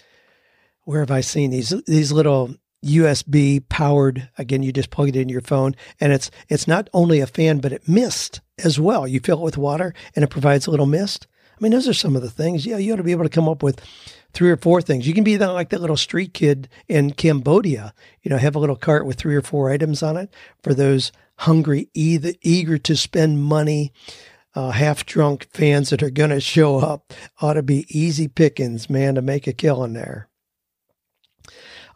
where 0.83 1.01
have 1.01 1.11
I 1.11 1.21
seen 1.21 1.51
these? 1.51 1.69
These 1.85 2.11
little 2.11 2.55
USB 2.85 3.67
powered. 3.69 4.29
Again, 4.37 4.63
you 4.63 4.71
just 4.71 4.89
plug 4.89 5.09
it 5.09 5.15
into 5.15 5.31
your 5.31 5.41
phone, 5.41 5.75
and 5.99 6.11
it's 6.11 6.31
it's 6.49 6.67
not 6.67 6.89
only 6.93 7.19
a 7.19 7.27
fan, 7.27 7.59
but 7.59 7.73
it 7.73 7.87
mist 7.87 8.41
as 8.63 8.79
well. 8.79 9.07
You 9.07 9.19
fill 9.19 9.39
it 9.39 9.43
with 9.43 9.57
water, 9.57 9.93
and 10.15 10.23
it 10.23 10.29
provides 10.29 10.67
a 10.67 10.71
little 10.71 10.85
mist. 10.85 11.27
I 11.51 11.57
mean, 11.63 11.71
those 11.71 11.87
are 11.87 11.93
some 11.93 12.15
of 12.15 12.21
the 12.21 12.29
things. 12.29 12.65
Yeah, 12.65 12.77
you 12.77 12.93
ought 12.93 12.97
to 12.97 13.03
be 13.03 13.11
able 13.11 13.23
to 13.23 13.29
come 13.29 13.47
up 13.47 13.61
with 13.61 13.81
three 14.33 14.49
or 14.49 14.57
four 14.57 14.81
things. 14.81 15.07
You 15.07 15.13
can 15.13 15.23
be 15.23 15.37
like 15.37 15.69
that 15.69 15.81
little 15.81 15.97
street 15.97 16.33
kid 16.33 16.69
in 16.87 17.11
Cambodia, 17.11 17.93
you 18.21 18.29
know, 18.29 18.37
have 18.37 18.55
a 18.55 18.59
little 18.59 18.75
cart 18.75 19.05
with 19.05 19.17
three 19.17 19.35
or 19.35 19.41
four 19.41 19.71
items 19.71 20.01
on 20.03 20.17
it 20.17 20.33
for 20.63 20.73
those 20.73 21.11
hungry, 21.39 21.89
either, 21.93 22.33
eager 22.41 22.77
to 22.77 22.95
spend 22.95 23.41
money, 23.41 23.91
uh, 24.55 24.71
half 24.71 25.05
drunk 25.05 25.47
fans 25.51 25.89
that 25.89 26.03
are 26.03 26.09
going 26.09 26.29
to 26.29 26.39
show 26.39 26.77
up. 26.77 27.13
Ought 27.41 27.53
to 27.53 27.63
be 27.63 27.85
easy 27.89 28.27
pickings, 28.27 28.89
man, 28.89 29.15
to 29.15 29.21
make 29.21 29.47
a 29.47 29.53
killing 29.53 29.93
there. 29.93 30.27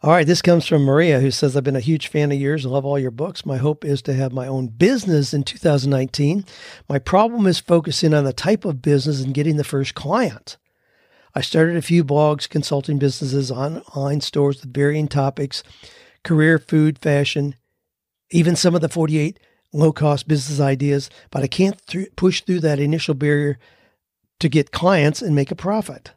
All 0.02 0.10
right, 0.12 0.26
this 0.26 0.42
comes 0.42 0.66
from 0.66 0.82
Maria, 0.82 1.20
who 1.20 1.30
says, 1.30 1.56
I've 1.56 1.64
been 1.64 1.74
a 1.74 1.80
huge 1.80 2.08
fan 2.08 2.30
of 2.30 2.38
yours. 2.38 2.66
I 2.66 2.68
love 2.68 2.84
all 2.84 2.98
your 2.98 3.10
books. 3.10 3.46
My 3.46 3.56
hope 3.56 3.84
is 3.84 4.02
to 4.02 4.14
have 4.14 4.32
my 4.32 4.46
own 4.46 4.68
business 4.68 5.32
in 5.32 5.42
2019. 5.42 6.44
My 6.88 6.98
problem 6.98 7.46
is 7.46 7.58
focusing 7.58 8.12
on 8.12 8.24
the 8.24 8.32
type 8.32 8.64
of 8.64 8.82
business 8.82 9.22
and 9.22 9.32
getting 9.32 9.56
the 9.56 9.64
first 9.64 9.94
client. 9.94 10.58
I 11.36 11.42
started 11.42 11.76
a 11.76 11.82
few 11.82 12.02
blogs, 12.02 12.48
consulting 12.48 12.98
businesses, 12.98 13.50
online 13.50 14.22
stores 14.22 14.62
with 14.62 14.72
varying 14.72 15.06
topics 15.06 15.62
career, 16.24 16.58
food, 16.58 16.98
fashion, 16.98 17.54
even 18.30 18.56
some 18.56 18.74
of 18.74 18.80
the 18.80 18.88
48 18.88 19.38
low 19.70 19.92
cost 19.92 20.26
business 20.26 20.60
ideas, 20.60 21.10
but 21.30 21.42
I 21.42 21.46
can't 21.46 21.78
th- 21.86 22.08
push 22.16 22.40
through 22.40 22.60
that 22.60 22.80
initial 22.80 23.12
barrier 23.12 23.58
to 24.40 24.48
get 24.48 24.72
clients 24.72 25.20
and 25.20 25.34
make 25.34 25.50
a 25.50 25.54
profit. 25.54 26.12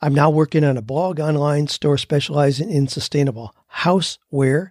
I'm 0.00 0.14
now 0.14 0.30
working 0.30 0.64
on 0.64 0.78
a 0.78 0.82
blog 0.82 1.20
online 1.20 1.68
store 1.68 1.98
specializing 1.98 2.70
in 2.70 2.88
sustainable 2.88 3.54
houseware. 3.80 4.70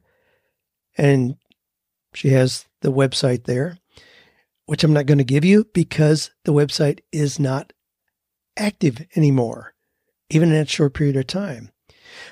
And 0.97 1.38
she 2.16 2.30
has 2.30 2.66
the 2.82 2.91
website 2.91 3.43
there, 3.43 3.78
which 4.66 4.84
I'm 4.84 4.93
not 4.93 5.05
going 5.05 5.20
to 5.20 5.24
give 5.24 5.45
you 5.45 5.68
because 5.72 6.32
the 6.45 6.51
website 6.51 7.01
is 7.12 7.39
not 7.39 7.74
active 8.62 9.05
anymore, 9.16 9.74
even 10.30 10.49
in 10.49 10.55
that 10.55 10.70
short 10.70 10.93
period 10.93 11.16
of 11.16 11.28
time. 11.28 11.72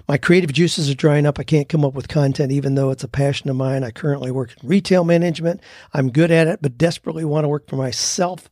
My 0.08 0.18
creative 0.18 0.54
juices 0.54 0.90
are 0.90 0.96
drying 0.96 1.26
up. 1.26 1.40
I 1.40 1.44
can't 1.44 1.70
come 1.70 1.84
up 1.84 1.94
with 1.94 2.08
content, 2.08 2.52
even 2.52 2.76
though 2.76 2.92
it's 2.92 3.04
a 3.04 3.08
passion 3.08 3.50
of 3.50 3.56
mine. 3.56 3.84
I 3.84 3.92
currently 3.92 4.32
work 4.32 4.56
in 4.62 4.68
retail 4.68 5.04
management. 5.04 5.62
I'm 5.94 6.12
good 6.12 6.32
at 6.32 6.48
it, 6.48 6.62
but 6.62 6.78
desperately 6.78 7.26
want 7.26 7.46
to 7.46 7.50
work 7.50 7.68
for 7.68 7.76
myself. 7.76 8.50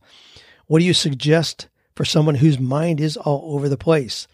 What 0.66 0.80
do 0.80 0.84
you 0.84 0.94
suggest 0.94 1.68
for 1.94 2.04
someone 2.04 2.36
whose 2.36 2.58
mind 2.58 3.00
is 3.00 3.16
all 3.16 3.54
over 3.54 3.68
the 3.68 3.76
place? 3.76 4.26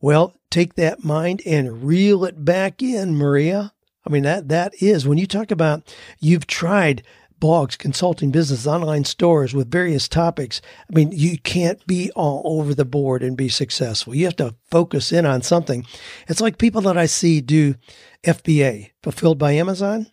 Well, 0.00 0.34
take 0.50 0.74
that 0.74 1.04
mind 1.04 1.42
and 1.46 1.84
reel 1.84 2.24
it 2.24 2.44
back 2.44 2.82
in, 2.82 3.16
Maria. 3.16 3.72
I 4.06 4.10
mean, 4.10 4.24
that, 4.24 4.48
that 4.48 4.74
is 4.82 5.06
when 5.06 5.18
you 5.18 5.26
talk 5.26 5.50
about 5.50 5.94
you've 6.20 6.46
tried 6.46 7.02
blogs, 7.44 7.76
consulting 7.76 8.30
business, 8.30 8.66
online 8.66 9.04
stores 9.04 9.52
with 9.52 9.70
various 9.70 10.08
topics. 10.08 10.62
I 10.90 10.94
mean, 10.94 11.12
you 11.12 11.38
can't 11.38 11.86
be 11.86 12.10
all 12.12 12.40
over 12.46 12.74
the 12.74 12.86
board 12.86 13.22
and 13.22 13.36
be 13.36 13.50
successful. 13.50 14.14
You 14.14 14.24
have 14.24 14.36
to 14.36 14.54
focus 14.70 15.12
in 15.12 15.26
on 15.26 15.42
something. 15.42 15.84
It's 16.26 16.40
like 16.40 16.56
people 16.56 16.80
that 16.82 16.96
I 16.96 17.04
see 17.04 17.42
do 17.42 17.74
FBA, 18.22 18.92
fulfilled 19.02 19.36
by 19.36 19.52
Amazon. 19.52 20.06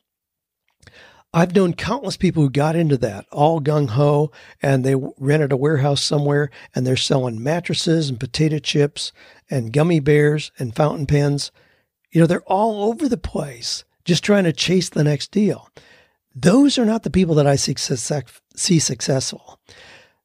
I've 1.34 1.56
known 1.56 1.72
countless 1.72 2.18
people 2.18 2.44
who 2.44 2.50
got 2.50 2.76
into 2.76 2.98
that 2.98 3.26
all 3.32 3.62
gung 3.62 3.92
ho 3.92 4.34
and 4.62 4.84
they 4.84 4.96
rented 5.18 5.54
a 5.54 5.58
warehouse 5.58 6.04
somewhere 6.04 6.50
and 6.76 6.86
they're 6.86 6.98
selling 6.98 7.42
mattresses 7.42 8.10
and 8.10 8.20
potato 8.20 8.60
chips 8.60 9.14
and 9.50 9.72
gummy 9.72 10.02
bears 10.02 10.52
and 10.60 10.76
fountain 10.76 11.06
pens. 11.06 11.54
You 12.12 12.20
know, 12.20 12.28
they're 12.28 12.42
all 12.42 12.90
over 12.90 13.08
the 13.08 13.16
place 13.16 13.86
just 14.04 14.26
trying 14.26 14.44
to 14.44 14.52
chase 14.52 14.90
the 14.90 15.06
next 15.06 15.32
deal. 15.32 15.70
Those 16.34 16.78
are 16.78 16.86
not 16.86 17.04
the 17.04 17.10
people 17.10 17.36
that 17.36 17.48
I 17.48 17.56
see, 17.56 17.76
see 18.56 18.80
successful. 18.80 19.60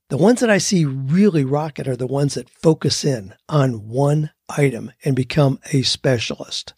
The 0.09 0.16
ones 0.16 0.40
that 0.40 0.50
I 0.50 0.59
see 0.59 0.84
really 0.84 1.44
rocket 1.44 1.88
are 1.88 1.96
the 1.96 2.07
ones 2.07 2.34
that 2.34 2.48
focus 2.48 3.04
in 3.04 3.34
on 3.48 3.88
one 3.88 4.30
item 4.48 4.92
and 5.04 5.16
become 5.16 5.59
a 5.72 5.82
specialist. 5.82 6.74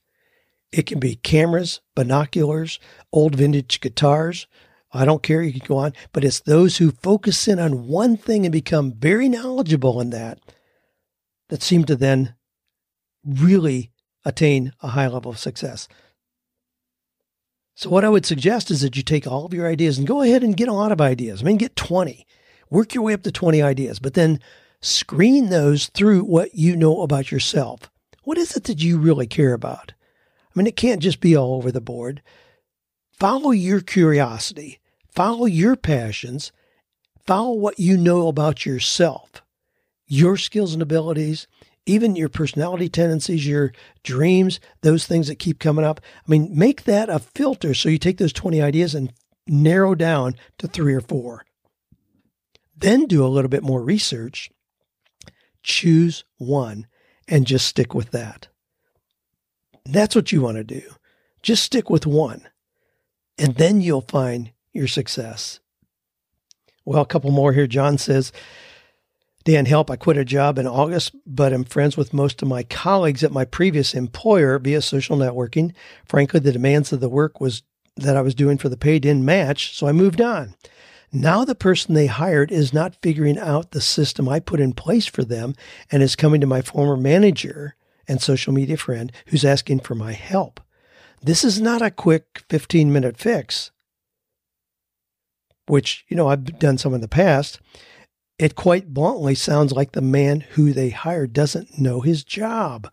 It 0.72 0.86
can 0.86 0.98
be 0.98 1.16
cameras, 1.16 1.80
binoculars, 1.94 2.78
old 3.12 3.34
vintage 3.34 3.80
guitars. 3.80 4.46
I 4.92 5.04
don't 5.04 5.22
care, 5.22 5.42
you 5.42 5.52
can 5.52 5.66
go 5.66 5.76
on, 5.76 5.92
but 6.12 6.24
it's 6.24 6.40
those 6.40 6.78
who 6.78 6.90
focus 6.90 7.46
in 7.46 7.58
on 7.58 7.86
one 7.86 8.16
thing 8.16 8.46
and 8.46 8.52
become 8.52 8.92
very 8.92 9.28
knowledgeable 9.28 10.00
in 10.00 10.08
that 10.10 10.38
that 11.50 11.62
seem 11.62 11.84
to 11.84 11.96
then 11.96 12.34
really 13.24 13.92
attain 14.24 14.72
a 14.82 14.88
high 14.88 15.08
level 15.08 15.30
of 15.30 15.38
success. 15.38 15.86
So, 17.78 17.90
what 17.90 18.04
I 18.04 18.08
would 18.08 18.26
suggest 18.26 18.72
is 18.72 18.80
that 18.80 18.96
you 18.96 19.04
take 19.04 19.24
all 19.24 19.46
of 19.46 19.54
your 19.54 19.68
ideas 19.68 19.98
and 19.98 20.06
go 20.06 20.20
ahead 20.20 20.42
and 20.42 20.56
get 20.56 20.66
a 20.66 20.72
lot 20.72 20.90
of 20.90 21.00
ideas. 21.00 21.40
I 21.40 21.44
mean, 21.44 21.58
get 21.58 21.76
20, 21.76 22.26
work 22.70 22.92
your 22.92 23.04
way 23.04 23.12
up 23.12 23.22
to 23.22 23.30
20 23.30 23.62
ideas, 23.62 24.00
but 24.00 24.14
then 24.14 24.40
screen 24.80 25.48
those 25.48 25.86
through 25.86 26.22
what 26.22 26.56
you 26.56 26.74
know 26.74 27.02
about 27.02 27.30
yourself. 27.30 27.88
What 28.24 28.36
is 28.36 28.56
it 28.56 28.64
that 28.64 28.82
you 28.82 28.98
really 28.98 29.28
care 29.28 29.54
about? 29.54 29.92
I 29.92 30.58
mean, 30.58 30.66
it 30.66 30.74
can't 30.74 31.00
just 31.00 31.20
be 31.20 31.36
all 31.36 31.54
over 31.54 31.70
the 31.70 31.80
board. 31.80 32.20
Follow 33.12 33.52
your 33.52 33.80
curiosity, 33.80 34.80
follow 35.12 35.46
your 35.46 35.76
passions, 35.76 36.50
follow 37.26 37.52
what 37.52 37.78
you 37.78 37.96
know 37.96 38.26
about 38.26 38.66
yourself, 38.66 39.40
your 40.08 40.36
skills 40.36 40.72
and 40.72 40.82
abilities, 40.82 41.46
even 41.88 42.16
your 42.16 42.28
personality 42.28 42.88
tendencies, 42.88 43.46
your 43.46 43.72
dreams, 44.02 44.60
those 44.82 45.06
things 45.06 45.28
that 45.28 45.38
keep 45.38 45.58
coming 45.58 45.84
up. 45.84 46.00
I 46.26 46.30
mean, 46.30 46.50
make 46.56 46.84
that 46.84 47.08
a 47.08 47.18
filter 47.18 47.74
so 47.74 47.88
you 47.88 47.98
take 47.98 48.18
those 48.18 48.32
20 48.32 48.60
ideas 48.60 48.94
and 48.94 49.12
narrow 49.46 49.94
down 49.94 50.34
to 50.58 50.68
three 50.68 50.94
or 50.94 51.00
four. 51.00 51.44
Then 52.76 53.06
do 53.06 53.24
a 53.24 53.28
little 53.28 53.48
bit 53.48 53.62
more 53.62 53.82
research, 53.82 54.50
choose 55.62 56.24
one, 56.36 56.86
and 57.26 57.46
just 57.46 57.66
stick 57.66 57.94
with 57.94 58.10
that. 58.10 58.48
That's 59.84 60.14
what 60.14 60.30
you 60.30 60.42
want 60.42 60.58
to 60.58 60.64
do. 60.64 60.82
Just 61.42 61.64
stick 61.64 61.88
with 61.88 62.06
one, 62.06 62.48
and 63.38 63.54
then 63.54 63.80
you'll 63.80 64.02
find 64.02 64.52
your 64.72 64.86
success. 64.86 65.60
Well, 66.84 67.02
a 67.02 67.06
couple 67.06 67.30
more 67.30 67.52
here. 67.52 67.66
John 67.66 67.98
says, 67.98 68.32
Dan, 69.48 69.64
help. 69.64 69.90
I 69.90 69.96
quit 69.96 70.18
a 70.18 70.26
job 70.26 70.58
in 70.58 70.66
August, 70.66 71.16
but 71.24 71.54
I'm 71.54 71.64
friends 71.64 71.96
with 71.96 72.12
most 72.12 72.42
of 72.42 72.48
my 72.48 72.64
colleagues 72.64 73.24
at 73.24 73.32
my 73.32 73.46
previous 73.46 73.94
employer 73.94 74.58
via 74.58 74.82
social 74.82 75.16
networking. 75.16 75.72
Frankly, 76.04 76.38
the 76.38 76.52
demands 76.52 76.92
of 76.92 77.00
the 77.00 77.08
work 77.08 77.40
was 77.40 77.62
that 77.96 78.14
I 78.14 78.20
was 78.20 78.34
doing 78.34 78.58
for 78.58 78.68
the 78.68 78.76
pay 78.76 78.98
didn't 78.98 79.24
match, 79.24 79.74
so 79.74 79.86
I 79.86 79.92
moved 79.92 80.20
on. 80.20 80.54
Now 81.10 81.46
the 81.46 81.54
person 81.54 81.94
they 81.94 82.08
hired 82.08 82.52
is 82.52 82.74
not 82.74 83.00
figuring 83.00 83.38
out 83.38 83.70
the 83.70 83.80
system 83.80 84.28
I 84.28 84.38
put 84.38 84.60
in 84.60 84.74
place 84.74 85.06
for 85.06 85.24
them 85.24 85.54
and 85.90 86.02
is 86.02 86.14
coming 86.14 86.42
to 86.42 86.46
my 86.46 86.60
former 86.60 86.98
manager 86.98 87.74
and 88.06 88.20
social 88.20 88.52
media 88.52 88.76
friend 88.76 89.10
who's 89.28 89.46
asking 89.46 89.80
for 89.80 89.94
my 89.94 90.12
help. 90.12 90.60
This 91.22 91.42
is 91.42 91.58
not 91.58 91.80
a 91.80 91.90
quick 91.90 92.44
15 92.50 92.92
minute 92.92 93.16
fix, 93.16 93.70
which, 95.68 96.04
you 96.08 96.18
know, 96.18 96.28
I've 96.28 96.58
done 96.58 96.76
some 96.76 96.92
in 96.92 97.00
the 97.00 97.08
past 97.08 97.60
it 98.38 98.54
quite 98.54 98.94
bluntly 98.94 99.34
sounds 99.34 99.72
like 99.72 99.92
the 99.92 100.00
man 100.00 100.40
who 100.40 100.72
they 100.72 100.90
hired 100.90 101.32
doesn't 101.32 101.78
know 101.78 102.00
his 102.00 102.22
job. 102.22 102.90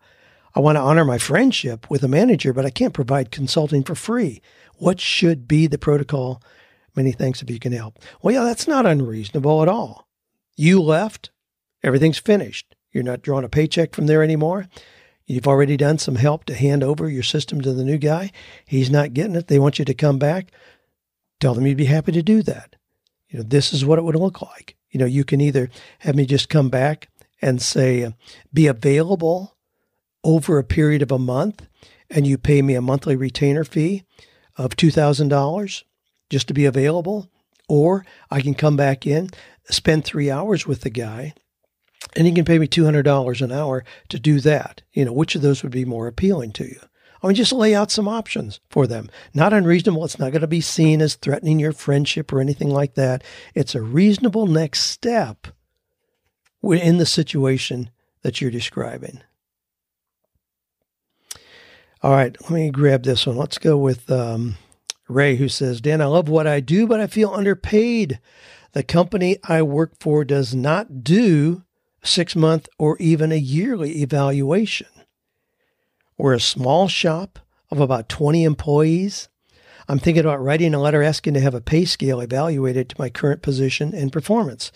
I 0.54 0.60
want 0.60 0.76
to 0.76 0.82
honor 0.82 1.04
my 1.04 1.18
friendship 1.18 1.88
with 1.90 2.02
a 2.02 2.08
manager, 2.08 2.52
but 2.52 2.66
I 2.66 2.70
can't 2.70 2.94
provide 2.94 3.30
consulting 3.30 3.84
for 3.84 3.94
free. 3.94 4.40
What 4.76 5.00
should 5.00 5.46
be 5.46 5.66
the 5.66 5.78
protocol? 5.78 6.42
Many 6.96 7.12
thanks 7.12 7.42
if 7.42 7.50
you 7.50 7.58
can 7.58 7.72
help. 7.72 7.98
Well, 8.22 8.34
yeah, 8.34 8.44
that's 8.44 8.66
not 8.66 8.86
unreasonable 8.86 9.62
at 9.62 9.68
all. 9.68 10.08
You 10.56 10.82
left, 10.82 11.30
everything's 11.82 12.18
finished. 12.18 12.74
You're 12.90 13.04
not 13.04 13.22
drawing 13.22 13.44
a 13.44 13.48
paycheck 13.50 13.94
from 13.94 14.06
there 14.06 14.22
anymore. 14.22 14.66
You've 15.26 15.46
already 15.46 15.76
done 15.76 15.98
some 15.98 16.16
help 16.16 16.44
to 16.46 16.54
hand 16.54 16.82
over 16.82 17.08
your 17.10 17.22
system 17.22 17.60
to 17.60 17.72
the 17.72 17.84
new 17.84 17.98
guy. 17.98 18.32
He's 18.64 18.90
not 18.90 19.12
getting 19.12 19.36
it. 19.36 19.48
They 19.48 19.58
want 19.58 19.78
you 19.78 19.84
to 19.84 19.94
come 19.94 20.18
back. 20.18 20.50
Tell 21.38 21.52
them 21.52 21.66
you'd 21.66 21.76
be 21.76 21.84
happy 21.84 22.12
to 22.12 22.22
do 22.22 22.42
that. 22.44 22.76
You 23.28 23.38
know, 23.38 23.44
this 23.44 23.72
is 23.72 23.84
what 23.84 23.98
it 23.98 24.02
would 24.02 24.14
look 24.16 24.40
like. 24.42 24.76
You 24.90 25.00
know, 25.00 25.06
you 25.06 25.24
can 25.24 25.40
either 25.40 25.68
have 26.00 26.14
me 26.14 26.26
just 26.26 26.48
come 26.48 26.68
back 26.68 27.08
and 27.42 27.60
say, 27.60 28.12
be 28.52 28.66
available 28.66 29.56
over 30.24 30.58
a 30.58 30.64
period 30.64 31.02
of 31.02 31.12
a 31.12 31.18
month, 31.18 31.66
and 32.08 32.26
you 32.26 32.38
pay 32.38 32.62
me 32.62 32.74
a 32.74 32.80
monthly 32.80 33.16
retainer 33.16 33.64
fee 33.64 34.04
of 34.56 34.76
$2,000 34.76 35.82
just 36.30 36.48
to 36.48 36.54
be 36.54 36.64
available. 36.64 37.30
Or 37.68 38.06
I 38.30 38.40
can 38.40 38.54
come 38.54 38.76
back 38.76 39.06
in, 39.06 39.30
spend 39.68 40.04
three 40.04 40.30
hours 40.30 40.66
with 40.66 40.82
the 40.82 40.90
guy, 40.90 41.34
and 42.14 42.26
he 42.26 42.32
can 42.32 42.44
pay 42.44 42.58
me 42.58 42.68
$200 42.68 43.42
an 43.42 43.52
hour 43.52 43.84
to 44.08 44.18
do 44.18 44.40
that. 44.40 44.82
You 44.92 45.04
know, 45.04 45.12
which 45.12 45.34
of 45.34 45.42
those 45.42 45.62
would 45.62 45.72
be 45.72 45.84
more 45.84 46.06
appealing 46.06 46.52
to 46.52 46.64
you? 46.64 46.80
I 47.22 47.26
mean, 47.26 47.36
just 47.36 47.52
lay 47.52 47.74
out 47.74 47.90
some 47.90 48.08
options 48.08 48.60
for 48.68 48.86
them. 48.86 49.08
Not 49.34 49.52
unreasonable. 49.52 50.04
It's 50.04 50.18
not 50.18 50.32
going 50.32 50.42
to 50.42 50.46
be 50.46 50.60
seen 50.60 51.00
as 51.00 51.14
threatening 51.14 51.58
your 51.58 51.72
friendship 51.72 52.32
or 52.32 52.40
anything 52.40 52.70
like 52.70 52.94
that. 52.94 53.24
It's 53.54 53.74
a 53.74 53.82
reasonable 53.82 54.46
next 54.46 54.82
step 54.82 55.48
in 56.62 56.98
the 56.98 57.06
situation 57.06 57.90
that 58.22 58.40
you're 58.40 58.50
describing. 58.50 59.20
All 62.02 62.12
right, 62.12 62.36
let 62.42 62.50
me 62.50 62.70
grab 62.70 63.04
this 63.04 63.26
one. 63.26 63.36
Let's 63.36 63.58
go 63.58 63.76
with 63.76 64.10
um, 64.10 64.56
Ray, 65.08 65.36
who 65.36 65.48
says, 65.48 65.80
Dan, 65.80 66.02
I 66.02 66.06
love 66.06 66.28
what 66.28 66.46
I 66.46 66.60
do, 66.60 66.86
but 66.86 67.00
I 67.00 67.06
feel 67.06 67.32
underpaid. 67.32 68.20
The 68.72 68.82
company 68.82 69.38
I 69.44 69.62
work 69.62 69.92
for 69.98 70.24
does 70.24 70.54
not 70.54 71.02
do 71.02 71.62
six 72.02 72.36
month 72.36 72.68
or 72.78 72.96
even 72.98 73.32
a 73.32 73.36
yearly 73.36 74.02
evaluation. 74.02 74.88
We're 76.18 76.32
a 76.32 76.40
small 76.40 76.88
shop 76.88 77.38
of 77.70 77.78
about 77.78 78.08
20 78.08 78.44
employees. 78.44 79.28
I'm 79.88 79.98
thinking 79.98 80.24
about 80.24 80.42
writing 80.42 80.72
a 80.72 80.80
letter 80.80 81.02
asking 81.02 81.34
to 81.34 81.40
have 81.40 81.54
a 81.54 81.60
pay 81.60 81.84
scale 81.84 82.20
evaluated 82.20 82.88
to 82.88 82.96
my 82.98 83.10
current 83.10 83.42
position 83.42 83.94
and 83.94 84.12
performance. 84.12 84.72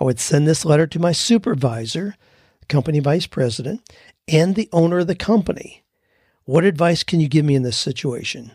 I 0.00 0.04
would 0.04 0.18
send 0.18 0.48
this 0.48 0.64
letter 0.64 0.86
to 0.88 0.98
my 0.98 1.12
supervisor, 1.12 2.16
company 2.68 2.98
vice 2.98 3.26
president, 3.26 3.88
and 4.26 4.56
the 4.56 4.68
owner 4.72 4.98
of 4.98 5.06
the 5.06 5.14
company. 5.14 5.84
What 6.44 6.64
advice 6.64 7.04
can 7.04 7.20
you 7.20 7.28
give 7.28 7.44
me 7.44 7.54
in 7.54 7.62
this 7.62 7.76
situation? 7.76 8.52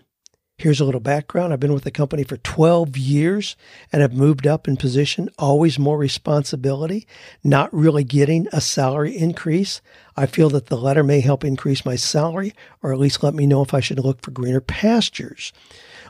Here's 0.57 0.79
a 0.79 0.85
little 0.85 1.01
background. 1.01 1.51
I've 1.51 1.59
been 1.59 1.73
with 1.73 1.83
the 1.83 1.91
company 1.91 2.23
for 2.23 2.37
12 2.37 2.97
years 2.97 3.57
and 3.91 4.01
have 4.01 4.13
moved 4.13 4.47
up 4.47 4.69
in 4.69 4.77
position, 4.77 5.29
always 5.37 5.77
more 5.77 5.97
responsibility, 5.97 7.05
not 7.43 7.73
really 7.73 8.05
getting 8.05 8.47
a 8.53 8.61
salary 8.61 9.17
increase. 9.17 9.81
I 10.17 10.25
feel 10.25 10.49
that 10.51 10.67
the 10.67 10.77
letter 10.77 11.03
may 11.03 11.19
help 11.19 11.43
increase 11.43 11.85
my 11.85 11.95
salary 11.95 12.53
or 12.81 12.93
at 12.93 12.99
least 12.99 13.23
let 13.23 13.33
me 13.33 13.45
know 13.45 13.61
if 13.61 13.73
I 13.73 13.79
should 13.79 13.99
look 13.99 14.21
for 14.21 14.31
greener 14.31 14.61
pastures. 14.61 15.51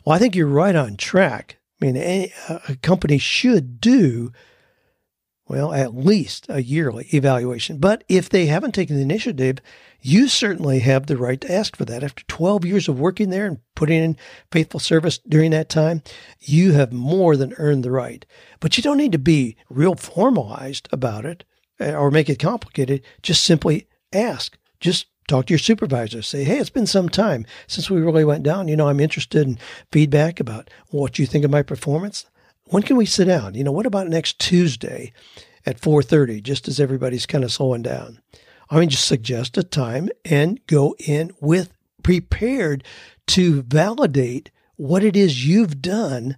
Well, 0.03 0.15
I 0.15 0.19
think 0.19 0.35
you're 0.35 0.47
right 0.47 0.75
on 0.75 0.97
track. 0.97 1.57
I 1.81 1.85
mean, 1.85 1.97
a 1.97 2.75
company 2.81 3.17
should 3.17 3.81
do 3.81 4.31
well, 5.47 5.73
at 5.73 5.95
least 5.95 6.47
a 6.49 6.63
yearly 6.63 7.07
evaluation. 7.13 7.77
But 7.77 8.03
if 8.09 8.29
they 8.29 8.47
haven't 8.47 8.73
taken 8.73 8.95
the 8.95 9.03
initiative, 9.03 9.59
you 10.01 10.27
certainly 10.27 10.79
have 10.79 11.05
the 11.05 11.17
right 11.17 11.39
to 11.41 11.51
ask 11.51 11.75
for 11.75 11.85
that. 11.85 12.03
After 12.03 12.23
12 12.23 12.65
years 12.65 12.87
of 12.87 12.99
working 12.99 13.29
there 13.29 13.45
and 13.45 13.59
putting 13.75 14.03
in 14.03 14.17
faithful 14.51 14.79
service 14.79 15.19
during 15.19 15.51
that 15.51 15.69
time, 15.69 16.01
you 16.39 16.71
have 16.71 16.91
more 16.91 17.37
than 17.37 17.53
earned 17.57 17.83
the 17.83 17.91
right. 17.91 18.25
But 18.59 18.75
you 18.75 18.81
don't 18.83 18.97
need 18.97 19.11
to 19.11 19.19
be 19.19 19.55
real 19.69 19.93
formalized 19.93 20.89
about 20.91 21.25
it 21.25 21.43
eh, 21.79 21.93
or 21.93 22.09
make 22.09 22.29
it 22.29 22.39
complicated. 22.39 23.03
Just 23.21 23.43
simply 23.43 23.87
ask. 24.15 24.57
Just 24.79 25.07
talk 25.27 25.47
to 25.47 25.53
your 25.53 25.59
supervisor. 25.59 26.21
Say, 26.21 26.43
hey, 26.43 26.57
it's 26.57 26.69
been 26.69 26.87
some 26.87 27.09
time 27.09 27.45
since 27.67 27.89
we 27.89 28.01
really 28.01 28.25
went 28.25 28.43
down. 28.43 28.67
You 28.67 28.75
know, 28.75 28.87
I'm 28.87 28.99
interested 28.99 29.47
in 29.47 29.59
feedback 29.91 30.39
about 30.39 30.69
what 30.89 31.19
you 31.19 31.25
think 31.25 31.43
of 31.45 31.51
my 31.51 31.61
performance 31.61 32.25
when 32.67 32.83
can 32.83 32.97
we 32.97 33.05
sit 33.05 33.25
down? 33.25 33.55
You 33.55 33.63
know, 33.63 33.71
what 33.71 33.85
about 33.85 34.07
next 34.07 34.39
Tuesday 34.39 35.13
at 35.65 35.79
4:30 35.79 36.41
just 36.41 36.67
as 36.67 36.79
everybody's 36.79 37.25
kind 37.25 37.43
of 37.43 37.51
slowing 37.51 37.81
down? 37.81 38.21
I 38.69 38.79
mean 38.79 38.89
just 38.89 39.07
suggest 39.07 39.57
a 39.57 39.63
time 39.63 40.09
and 40.23 40.65
go 40.67 40.95
in 40.99 41.31
with 41.39 41.71
prepared 42.01 42.83
to 43.27 43.61
validate 43.63 44.51
what 44.75 45.03
it 45.03 45.15
is 45.15 45.47
you've 45.47 45.81
done 45.81 46.37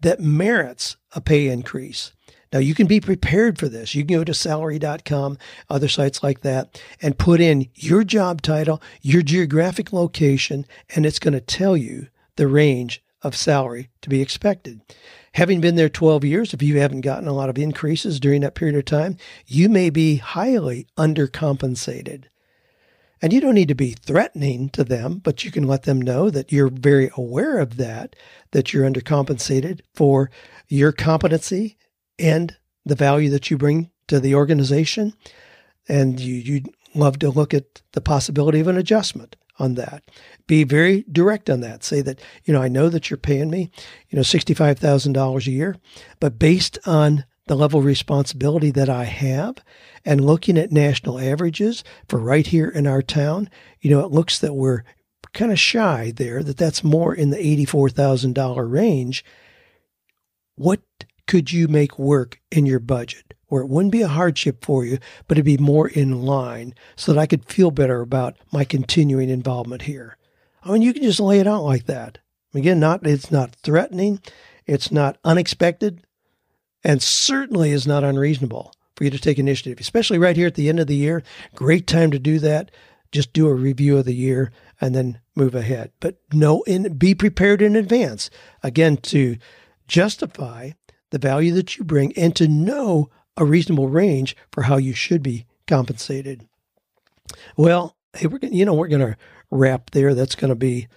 that 0.00 0.20
merits 0.20 0.96
a 1.12 1.20
pay 1.20 1.48
increase. 1.48 2.12
Now 2.54 2.60
you 2.60 2.72
can 2.72 2.86
be 2.86 3.00
prepared 3.00 3.58
for 3.58 3.68
this. 3.68 3.96
You 3.96 4.04
can 4.04 4.16
go 4.16 4.22
to 4.22 4.32
salary.com, 4.32 5.38
other 5.68 5.88
sites 5.88 6.22
like 6.22 6.42
that, 6.42 6.80
and 7.02 7.18
put 7.18 7.40
in 7.40 7.68
your 7.74 8.04
job 8.04 8.42
title, 8.42 8.80
your 9.02 9.22
geographic 9.22 9.92
location, 9.92 10.64
and 10.94 11.04
it's 11.04 11.18
going 11.18 11.34
to 11.34 11.40
tell 11.40 11.76
you 11.76 12.06
the 12.36 12.46
range 12.46 13.02
of 13.22 13.34
salary 13.34 13.90
to 14.02 14.08
be 14.08 14.22
expected. 14.22 14.80
Having 15.32 15.62
been 15.62 15.74
there 15.74 15.88
12 15.88 16.24
years, 16.24 16.54
if 16.54 16.62
you 16.62 16.78
haven't 16.78 17.00
gotten 17.00 17.26
a 17.26 17.32
lot 17.32 17.48
of 17.50 17.58
increases 17.58 18.20
during 18.20 18.42
that 18.42 18.54
period 18.54 18.76
of 18.76 18.84
time, 18.84 19.16
you 19.48 19.68
may 19.68 19.90
be 19.90 20.16
highly 20.16 20.86
undercompensated. 20.96 22.26
And 23.20 23.32
you 23.32 23.40
don't 23.40 23.54
need 23.54 23.68
to 23.68 23.74
be 23.74 23.94
threatening 23.94 24.68
to 24.70 24.84
them, 24.84 25.18
but 25.18 25.44
you 25.44 25.50
can 25.50 25.66
let 25.66 25.84
them 25.84 26.00
know 26.00 26.30
that 26.30 26.52
you're 26.52 26.68
very 26.68 27.10
aware 27.16 27.58
of 27.58 27.78
that, 27.78 28.14
that 28.52 28.72
you're 28.72 28.88
undercompensated 28.88 29.80
for 29.92 30.30
your 30.68 30.92
competency 30.92 31.76
and 32.18 32.56
the 32.84 32.94
value 32.94 33.30
that 33.30 33.50
you 33.50 33.58
bring 33.58 33.90
to 34.08 34.20
the 34.20 34.34
organization. 34.34 35.14
And 35.88 36.20
you, 36.20 36.34
you'd 36.34 36.70
love 36.94 37.18
to 37.20 37.30
look 37.30 37.52
at 37.52 37.82
the 37.92 38.00
possibility 38.00 38.60
of 38.60 38.68
an 38.68 38.76
adjustment 38.76 39.36
on 39.58 39.74
that. 39.74 40.02
Be 40.46 40.64
very 40.64 41.04
direct 41.10 41.48
on 41.48 41.60
that. 41.60 41.84
Say 41.84 42.00
that, 42.02 42.20
you 42.44 42.52
know, 42.52 42.62
I 42.62 42.68
know 42.68 42.88
that 42.88 43.10
you're 43.10 43.16
paying 43.16 43.50
me, 43.50 43.70
you 44.08 44.16
know, 44.16 44.22
$65,000 44.22 45.46
a 45.46 45.50
year, 45.50 45.76
but 46.20 46.38
based 46.38 46.78
on 46.86 47.24
the 47.46 47.54
level 47.54 47.80
of 47.80 47.86
responsibility 47.86 48.70
that 48.70 48.88
I 48.88 49.04
have 49.04 49.56
and 50.04 50.24
looking 50.24 50.58
at 50.58 50.72
national 50.72 51.18
averages 51.18 51.84
for 52.08 52.18
right 52.18 52.46
here 52.46 52.68
in 52.68 52.86
our 52.86 53.02
town, 53.02 53.50
you 53.80 53.90
know, 53.90 54.00
it 54.00 54.10
looks 54.10 54.38
that 54.38 54.54
we're 54.54 54.82
kind 55.34 55.52
of 55.52 55.58
shy 55.58 56.12
there, 56.14 56.42
that 56.42 56.56
that's 56.56 56.82
more 56.82 57.14
in 57.14 57.30
the 57.30 57.36
$84,000 57.36 58.70
range. 58.70 59.24
What 60.56 60.80
could 61.26 61.52
you 61.52 61.68
make 61.68 61.98
work 61.98 62.40
in 62.50 62.66
your 62.66 62.80
budget 62.80 63.34
where 63.46 63.62
it 63.62 63.68
wouldn't 63.68 63.92
be 63.92 64.02
a 64.02 64.08
hardship 64.08 64.64
for 64.64 64.84
you, 64.84 64.98
but 65.28 65.36
it'd 65.36 65.44
be 65.44 65.58
more 65.58 65.88
in 65.88 66.22
line 66.22 66.74
so 66.96 67.12
that 67.12 67.20
I 67.20 67.26
could 67.26 67.44
feel 67.44 67.70
better 67.70 68.00
about 68.00 68.36
my 68.52 68.64
continuing 68.64 69.30
involvement 69.30 69.82
here? 69.82 70.16
I 70.62 70.72
mean, 70.72 70.82
you 70.82 70.92
can 70.92 71.02
just 71.02 71.20
lay 71.20 71.40
it 71.40 71.46
out 71.46 71.62
like 71.62 71.86
that. 71.86 72.18
Again, 72.54 72.80
not 72.80 73.06
it's 73.06 73.30
not 73.30 73.54
threatening, 73.56 74.20
it's 74.66 74.90
not 74.92 75.18
unexpected, 75.24 76.06
and 76.82 77.02
certainly 77.02 77.70
is 77.70 77.86
not 77.86 78.04
unreasonable 78.04 78.72
for 78.94 79.04
you 79.04 79.10
to 79.10 79.18
take 79.18 79.38
initiative, 79.38 79.80
especially 79.80 80.18
right 80.18 80.36
here 80.36 80.46
at 80.46 80.54
the 80.54 80.68
end 80.68 80.78
of 80.78 80.86
the 80.86 80.96
year. 80.96 81.22
Great 81.54 81.86
time 81.86 82.10
to 82.12 82.18
do 82.18 82.38
that. 82.38 82.70
Just 83.10 83.32
do 83.32 83.48
a 83.48 83.54
review 83.54 83.98
of 83.98 84.04
the 84.04 84.14
year 84.14 84.52
and 84.80 84.94
then 84.94 85.20
move 85.34 85.54
ahead. 85.54 85.92
But 86.00 86.18
know 86.32 86.64
and 86.66 86.98
be 86.98 87.14
prepared 87.14 87.62
in 87.62 87.76
advance. 87.76 88.30
Again, 88.62 88.96
to 88.98 89.36
justify 89.86 90.72
the 91.14 91.18
value 91.20 91.54
that 91.54 91.76
you 91.76 91.84
bring 91.84 92.12
and 92.18 92.34
to 92.34 92.48
know 92.48 93.08
a 93.36 93.44
reasonable 93.44 93.88
range 93.88 94.36
for 94.50 94.62
how 94.62 94.76
you 94.76 94.92
should 94.92 95.22
be 95.22 95.46
compensated. 95.68 96.44
Well, 97.56 97.96
hey, 98.16 98.26
we're 98.26 98.40
you 98.42 98.64
know 98.64 98.74
we're 98.74 98.88
going 98.88 99.12
to 99.12 99.16
wrap 99.48 99.90
there. 99.90 100.12
That's 100.12 100.34
going 100.34 100.48
to 100.48 100.56
be 100.56 100.88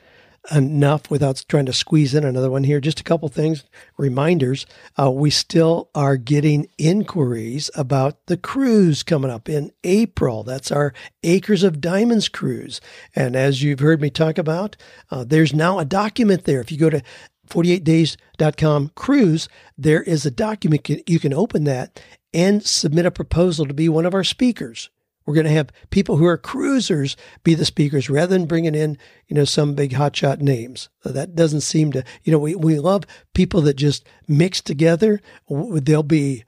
enough 0.52 1.12
without 1.12 1.46
trying 1.48 1.68
to 1.68 1.74
squeeze 1.74 2.16
in 2.16 2.24
another 2.24 2.50
one 2.50 2.64
here. 2.64 2.80
Just 2.80 3.00
a 3.00 3.04
couple 3.04 3.30
things, 3.30 3.64
reminders. 3.96 4.66
Uh, 5.00 5.12
we 5.12 5.30
still 5.30 5.92
are 5.94 6.18
getting 6.18 6.68
inquiries 6.80 7.70
about 7.76 8.26
the 8.26 8.38
cruise 8.38 9.04
coming 9.04 9.30
up 9.30 9.48
in 9.48 9.72
April. 9.84 10.44
That's 10.44 10.72
our 10.72 10.96
Acres 11.22 11.62
of 11.62 11.80
Diamonds 11.80 12.28
cruise. 12.28 12.82
And 13.16 13.36
as 13.36 13.62
you've 13.62 13.82
heard 13.82 14.02
me 14.02 14.10
talk 14.10 14.40
about, 14.40 14.78
uh, 15.12 15.26
there's 15.26 15.54
now 15.54 15.78
a 15.78 15.86
document 15.86 16.46
there. 16.46 16.62
If 16.62 16.72
you 16.72 16.80
go 16.80 16.90
to 16.90 17.04
48days.com 17.48 18.92
cruise, 18.96 19.50
there 19.78 20.04
is 20.04 20.26
a 20.26 20.32
document. 20.32 20.90
You 21.10 21.20
can 21.20 21.34
open 21.34 21.64
that 21.66 22.02
and 22.34 22.64
submit 22.64 23.06
a 23.06 23.12
proposal 23.12 23.66
to 23.66 23.74
be 23.74 23.90
one 23.90 24.06
of 24.06 24.14
our 24.14 24.24
speakers. 24.24 24.90
We're 25.26 25.34
going 25.34 25.46
to 25.46 25.52
have 25.52 25.72
people 25.90 26.16
who 26.16 26.26
are 26.26 26.38
cruisers 26.38 27.18
be 27.44 27.54
the 27.54 27.66
speakers 27.66 28.10
rather 28.10 28.34
than 28.34 28.46
bringing 28.46 28.76
in, 28.76 28.98
you 29.28 29.36
know, 29.36 29.44
some 29.44 29.76
big 29.76 29.92
hotshot 29.92 30.40
names. 30.40 30.88
That 31.04 31.36
doesn't 31.36 31.62
seem 31.62 31.92
to, 31.92 32.04
you 32.24 32.32
know, 32.32 32.40
we, 32.40 32.56
we 32.56 32.80
love 32.80 33.04
people 33.34 33.60
that 33.62 33.74
just 33.74 34.08
mix 34.28 34.62
together. 34.62 35.22
They'll 35.50 36.02
be 36.02 36.46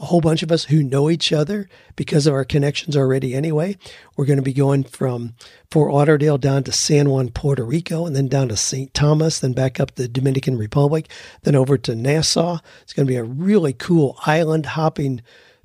a 0.00 0.06
whole 0.06 0.20
bunch 0.20 0.42
of 0.42 0.50
us 0.50 0.64
who 0.64 0.82
know 0.82 1.10
each 1.10 1.32
other 1.32 1.68
because 1.94 2.26
of 2.26 2.32
our 2.32 2.44
connections 2.44 2.96
already 2.96 3.34
anyway. 3.34 3.76
We're 4.16 4.24
going 4.24 4.38
to 4.38 4.42
be 4.42 4.54
going 4.54 4.84
from 4.84 5.34
Fort 5.70 5.92
Lauderdale 5.92 6.38
down 6.38 6.64
to 6.64 6.72
San 6.72 7.10
Juan, 7.10 7.28
Puerto 7.28 7.62
Rico, 7.62 8.06
and 8.06 8.16
then 8.16 8.26
down 8.26 8.48
to 8.48 8.56
St. 8.56 8.92
Thomas, 8.94 9.38
then 9.38 9.52
back 9.52 9.78
up 9.78 9.94
the 9.94 10.08
Dominican 10.08 10.56
Republic, 10.56 11.08
then 11.42 11.54
over 11.54 11.76
to 11.78 11.94
Nassau. 11.94 12.58
It's 12.82 12.94
going 12.94 13.06
to 13.06 13.12
be 13.12 13.16
a 13.16 13.24
really 13.24 13.74
cool 13.74 14.18
island 14.24 14.66
hopping 14.66 15.20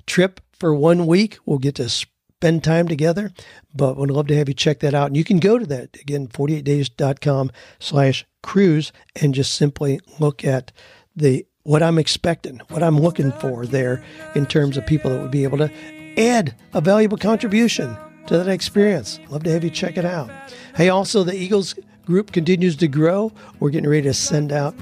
trip 0.06 0.40
for 0.52 0.74
one 0.74 1.06
week. 1.06 1.38
We'll 1.46 1.58
get 1.58 1.76
to 1.76 1.88
spend 1.88 2.62
time 2.62 2.88
together. 2.88 3.32
But 3.74 3.96
would 3.96 4.10
love 4.10 4.26
to 4.28 4.36
have 4.36 4.48
you 4.48 4.54
check 4.54 4.80
that 4.80 4.94
out. 4.94 5.06
And 5.06 5.16
you 5.16 5.24
can 5.24 5.38
go 5.38 5.58
to 5.58 5.66
that 5.66 5.96
again, 6.00 6.28
48days.com 6.28 7.50
slash 7.78 8.26
cruise 8.42 8.92
and 9.20 9.34
just 9.34 9.54
simply 9.54 10.00
look 10.18 10.44
at 10.44 10.72
the 11.14 11.46
what 11.66 11.82
I'm 11.82 11.98
expecting, 11.98 12.60
what 12.68 12.84
I'm 12.84 12.96
looking 12.96 13.32
for 13.32 13.66
there 13.66 14.02
in 14.36 14.46
terms 14.46 14.76
of 14.76 14.86
people 14.86 15.10
that 15.10 15.20
would 15.20 15.32
be 15.32 15.42
able 15.42 15.58
to 15.58 15.70
add 16.16 16.54
a 16.72 16.80
valuable 16.80 17.18
contribution 17.18 17.96
to 18.28 18.38
that 18.38 18.48
experience. 18.48 19.18
Love 19.30 19.42
to 19.42 19.50
have 19.50 19.64
you 19.64 19.70
check 19.70 19.96
it 19.96 20.04
out. 20.04 20.30
Hey, 20.76 20.88
also 20.88 21.24
the 21.24 21.34
Eagles 21.34 21.74
group 22.04 22.30
continues 22.30 22.76
to 22.76 22.86
grow. 22.86 23.32
We're 23.58 23.70
getting 23.70 23.90
ready 23.90 24.02
to 24.02 24.14
send 24.14 24.52
out 24.52 24.76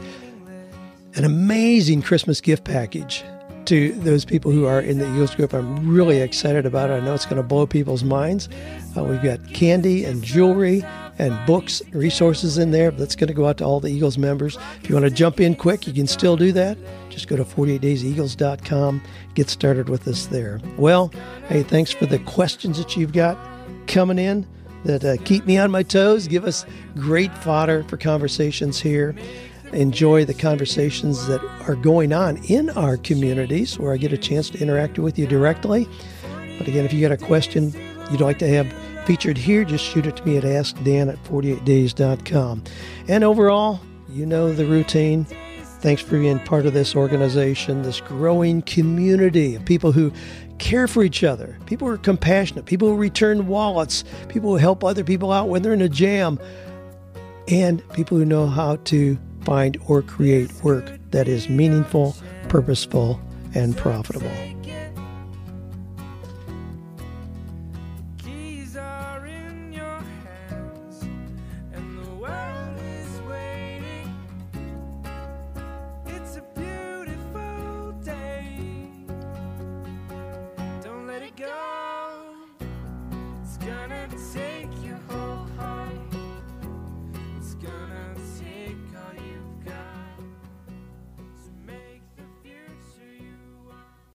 an 1.15 1.25
amazing 1.25 2.03
Christmas 2.03 2.43
gift 2.43 2.65
package 2.65 3.25
to 3.65 3.93
those 3.93 4.27
people 4.27 4.51
who 4.51 4.67
are 4.67 4.81
in 4.81 4.99
the 4.99 5.11
Eagles 5.15 5.35
group. 5.35 5.55
I'm 5.55 5.89
really 5.89 6.21
excited 6.21 6.67
about 6.67 6.91
it. 6.91 6.95
I 6.95 7.01
know 7.01 7.15
it's 7.15 7.25
going 7.25 7.39
to 7.39 7.43
blow 7.43 7.67
people's 7.67 8.05
minds. 8.05 8.51
Uh, 8.95 9.05
we've 9.05 9.23
got 9.23 9.41
candy 9.55 10.05
and 10.05 10.23
jewelry 10.23 10.85
and 11.19 11.47
books, 11.47 11.83
resources 11.93 12.59
in 12.59 12.71
there. 12.71 12.91
That's 12.91 13.17
going 13.17 13.29
to 13.29 13.35
go 13.35 13.47
out 13.47 13.59
to 13.59 13.65
all 13.65 13.81
the 13.81 13.89
Eagles 13.89 14.19
members. 14.19 14.59
If 14.83 14.89
you 14.89 14.95
want 14.95 15.05
to 15.07 15.11
jump 15.11 15.41
in 15.41 15.55
quick, 15.55 15.87
you 15.87 15.93
can 15.93 16.07
still 16.07 16.37
do 16.37 16.53
that. 16.53 16.79
Just 17.09 17.29
go 17.29 17.37
to 17.37 17.45
48dayseagles.com, 17.45 19.03
get 19.35 19.49
started 19.49 19.89
with 19.89 20.09
us 20.09 20.27
there. 20.27 20.61
Well, 20.77 21.13
hey, 21.49 21.63
thanks 21.63 21.91
for 21.91 22.07
the 22.07 22.19
questions 22.21 22.79
that 22.79 22.97
you've 22.97 23.13
got 23.13 23.39
coming 23.87 24.19
in 24.19 24.47
that 24.85 25.05
uh, 25.05 25.17
keep 25.25 25.47
me 25.47 25.57
on 25.57 25.71
my 25.71 25.83
toes, 25.83 26.29
give 26.29 26.45
us 26.45 26.67
great 26.97 27.37
fodder 27.39 27.85
for 27.85 27.97
conversations 27.97 28.81
here 28.81 29.15
enjoy 29.73 30.25
the 30.25 30.35
conversations 30.35 31.27
that 31.27 31.43
are 31.67 31.75
going 31.75 32.13
on 32.13 32.37
in 32.45 32.71
our 32.71 32.97
communities 32.97 33.77
where 33.77 33.93
I 33.93 33.97
get 33.97 34.13
a 34.13 34.19
chance 34.19 34.49
to 34.51 34.59
interact 34.59 35.01
with 35.01 35.19
you 35.19 35.27
directly. 35.27 35.89
But 36.59 36.69
again, 36.69 36.85
if 36.85 36.93
you 36.93 37.01
got 37.01 37.11
a 37.11 37.17
question 37.17 37.75
you'd 38.11 38.21
like 38.21 38.39
to 38.39 38.49
have 38.49 38.73
featured 39.07 39.37
here, 39.37 39.65
just 39.65 39.85
shoot 39.85 40.07
it 40.07 40.17
to 40.17 40.25
me 40.25 40.37
at 40.37 40.45
askdan 40.45 41.13
at 41.13 41.23
48days.com. 41.25 42.65
And 43.09 43.25
overall, 43.25 43.81
you 44.09 44.27
know 44.27 44.53
the 44.53 44.67
routine. 44.67 45.27
Thanks 45.81 46.01
for 46.01 46.19
being 46.19 46.39
part 46.41 46.65
of 46.65 46.73
this 46.73 46.97
organization, 46.97 47.83
this 47.83 48.01
growing 48.01 48.63
community 48.63 49.55
of 49.55 49.65
people 49.65 49.93
who 49.93 50.13
care 50.59 50.89
for 50.89 51.03
each 51.03 51.23
other, 51.23 51.59
people 51.67 51.89
who 51.89 51.95
are 51.95 51.99
compassionate, 51.99 52.65
people 52.65 52.89
who 52.89 52.97
return 52.97 53.47
wallets, 53.47 54.05
people 54.29 54.51
who 54.51 54.57
help 54.57 54.83
other 54.83 55.05
people 55.05 55.31
out 55.31 55.49
when 55.49 55.63
they're 55.63 55.75
in 55.75 55.83
a 55.83 55.89
jam, 55.89 56.39
and 57.49 57.87
people 57.93 58.17
who 58.17 58.25
know 58.25 58.47
how 58.47 58.77
to 58.77 59.19
find 59.43 59.77
or 59.87 60.01
create 60.01 60.51
work 60.63 60.91
that 61.11 61.29
is 61.29 61.49
meaningful, 61.49 62.17
purposeful, 62.49 63.21
and 63.55 63.77
profitable. 63.77 64.54